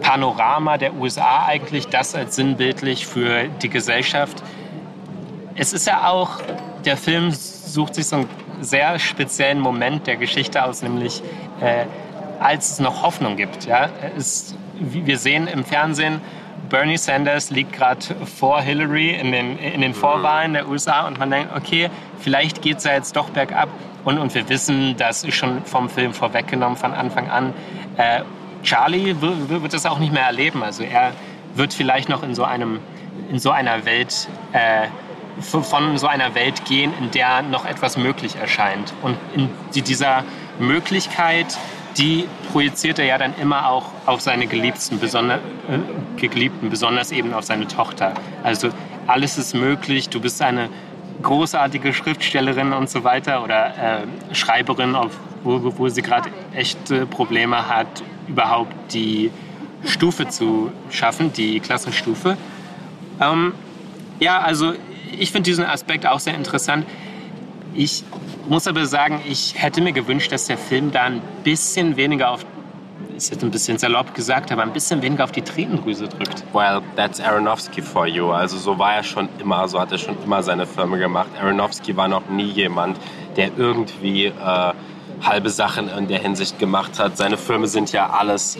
Panorama 0.00 0.78
der 0.78 0.94
USA 0.94 1.44
eigentlich, 1.46 1.88
das 1.88 2.14
als 2.14 2.36
sinnbildlich 2.36 3.06
für 3.06 3.44
die 3.62 3.68
Gesellschaft. 3.68 4.42
Es 5.60 5.72
ist 5.72 5.88
ja 5.88 6.08
auch, 6.08 6.38
der 6.84 6.96
Film 6.96 7.32
sucht 7.32 7.96
sich 7.96 8.06
so 8.06 8.16
einen 8.16 8.28
sehr 8.60 8.96
speziellen 9.00 9.58
Moment 9.58 10.06
der 10.06 10.16
Geschichte 10.16 10.64
aus, 10.64 10.82
nämlich 10.82 11.20
äh, 11.60 11.84
als 12.38 12.70
es 12.70 12.78
noch 12.78 13.02
Hoffnung 13.02 13.34
gibt. 13.34 13.66
Ja? 13.66 13.88
Es, 14.16 14.54
wir 14.78 15.18
sehen 15.18 15.48
im 15.48 15.64
Fernsehen, 15.64 16.20
Bernie 16.68 16.96
Sanders 16.96 17.50
liegt 17.50 17.72
gerade 17.72 18.00
vor 18.24 18.60
Hillary 18.60 19.10
in 19.10 19.32
den, 19.32 19.58
in 19.58 19.80
den 19.80 19.94
Vorwahlen 19.94 20.52
der 20.52 20.68
USA 20.68 21.08
und 21.08 21.18
man 21.18 21.30
denkt, 21.30 21.50
okay, 21.56 21.90
vielleicht 22.20 22.62
geht 22.62 22.78
es 22.78 22.84
ja 22.84 22.92
jetzt 22.92 23.16
doch 23.16 23.30
bergab. 23.30 23.68
Und, 24.04 24.18
und 24.18 24.32
wir 24.36 24.48
wissen, 24.48 24.96
das 24.96 25.24
ist 25.24 25.34
schon 25.34 25.64
vom 25.64 25.88
Film 25.88 26.14
vorweggenommen 26.14 26.76
von 26.76 26.94
Anfang 26.94 27.28
an. 27.30 27.52
Äh, 27.96 28.22
Charlie 28.62 29.16
wird 29.20 29.72
das 29.72 29.86
auch 29.86 29.98
nicht 29.98 30.12
mehr 30.12 30.24
erleben. 30.24 30.62
Also 30.62 30.84
er 30.84 31.12
wird 31.54 31.74
vielleicht 31.74 32.08
noch 32.08 32.22
in 32.22 32.36
so, 32.36 32.44
einem, 32.44 32.78
in 33.28 33.40
so 33.40 33.50
einer 33.50 33.84
Welt, 33.84 34.28
äh, 34.52 34.86
von 35.40 35.98
so 35.98 36.06
einer 36.06 36.34
Welt 36.34 36.64
gehen, 36.64 36.92
in 36.98 37.10
der 37.10 37.42
noch 37.42 37.64
etwas 37.64 37.96
möglich 37.96 38.36
erscheint. 38.36 38.92
Und 39.02 39.16
in 39.34 39.50
dieser 39.84 40.24
Möglichkeit 40.58 41.56
die 41.98 42.28
projiziert 42.52 42.98
er 42.98 43.06
ja 43.06 43.18
dann 43.18 43.34
immer 43.40 43.68
auch 43.68 43.86
auf 44.06 44.20
seine 44.20 44.46
Geliebten, 44.46 45.00
besonders, 45.00 45.40
äh, 45.68 46.28
Geliebten, 46.28 46.70
besonders 46.70 47.10
eben 47.10 47.34
auf 47.34 47.44
seine 47.44 47.66
Tochter. 47.66 48.14
Also 48.44 48.70
alles 49.06 49.36
ist 49.36 49.54
möglich, 49.54 50.08
du 50.08 50.20
bist 50.20 50.40
eine 50.40 50.68
großartige 51.22 51.92
Schriftstellerin 51.92 52.72
und 52.72 52.88
so 52.88 53.02
weiter 53.02 53.42
oder 53.42 54.02
äh, 54.30 54.34
Schreiberin, 54.34 54.94
auf, 54.94 55.12
wo, 55.42 55.72
wo 55.76 55.88
sie 55.88 56.02
gerade 56.02 56.30
echte 56.54 57.06
Probleme 57.06 57.68
hat, 57.68 58.02
überhaupt 58.28 58.72
die 58.92 59.32
Stufe 59.84 60.28
zu 60.28 60.70
schaffen, 60.90 61.32
die 61.32 61.58
Klassenstufe. 61.58 62.36
Ähm, 63.20 63.52
ja, 64.20 64.40
also 64.40 64.74
ich 65.18 65.32
finde 65.32 65.50
diesen 65.50 65.64
Aspekt 65.64 66.06
auch 66.06 66.20
sehr 66.20 66.34
interessant. 66.34 66.86
Ich 67.74 68.04
muss 68.48 68.66
aber 68.66 68.86
sagen, 68.86 69.20
ich 69.28 69.54
hätte 69.56 69.80
mir 69.80 69.92
gewünscht, 69.92 70.32
dass 70.32 70.46
der 70.46 70.58
Film 70.58 70.90
da 70.90 71.02
ein 71.02 71.20
bisschen 71.44 71.96
weniger 71.96 72.30
auf 72.30 72.44
ist 73.16 73.30
jetzt 73.30 73.42
ein 73.42 73.50
bisschen 73.50 73.78
salopp 73.78 74.14
gesagt, 74.14 74.52
aber 74.52 74.62
ein 74.62 74.72
bisschen 74.72 75.02
weniger 75.02 75.24
auf 75.24 75.32
die 75.32 75.42
Tränendrüse 75.42 76.08
drückt. 76.08 76.44
Well, 76.52 76.80
that's 76.94 77.20
Aronofsky 77.20 77.82
for 77.82 78.06
you. 78.06 78.30
Also 78.30 78.56
so 78.56 78.78
war 78.78 78.94
er 78.94 79.02
schon 79.02 79.28
immer, 79.40 79.66
so 79.66 79.80
hat 79.80 79.90
er 79.90 79.98
schon 79.98 80.16
immer 80.24 80.42
seine 80.42 80.66
Filme 80.66 80.98
gemacht. 80.98 81.28
Aronofsky 81.40 81.96
war 81.96 82.06
noch 82.06 82.28
nie 82.28 82.50
jemand, 82.50 82.96
der 83.36 83.50
irgendwie 83.56 84.26
äh, 84.26 84.72
halbe 85.20 85.50
Sachen 85.50 85.88
in 85.88 86.06
der 86.06 86.20
Hinsicht 86.20 86.58
gemacht 86.58 86.98
hat. 86.98 87.16
Seine 87.16 87.36
Filme 87.36 87.66
sind 87.66 87.92
ja 87.92 88.08
alles 88.10 88.56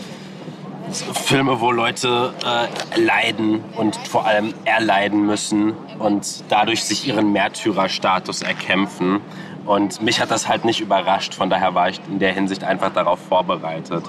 Filme, 0.93 1.61
wo 1.61 1.71
Leute 1.71 2.33
äh, 2.45 3.01
leiden 3.01 3.63
und 3.77 3.97
vor 3.97 4.27
allem 4.27 4.55
erleiden 4.65 5.27
müssen 5.27 5.75
und 5.99 6.45
dadurch 6.49 6.85
sich 6.85 7.07
ihren 7.07 7.33
Märtyrerstatus 7.33 8.43
erkämpfen. 8.43 9.21
Und 9.67 10.01
mich 10.01 10.21
hat 10.21 10.31
das 10.31 10.49
halt 10.49 10.65
nicht 10.65 10.81
überrascht, 10.81 11.35
von 11.35 11.51
daher 11.51 11.75
war 11.75 11.91
ich 11.91 12.01
in 12.09 12.19
der 12.19 12.33
Hinsicht 12.33 12.65
einfach 12.65 12.93
darauf 12.93 13.19
vorbereitet. 13.21 14.05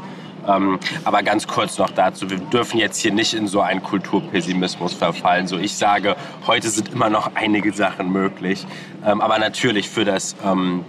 Ähm, 0.48 0.80
aber 1.04 1.22
ganz 1.24 1.48
kurz 1.48 1.78
noch 1.78 1.90
dazu, 1.90 2.30
wir 2.30 2.38
dürfen 2.38 2.80
jetzt 2.80 3.02
hier 3.02 3.12
nicht 3.12 3.34
in 3.34 3.48
so 3.48 3.62
einen 3.62 3.84
Kulturpessimismus 3.84 4.94
verfallen. 4.94 5.48
So 5.48 5.58
ich 5.58 5.76
sage, 5.76 6.16
heute 6.48 6.70
sind 6.70 6.94
immer 6.94 7.10
noch 7.10 7.32
einige 7.36 7.74
Sachen 7.74 8.12
möglich. 8.12 8.66
Ähm, 9.06 9.22
aber 9.22 9.38
natürlich 9.38 9.90
für 9.90 10.06
das, 10.06 10.36
ähm, 10.46 10.86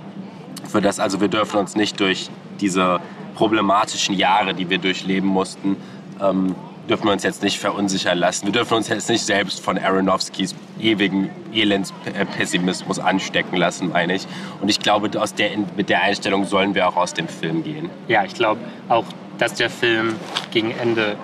für 0.68 0.80
das, 0.80 1.00
also 1.00 1.20
wir 1.20 1.28
dürfen 1.28 1.58
uns 1.58 1.74
nicht 1.74 1.98
durch 2.00 2.30
diese 2.60 3.00
problematischen 3.40 4.14
Jahre, 4.14 4.52
die 4.52 4.68
wir 4.68 4.76
durchleben 4.76 5.26
mussten, 5.26 5.76
ähm, 6.20 6.54
dürfen 6.90 7.06
wir 7.06 7.12
uns 7.12 7.22
jetzt 7.22 7.42
nicht 7.42 7.58
verunsichern 7.58 8.18
lassen. 8.18 8.44
Wir 8.44 8.52
dürfen 8.52 8.74
uns 8.74 8.88
jetzt 8.88 9.08
nicht 9.08 9.24
selbst 9.24 9.60
von 9.60 9.78
Aronofskis 9.78 10.54
ewigen 10.78 11.30
Elendspessimismus 11.54 12.98
anstecken 12.98 13.56
lassen, 13.56 13.88
meine 13.88 14.16
ich. 14.16 14.26
Und 14.60 14.68
ich 14.68 14.78
glaube, 14.78 15.18
aus 15.18 15.34
der, 15.34 15.52
mit 15.74 15.88
der 15.88 16.02
Einstellung 16.02 16.44
sollen 16.44 16.74
wir 16.74 16.86
auch 16.86 16.96
aus 16.96 17.14
dem 17.14 17.28
Film 17.28 17.64
gehen. 17.64 17.88
Ja, 18.08 18.24
ich 18.24 18.34
glaube 18.34 18.60
auch, 18.90 19.06
dass 19.38 19.54
der 19.54 19.70
Film 19.70 20.16
gegen 20.50 20.72
Ende 20.72 21.16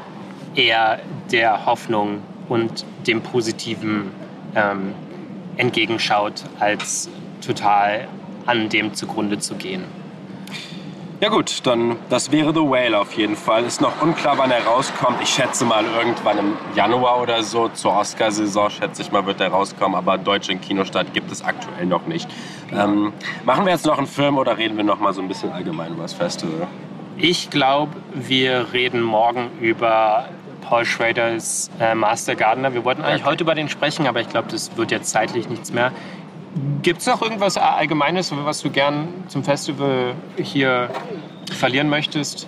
eher 0.54 1.00
der 1.30 1.66
Hoffnung 1.66 2.22
und 2.48 2.86
dem 3.06 3.20
Positiven 3.20 4.10
ähm, 4.54 4.94
entgegenschaut, 5.58 6.44
als 6.60 7.10
total 7.46 8.08
an 8.46 8.70
dem 8.70 8.94
zugrunde 8.94 9.38
zu 9.38 9.56
gehen. 9.56 9.84
Ja 11.18 11.30
gut, 11.30 11.66
dann 11.66 11.96
das 12.10 12.30
wäre 12.30 12.52
The 12.52 12.60
Whale 12.60 12.98
auf 12.98 13.14
jeden 13.14 13.36
Fall. 13.36 13.64
Ist 13.64 13.80
noch 13.80 14.02
unklar, 14.02 14.36
wann 14.36 14.50
er 14.50 14.62
rauskommt. 14.66 15.16
Ich 15.22 15.30
schätze 15.30 15.64
mal 15.64 15.82
irgendwann 15.96 16.38
im 16.38 16.52
Januar 16.74 17.22
oder 17.22 17.42
so. 17.42 17.68
Zur 17.68 17.96
Oscarsaison 17.96 18.68
schätze 18.68 19.00
ich 19.00 19.10
mal, 19.10 19.24
wird 19.24 19.40
er 19.40 19.48
rauskommen. 19.48 19.96
Aber 19.96 20.18
deutsche 20.18 20.52
in 20.52 20.60
Kinostart 20.60 21.14
gibt 21.14 21.32
es 21.32 21.42
aktuell 21.42 21.86
noch 21.86 22.06
nicht. 22.06 22.28
Ähm, 22.70 23.14
machen 23.46 23.64
wir 23.64 23.72
jetzt 23.72 23.86
noch 23.86 23.96
einen 23.96 24.06
Film 24.06 24.36
oder 24.36 24.58
reden 24.58 24.76
wir 24.76 24.84
noch 24.84 25.00
mal 25.00 25.14
so 25.14 25.22
ein 25.22 25.28
bisschen 25.28 25.52
allgemein 25.52 25.94
über 25.94 26.02
das 26.02 26.12
Festival? 26.12 26.66
Ich 27.16 27.48
glaube, 27.48 27.92
wir 28.12 28.74
reden 28.74 29.00
morgen 29.00 29.48
über 29.62 30.28
Paul 30.60 30.84
Schraders 30.84 31.70
äh, 31.80 31.94
Master 31.94 32.34
Gardener. 32.34 32.74
Wir 32.74 32.84
wollten 32.84 33.00
eigentlich 33.00 33.22
okay. 33.22 33.30
heute 33.30 33.44
über 33.44 33.54
den 33.54 33.70
sprechen, 33.70 34.06
aber 34.06 34.20
ich 34.20 34.28
glaube, 34.28 34.48
das 34.50 34.76
wird 34.76 34.90
jetzt 34.90 35.08
zeitlich 35.08 35.48
nichts 35.48 35.72
mehr. 35.72 35.92
Gibt 36.86 37.00
es 37.00 37.06
noch 37.08 37.20
irgendwas 37.20 37.56
Allgemeines, 37.56 38.32
was 38.32 38.62
du 38.62 38.70
gern 38.70 39.08
zum 39.26 39.42
Festival 39.42 40.14
hier 40.40 40.88
verlieren 41.50 41.88
möchtest? 41.88 42.46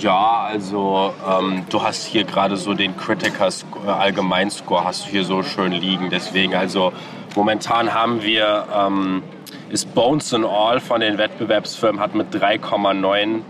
Ja, 0.00 0.48
also 0.48 1.14
ähm, 1.24 1.64
du 1.70 1.80
hast 1.80 2.04
hier 2.04 2.24
gerade 2.24 2.56
so 2.56 2.74
den 2.74 2.96
Criticers 2.96 3.64
äh, 3.86 3.88
Allgemeinscore 3.88 4.82
hast 4.82 5.06
du 5.06 5.10
hier 5.10 5.22
so 5.22 5.44
schön 5.44 5.70
liegen. 5.70 6.10
Deswegen, 6.10 6.56
also 6.56 6.92
momentan 7.36 7.94
haben 7.94 8.20
wir 8.24 8.66
ähm, 8.74 9.22
ist 9.70 9.94
Bones 9.94 10.34
and 10.34 10.44
All 10.44 10.80
von 10.80 11.00
den 11.00 11.16
Wettbewerbsfirmen 11.16 12.00
hat 12.00 12.16
mit 12.16 12.34
3,9 12.34 13.42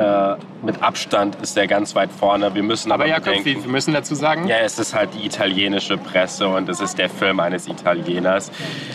äh, 0.00 0.36
mit 0.62 0.82
Abstand 0.82 1.36
ist 1.42 1.56
er 1.56 1.66
ganz 1.66 1.94
weit 1.94 2.10
vorne. 2.10 2.54
Wir 2.54 2.62
müssen 2.62 2.90
aber, 2.90 3.04
aber 3.04 3.12
Jakob, 3.12 3.36
bedenken, 3.36 3.64
wir 3.64 3.70
müssen 3.70 3.92
dazu 3.92 4.14
sagen. 4.14 4.46
Ja, 4.46 4.58
es 4.58 4.78
ist 4.78 4.94
halt 4.94 5.10
die 5.14 5.26
italienische 5.26 5.98
Presse 5.98 6.48
und 6.48 6.68
es 6.68 6.80
ist 6.80 6.98
der 6.98 7.10
Film 7.10 7.38
eines 7.38 7.68
Italieners. 7.68 8.50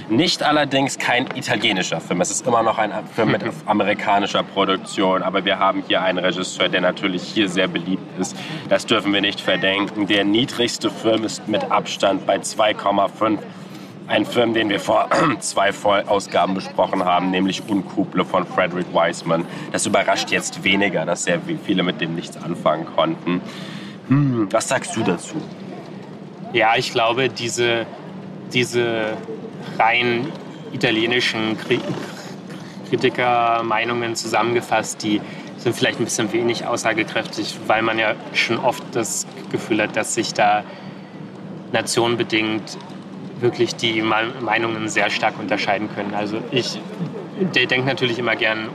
Nicht 0.09 0.41
allerdings 0.41 0.97
kein 0.97 1.27
italienischer 1.35 2.01
Film. 2.01 2.21
Es 2.21 2.31
ist 2.31 2.47
immer 2.47 2.63
noch 2.63 2.79
ein 2.79 2.91
Film 3.13 3.31
mit 3.31 3.43
amerikanischer 3.65 4.43
Produktion, 4.43 5.21
aber 5.21 5.45
wir 5.45 5.59
haben 5.59 5.83
hier 5.87 6.01
einen 6.01 6.17
Regisseur, 6.17 6.69
der 6.69 6.81
natürlich 6.81 7.21
hier 7.23 7.49
sehr 7.49 7.67
beliebt 7.67 8.19
ist. 8.19 8.35
Das 8.69 8.85
dürfen 8.85 9.13
wir 9.13 9.21
nicht 9.21 9.39
verdenken. 9.39 10.07
Der 10.07 10.23
niedrigste 10.23 10.89
Film 10.89 11.23
ist 11.23 11.47
mit 11.47 11.71
Abstand 11.71 12.25
bei 12.25 12.37
2,5 12.37 13.39
ein 14.07 14.25
Film, 14.25 14.53
den 14.53 14.69
wir 14.69 14.79
vor 14.79 15.09
zwei 15.39 15.71
Ausgaben 16.07 16.53
besprochen 16.53 17.03
haben, 17.03 17.31
nämlich 17.31 17.63
Unkuble 17.67 18.23
von 18.25 18.45
Frederick 18.45 18.87
Wiseman. 18.93 19.45
Das 19.71 19.85
überrascht 19.85 20.31
jetzt 20.31 20.63
weniger, 20.63 21.05
dass 21.05 21.23
sehr 21.23 21.39
viele 21.65 21.83
mit 21.83 22.01
dem 22.01 22.15
nichts 22.15 22.37
anfangen 22.37 22.85
konnten. 22.85 23.41
Hm, 24.07 24.47
was 24.51 24.67
sagst 24.67 24.95
du 24.95 25.03
dazu? 25.03 25.35
Ja, 26.53 26.75
ich 26.77 26.91
glaube, 26.91 27.29
diese, 27.29 27.85
diese 28.53 29.13
rein 29.79 30.31
italienischen 30.71 31.57
Kritikermeinungen 32.89 34.15
zusammengefasst, 34.15 35.01
die 35.03 35.21
sind 35.57 35.75
vielleicht 35.75 35.99
ein 35.99 36.05
bisschen 36.05 36.31
wenig 36.31 36.65
aussagekräftig, 36.67 37.57
weil 37.65 37.81
man 37.81 37.97
ja 37.97 38.13
schon 38.33 38.57
oft 38.57 38.83
das 38.91 39.25
Gefühl 39.51 39.81
hat, 39.81 39.95
dass 39.95 40.13
sich 40.13 40.33
da 40.33 40.63
nationenbedingt 41.71 42.77
wirklich 43.39 43.75
die 43.75 44.01
Meinungen 44.01 44.87
sehr 44.87 45.09
stark 45.09 45.39
unterscheiden 45.39 45.89
können. 45.93 46.13
Also 46.13 46.37
ich 46.51 46.79
denke 47.39 47.85
natürlich 47.85 48.19
immer 48.19 48.35
gern 48.35 48.69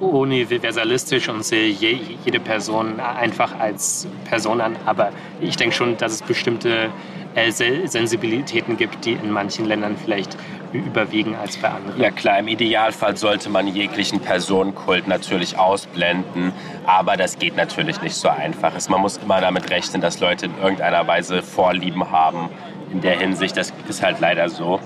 universalistisch 0.00 1.28
und 1.28 1.44
sehe 1.44 1.68
jede 1.68 2.40
Person 2.40 3.00
einfach 3.00 3.58
als 3.58 4.08
Person 4.24 4.60
an, 4.60 4.76
aber 4.86 5.10
ich 5.40 5.56
denke 5.56 5.74
schon, 5.74 5.96
dass 5.96 6.12
es 6.12 6.22
bestimmte 6.22 6.90
äh, 7.34 7.50
Sensibilitäten 7.50 8.76
gibt, 8.76 9.04
die 9.04 9.12
in 9.12 9.30
manchen 9.30 9.66
Ländern 9.66 9.96
vielleicht 9.96 10.36
überwiegen 10.72 11.36
als 11.36 11.56
bei 11.56 11.68
anderen. 11.68 12.00
Ja 12.00 12.10
klar, 12.10 12.38
im 12.40 12.48
Idealfall 12.48 13.16
sollte 13.16 13.48
man 13.48 13.68
jeglichen 13.68 14.20
Personenkult 14.20 15.06
natürlich 15.06 15.56
ausblenden, 15.58 16.52
aber 16.84 17.16
das 17.16 17.38
geht 17.38 17.56
natürlich 17.56 18.00
nicht 18.02 18.16
so 18.16 18.28
einfach. 18.28 18.72
Man 18.88 19.00
muss 19.00 19.18
immer 19.18 19.40
damit 19.40 19.70
rechnen, 19.70 20.00
dass 20.00 20.20
Leute 20.20 20.46
in 20.46 20.58
irgendeiner 20.58 21.06
Weise 21.06 21.42
Vorlieben 21.42 22.10
haben. 22.10 22.50
In 22.94 23.00
der 23.00 23.18
Hinsicht, 23.18 23.56
das 23.56 23.72
ist 23.88 24.02
halt 24.02 24.20
leider 24.20 24.48
so. 24.48 24.80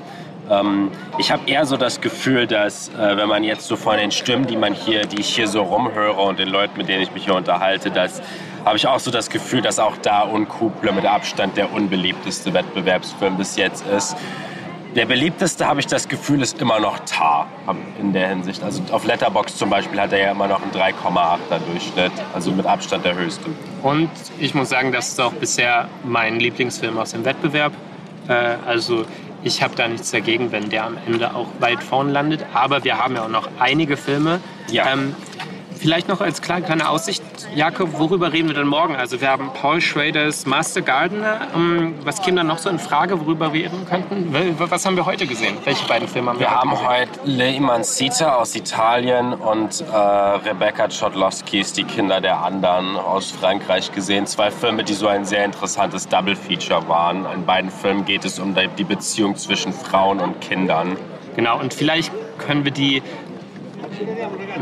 Ähm, 0.50 0.90
ich 1.18 1.30
habe 1.30 1.42
eher 1.46 1.66
so 1.66 1.76
das 1.76 2.00
Gefühl, 2.00 2.46
dass 2.46 2.88
äh, 2.88 3.16
wenn 3.16 3.28
man 3.28 3.44
jetzt 3.44 3.66
so 3.66 3.76
von 3.76 3.98
den 3.98 4.10
Stimmen, 4.10 4.46
die 4.46 4.56
man 4.56 4.72
hier, 4.72 5.02
die 5.04 5.20
ich 5.20 5.28
hier 5.28 5.46
so 5.46 5.62
rumhöre 5.62 6.22
und 6.22 6.38
den 6.38 6.48
Leuten, 6.48 6.78
mit 6.78 6.88
denen 6.88 7.02
ich 7.02 7.12
mich 7.12 7.26
hier 7.26 7.34
unterhalte, 7.34 7.90
dass 7.90 8.22
habe 8.64 8.76
ich 8.76 8.86
auch 8.86 8.98
so 8.98 9.10
das 9.10 9.30
Gefühl, 9.30 9.62
dass 9.62 9.78
auch 9.78 9.96
da 9.98 10.22
Unkuble 10.22 10.92
mit 10.92 11.06
Abstand 11.06 11.56
der 11.56 11.72
unbeliebteste 11.72 12.52
Wettbewerbsfilm 12.52 13.36
bis 13.36 13.56
jetzt 13.56 13.86
ist. 13.86 14.16
Der 14.94 15.06
beliebteste, 15.06 15.66
habe 15.66 15.80
ich 15.80 15.86
das 15.86 16.08
Gefühl, 16.08 16.42
ist 16.42 16.60
immer 16.60 16.80
noch 16.80 16.98
Tar 17.00 17.46
in 18.00 18.12
der 18.12 18.28
Hinsicht. 18.28 18.62
Also 18.62 18.82
auf 18.90 19.04
Letterbox 19.04 19.56
zum 19.56 19.70
Beispiel 19.70 20.00
hat 20.00 20.12
er 20.12 20.18
ja 20.18 20.30
immer 20.32 20.48
noch 20.48 20.62
einen 20.62 20.72
3,8er 20.72 21.58
Durchschnitt, 21.70 22.12
also 22.34 22.50
mit 22.50 22.66
Abstand 22.66 23.04
der 23.04 23.14
höchste. 23.14 23.46
Und 23.82 24.10
ich 24.38 24.54
muss 24.54 24.70
sagen, 24.70 24.90
das 24.90 25.08
ist 25.08 25.20
auch 25.20 25.32
bisher 25.32 25.88
mein 26.04 26.40
Lieblingsfilm 26.40 26.98
aus 26.98 27.12
dem 27.12 27.24
Wettbewerb. 27.24 27.72
Äh, 28.28 28.56
also 28.66 29.04
ich 29.42 29.62
habe 29.62 29.74
da 29.76 29.88
nichts 29.88 30.10
dagegen, 30.10 30.52
wenn 30.52 30.68
der 30.68 30.84
am 30.84 30.96
Ende 31.06 31.34
auch 31.34 31.48
weit 31.60 31.82
vorn 31.82 32.10
landet. 32.10 32.44
Aber 32.52 32.84
wir 32.84 32.98
haben 32.98 33.14
ja 33.14 33.24
auch 33.24 33.28
noch 33.28 33.48
einige 33.58 33.96
Filme. 33.96 34.40
Ja. 34.70 34.92
Ähm, 34.92 35.14
Vielleicht 35.78 36.08
noch 36.08 36.20
als 36.20 36.42
kleine, 36.42 36.66
kleine 36.66 36.88
Aussicht, 36.88 37.22
Jakob, 37.54 37.98
worüber 37.98 38.32
reden 38.32 38.48
wir 38.48 38.54
denn 38.54 38.66
morgen? 38.66 38.96
Also 38.96 39.20
wir 39.20 39.28
haben 39.28 39.50
Paul 39.54 39.80
Schraders 39.80 40.44
Master 40.44 40.82
Gardener. 40.82 41.48
Ähm, 41.54 41.94
was 42.02 42.20
käme 42.20 42.38
dann 42.38 42.48
noch 42.48 42.58
so 42.58 42.68
in 42.68 42.80
Frage, 42.80 43.20
worüber 43.20 43.52
wir 43.52 43.64
reden 43.64 43.86
könnten? 43.88 44.34
Was 44.58 44.84
haben 44.84 44.96
wir 44.96 45.06
heute 45.06 45.26
gesehen? 45.26 45.56
Welche 45.64 45.86
beiden 45.86 46.08
Filme 46.08 46.30
haben 46.30 46.40
wir, 46.40 46.46
wir 46.46 46.50
heute 46.50 46.60
haben 46.60 46.70
gesehen? 46.70 46.88
heute 46.88 47.10
Le 47.24 47.54
Imancita 47.54 48.34
aus 48.36 48.56
Italien 48.56 49.32
und 49.32 49.80
äh, 49.80 49.96
Rebecca 49.96 50.88
Chodlowskis 50.88 51.72
Die 51.74 51.84
Kinder 51.84 52.20
der 52.20 52.42
Anderen 52.42 52.96
aus 52.96 53.30
Frankreich 53.30 53.92
gesehen. 53.92 54.26
Zwei 54.26 54.50
Filme, 54.50 54.82
die 54.82 54.94
so 54.94 55.06
ein 55.06 55.24
sehr 55.24 55.44
interessantes 55.44 56.08
Double 56.08 56.34
Feature 56.34 56.88
waren. 56.88 57.24
In 57.32 57.46
beiden 57.46 57.70
Filmen 57.70 58.04
geht 58.04 58.24
es 58.24 58.40
um 58.40 58.56
die 58.76 58.84
Beziehung 58.84 59.36
zwischen 59.36 59.72
Frauen 59.72 60.18
und 60.18 60.40
Kindern. 60.40 60.96
Genau, 61.36 61.60
und 61.60 61.72
vielleicht 61.72 62.12
können 62.38 62.64
wir 62.64 62.72
die 62.72 63.02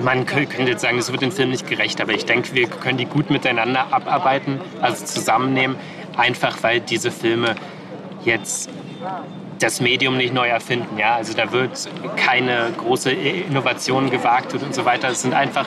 man 0.02 0.26
könnte 0.26 0.62
jetzt 0.62 0.82
sagen, 0.82 0.96
das 0.96 1.10
wird 1.10 1.22
dem 1.22 1.32
Film 1.32 1.50
nicht 1.50 1.66
gerecht, 1.66 2.00
aber 2.00 2.12
ich 2.12 2.24
denke, 2.24 2.54
wir 2.54 2.68
können 2.68 2.98
die 2.98 3.06
gut 3.06 3.30
miteinander 3.30 3.92
abarbeiten, 3.92 4.60
also 4.80 5.04
zusammennehmen, 5.04 5.76
einfach 6.16 6.62
weil 6.62 6.80
diese 6.80 7.10
Filme 7.10 7.54
jetzt 8.24 8.70
das 9.58 9.80
Medium 9.80 10.16
nicht 10.16 10.34
neu 10.34 10.48
erfinden. 10.48 10.98
Ja? 10.98 11.14
Also 11.14 11.34
da 11.34 11.52
wird 11.52 11.88
keine 12.16 12.72
große 12.76 13.10
Innovation 13.10 14.10
gewagt 14.10 14.54
und 14.54 14.74
so 14.74 14.84
weiter. 14.84 15.08
Es 15.08 15.22
sind 15.22 15.34
einfach 15.34 15.66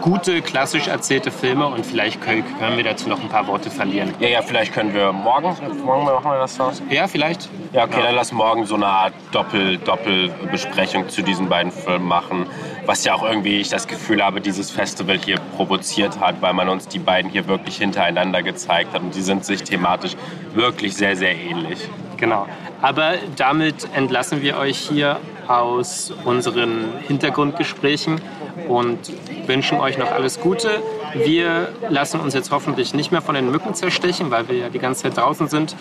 gute, 0.00 0.42
klassisch 0.42 0.88
erzählte 0.88 1.30
Filme 1.30 1.66
und 1.66 1.84
vielleicht 1.84 2.20
können 2.20 2.76
wir 2.76 2.84
dazu 2.84 3.08
noch 3.08 3.20
ein 3.20 3.28
paar 3.28 3.46
Worte 3.46 3.70
verlieren. 3.70 4.14
Ja, 4.18 4.28
ja, 4.28 4.42
vielleicht 4.42 4.72
können 4.72 4.94
wir 4.94 5.12
morgen, 5.12 5.54
morgen 5.84 6.04
machen 6.04 6.30
wir 6.30 6.38
das 6.38 6.58
was? 6.58 6.82
Ja, 6.90 7.06
vielleicht. 7.06 7.48
Ja, 7.72 7.84
okay, 7.84 7.98
ja. 7.98 8.06
dann 8.06 8.14
lass 8.14 8.32
morgen 8.32 8.66
so 8.66 8.76
eine 8.76 8.86
Art 8.86 9.14
Doppel, 9.32 9.78
Doppelbesprechung 9.78 11.08
zu 11.08 11.22
diesen 11.22 11.48
beiden 11.48 11.72
Filmen 11.72 12.06
machen, 12.06 12.46
was 12.86 13.04
ja 13.04 13.14
auch 13.14 13.22
irgendwie 13.22 13.60
ich 13.60 13.68
das 13.68 13.86
Gefühl 13.86 14.24
habe, 14.24 14.40
dieses 14.40 14.70
Festival 14.70 15.18
hier 15.18 15.36
provoziert 15.56 16.20
hat, 16.20 16.40
weil 16.40 16.52
man 16.52 16.68
uns 16.68 16.88
die 16.88 16.98
beiden 16.98 17.30
hier 17.30 17.46
wirklich 17.48 17.76
hintereinander 17.76 18.42
gezeigt 18.42 18.94
hat 18.94 19.02
und 19.02 19.14
die 19.14 19.22
sind 19.22 19.44
sich 19.44 19.62
thematisch 19.62 20.16
wirklich 20.54 20.94
sehr, 20.94 21.16
sehr 21.16 21.34
ähnlich. 21.34 21.88
Genau. 22.16 22.46
Aber 22.80 23.14
damit 23.36 23.88
entlassen 23.94 24.42
wir 24.42 24.58
euch 24.58 24.78
hier 24.78 25.18
aus 25.48 26.12
unseren 26.24 26.92
Hintergrundgesprächen 27.06 28.20
und 28.68 28.98
wünschen 29.46 29.80
euch 29.80 29.98
noch 29.98 30.10
alles 30.10 30.40
Gute. 30.40 30.82
Wir 31.14 31.68
lassen 31.88 32.20
uns 32.20 32.34
jetzt 32.34 32.50
hoffentlich 32.50 32.94
nicht 32.94 33.12
mehr 33.12 33.22
von 33.22 33.34
den 33.34 33.50
Mücken 33.50 33.74
zerstechen, 33.74 34.30
weil 34.30 34.48
wir 34.48 34.56
ja 34.56 34.68
die 34.68 34.78
ganze 34.78 35.04
Zeit 35.04 35.16
draußen 35.16 35.48
sind 35.48 35.76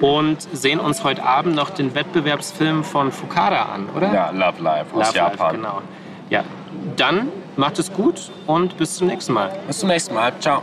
und 0.00 0.40
sehen 0.52 0.80
uns 0.80 1.04
heute 1.04 1.22
Abend 1.22 1.54
noch 1.54 1.70
den 1.70 1.94
Wettbewerbsfilm 1.94 2.84
von 2.84 3.12
Fukada 3.12 3.62
an, 3.64 3.88
oder? 3.96 4.12
Ja, 4.12 4.30
Love 4.30 4.62
Life 4.62 4.94
aus 4.94 5.08
Love 5.08 5.16
Japan. 5.16 5.38
Life, 5.38 5.56
genau. 5.56 5.82
Ja, 6.30 6.44
dann 6.96 7.28
macht 7.56 7.78
es 7.78 7.92
gut 7.92 8.30
und 8.46 8.76
bis 8.76 8.96
zum 8.96 9.08
nächsten 9.08 9.32
Mal. 9.32 9.50
Bis 9.66 9.78
zum 9.78 9.88
nächsten 9.88 10.14
Mal. 10.14 10.32
Ciao. 10.40 10.62